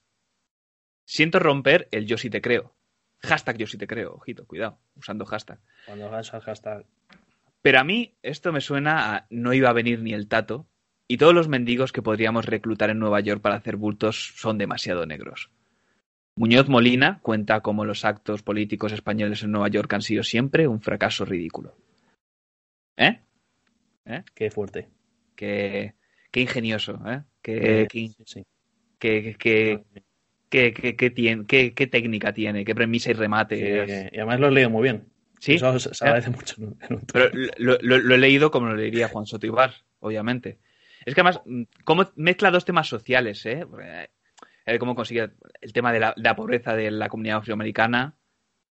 Siento 1.06 1.40
romper 1.40 1.88
el 1.92 2.06
yo 2.06 2.18
sí 2.18 2.30
te 2.30 2.42
creo. 2.42 2.76
Hashtag 3.22 3.58
yo 3.58 3.68
sí 3.68 3.78
te 3.78 3.88
creo, 3.88 4.14
ojito, 4.16 4.46
cuidado, 4.48 4.80
usando 4.96 5.26
hashtag. 5.26 5.60
Cuando 5.86 6.06
hagas 6.08 6.34
el 6.34 6.42
hashtag. 6.42 6.86
Pero 7.62 7.80
a 7.80 7.84
mí 7.84 8.16
esto 8.24 8.52
me 8.54 8.62
suena 8.62 9.16
a 9.16 9.28
no 9.30 9.54
iba 9.54 9.70
a 9.70 9.74
venir 9.74 10.02
ni 10.02 10.14
el 10.14 10.28
tato 10.28 10.68
y 11.08 11.18
todos 11.18 11.34
los 11.34 11.48
mendigos 11.50 11.92
que 11.92 12.02
podríamos 12.02 12.46
reclutar 12.46 12.90
en 12.90 13.00
Nueva 13.00 13.20
York 13.20 13.42
para 13.42 13.56
hacer 13.56 13.76
bultos 13.76 14.34
son 14.38 14.58
demasiado 14.58 15.06
negros. 15.06 15.52
Muñoz 16.36 16.70
Molina 16.70 17.20
cuenta 17.22 17.60
cómo 17.60 17.84
los 17.84 18.06
actos 18.06 18.44
políticos 18.44 18.94
españoles 18.94 19.44
en 19.44 19.52
Nueva 19.52 19.68
York 19.68 19.92
han 19.94 20.02
sido 20.02 20.24
siempre 20.24 20.68
un 20.68 20.80
fracaso 20.82 21.26
ridículo. 21.26 21.76
¿Eh? 22.96 23.22
Qué 24.34 24.50
fuerte. 24.50 24.88
Qué, 25.36 25.96
qué 26.32 26.42
ingenioso, 26.42 27.02
¿eh? 27.08 27.24
Qué, 27.42 27.88
sí. 28.26 28.46
qué, 28.98 29.36
qué- 29.38 29.84
qué- 30.50 30.74
qué- 30.74 30.96
qué 30.96 31.14
tien- 31.14 31.46
qué- 31.46 31.74
qué 31.74 31.88
técnica 31.88 32.34
tiene, 32.34 32.66
qué 32.66 32.76
premisa 32.76 33.12
y 33.12 33.14
remate. 33.14 33.56
Que- 33.58 34.10
y 34.12 34.18
además 34.18 34.40
lo 34.40 34.48
he 34.48 34.52
leído 34.52 34.70
muy 34.70 34.84
bien. 34.84 35.06
Sí, 35.40 35.54
Eso 35.56 35.80
se 35.80 35.94
se 35.94 36.04
agradece 36.06 36.32
mucho. 36.32 36.56
en 36.58 36.64
un- 36.68 36.78
en 36.82 36.94
un 36.96 37.02
Pero 37.14 37.30
lo, 37.58 37.78
lo- 37.82 37.98
lo 38.00 38.16
he 38.16 38.18
leído 38.18 38.52
como 38.52 38.68
lo 38.68 38.76
leería 38.76 39.08
Juan 39.08 39.26
Soto 39.26 39.46
Ibar, 39.48 39.74
obviamente. 40.00 40.60
Es 41.06 41.16
que 41.16 41.22
además, 41.22 41.42
cómo 41.86 42.12
mezcla 42.18 42.52
dos 42.52 42.66
temas 42.66 42.88
sociales, 42.90 43.46
¿eh? 43.46 43.66
Eh, 44.66 44.78
Cómo 44.80 44.94
consigue 44.96 45.30
el 45.62 45.74
tema 45.74 45.92
de 45.94 46.00
la, 46.02 46.14
de 46.16 46.22
la 46.22 46.36
pobreza 46.36 46.76
de 46.76 46.92
la 46.92 47.08
comunidad 47.10 47.38
afroamericana. 47.38 48.16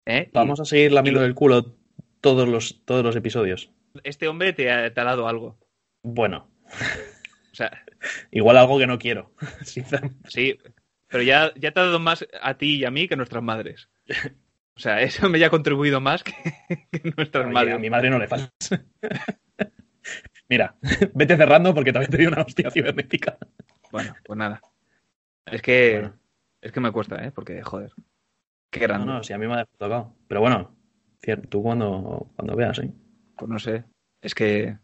¿eh? 0.05 0.27
Y 0.29 0.31
Vamos 0.35 0.61
a 0.61 0.65
seguir 0.65 0.93
lamiendo 0.93 1.21
y 1.21 1.23
lo- 1.23 1.27
el 1.29 1.35
culo 1.35 1.75
todos 2.21 2.49
los, 2.49 2.85
todos 2.85 3.03
los 3.05 3.15
episodios. 3.17 3.71
Este 4.03 4.29
hombre 4.29 4.53
te 4.53 4.71
ha, 4.71 4.93
te 4.93 5.01
ha 5.01 5.05
dado 5.05 5.27
algo. 5.29 5.59
Bueno, 6.03 6.51
O 7.53 7.55
sea, 7.55 7.71
igual 8.33 8.57
algo 8.59 8.79
que 8.79 8.87
no 8.87 8.99
quiero. 8.99 9.33
Sí, 10.29 10.59
pero 11.09 11.23
ya, 11.23 11.53
ya 11.57 11.73
te 11.73 11.81
ha 11.81 11.85
dado 11.85 11.99
más 12.01 12.27
a 12.41 12.55
ti 12.55 12.77
y 12.77 12.85
a 12.85 12.91
mí 12.91 13.09
que 13.09 13.17
nuestras 13.17 13.43
madres. 13.43 13.89
O 14.75 14.81
sea, 14.81 15.01
eso 15.01 15.29
me 15.29 15.43
ha 15.45 15.51
contribuido 15.51 16.01
más 16.01 16.23
que, 16.23 16.33
que 16.93 17.13
nuestras 17.17 17.45
Oye, 17.47 17.55
madres. 17.55 17.75
a 17.75 17.79
mi 17.79 17.91
madre 17.91 18.11
no 18.11 18.19
le 18.19 18.29
falta. 18.29 18.51
Mira, 20.49 20.77
vete 21.15 21.37
cerrando 21.37 21.75
porque 21.75 21.93
también 21.93 22.11
te 22.11 22.19
dio 22.19 22.29
una 22.29 22.43
hostia 22.43 22.71
cibernética. 22.71 23.37
Bueno, 23.91 24.15
pues 24.25 24.37
nada. 24.37 24.61
Es 25.47 25.63
que, 25.63 25.99
Bueno. 26.01 26.17
es 26.61 26.73
que 26.73 26.81
me 26.81 26.93
cuesta, 26.93 27.25
¿eh? 27.25 27.33
Porque, 27.33 27.63
joder. 27.63 27.93
Qué 28.71 28.81
No, 28.81 28.87
grande. 28.87 29.07
no, 29.07 29.23
si 29.25 29.33
a 29.33 29.39
mí 29.39 29.47
me 29.47 29.55
ha 29.55 29.65
tocado. 29.65 30.15
Pero 30.29 30.41
bueno, 30.41 30.77
cier- 31.23 31.49
tú 31.49 31.63
cuando, 31.63 32.31
cuando 32.37 32.55
veas, 32.57 32.79
¿eh? 32.81 32.93
Pues 33.37 33.49
no 33.51 33.59
sé. 33.59 33.85
Es 34.21 34.35
que. 34.35 34.77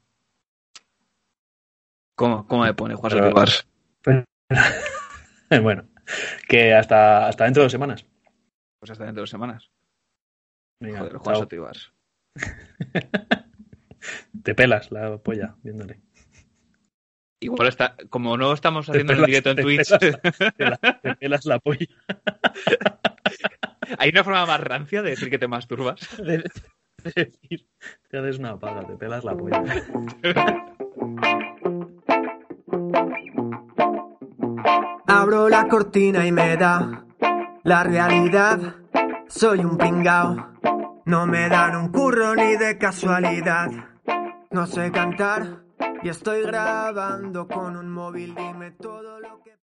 ¿Cómo, 2.14 2.46
cómo 2.46 2.62
me 2.64 2.74
pone 2.74 2.94
Juan 2.94 3.12
Pero- 3.12 4.24
bueno, 5.62 5.84
que 6.48 6.74
hasta, 6.74 7.28
hasta 7.28 7.44
dentro 7.44 7.62
de 7.62 7.64
dos 7.66 7.72
semanas. 7.72 8.06
Pues 8.80 8.90
hasta 8.90 9.04
dentro 9.04 9.20
de 9.20 9.22
dos 9.22 9.30
semanas. 9.30 9.70
Venga, 10.80 10.98
Joder, 11.00 11.16
Juan 11.16 11.34
chao. 11.34 11.42
Soto 11.42 11.56
Ibars. 11.56 11.92
Te 14.42 14.54
pelas 14.54 14.90
la 14.90 15.16
polla 15.18 15.54
viéndole. 15.62 16.00
Igual 17.40 17.68
está. 17.68 17.96
Como 18.10 18.36
no 18.36 18.52
estamos 18.52 18.88
haciendo 18.88 19.12
el 19.12 19.24
directo 19.26 19.50
en 19.50 19.56
te 19.56 19.62
Twitch, 19.62 19.88
Te, 19.98 20.64
la- 20.64 20.76
te 21.02 21.14
pelas 21.16 21.44
la 21.44 21.58
polla. 21.60 21.86
hay 23.98 24.10
una 24.10 24.24
forma 24.24 24.46
más 24.46 24.60
rancia 24.60 25.02
de 25.02 25.10
decir 25.10 25.30
que 25.30 25.38
te 25.38 25.48
masturbas. 25.48 26.00
De, 26.18 26.38
de 26.38 27.12
decir, 27.24 27.66
te 28.08 28.18
haces 28.18 28.38
una 28.38 28.58
paga, 28.58 28.86
te 28.86 28.96
pelas 28.96 29.24
la 29.24 29.36
polla. 29.36 29.62
Abro 35.06 35.48
la 35.48 35.68
cortina 35.68 36.26
y 36.26 36.32
me 36.32 36.56
da 36.56 37.04
la 37.62 37.84
realidad. 37.84 38.76
Soy 39.28 39.64
un 39.64 39.76
pringao. 39.76 40.36
No 41.04 41.26
me 41.26 41.48
dan 41.48 41.76
un 41.76 41.88
curro 41.90 42.34
ni 42.34 42.56
de 42.56 42.78
casualidad. 42.78 43.68
No 44.50 44.66
sé 44.66 44.90
cantar 44.90 45.64
y 46.02 46.08
estoy 46.08 46.42
grabando 46.42 47.48
con 47.48 47.76
un 47.76 47.90
móvil. 47.90 48.34
Dime 48.34 48.72
todo 48.72 49.20
lo 49.20 49.42
que. 49.42 49.61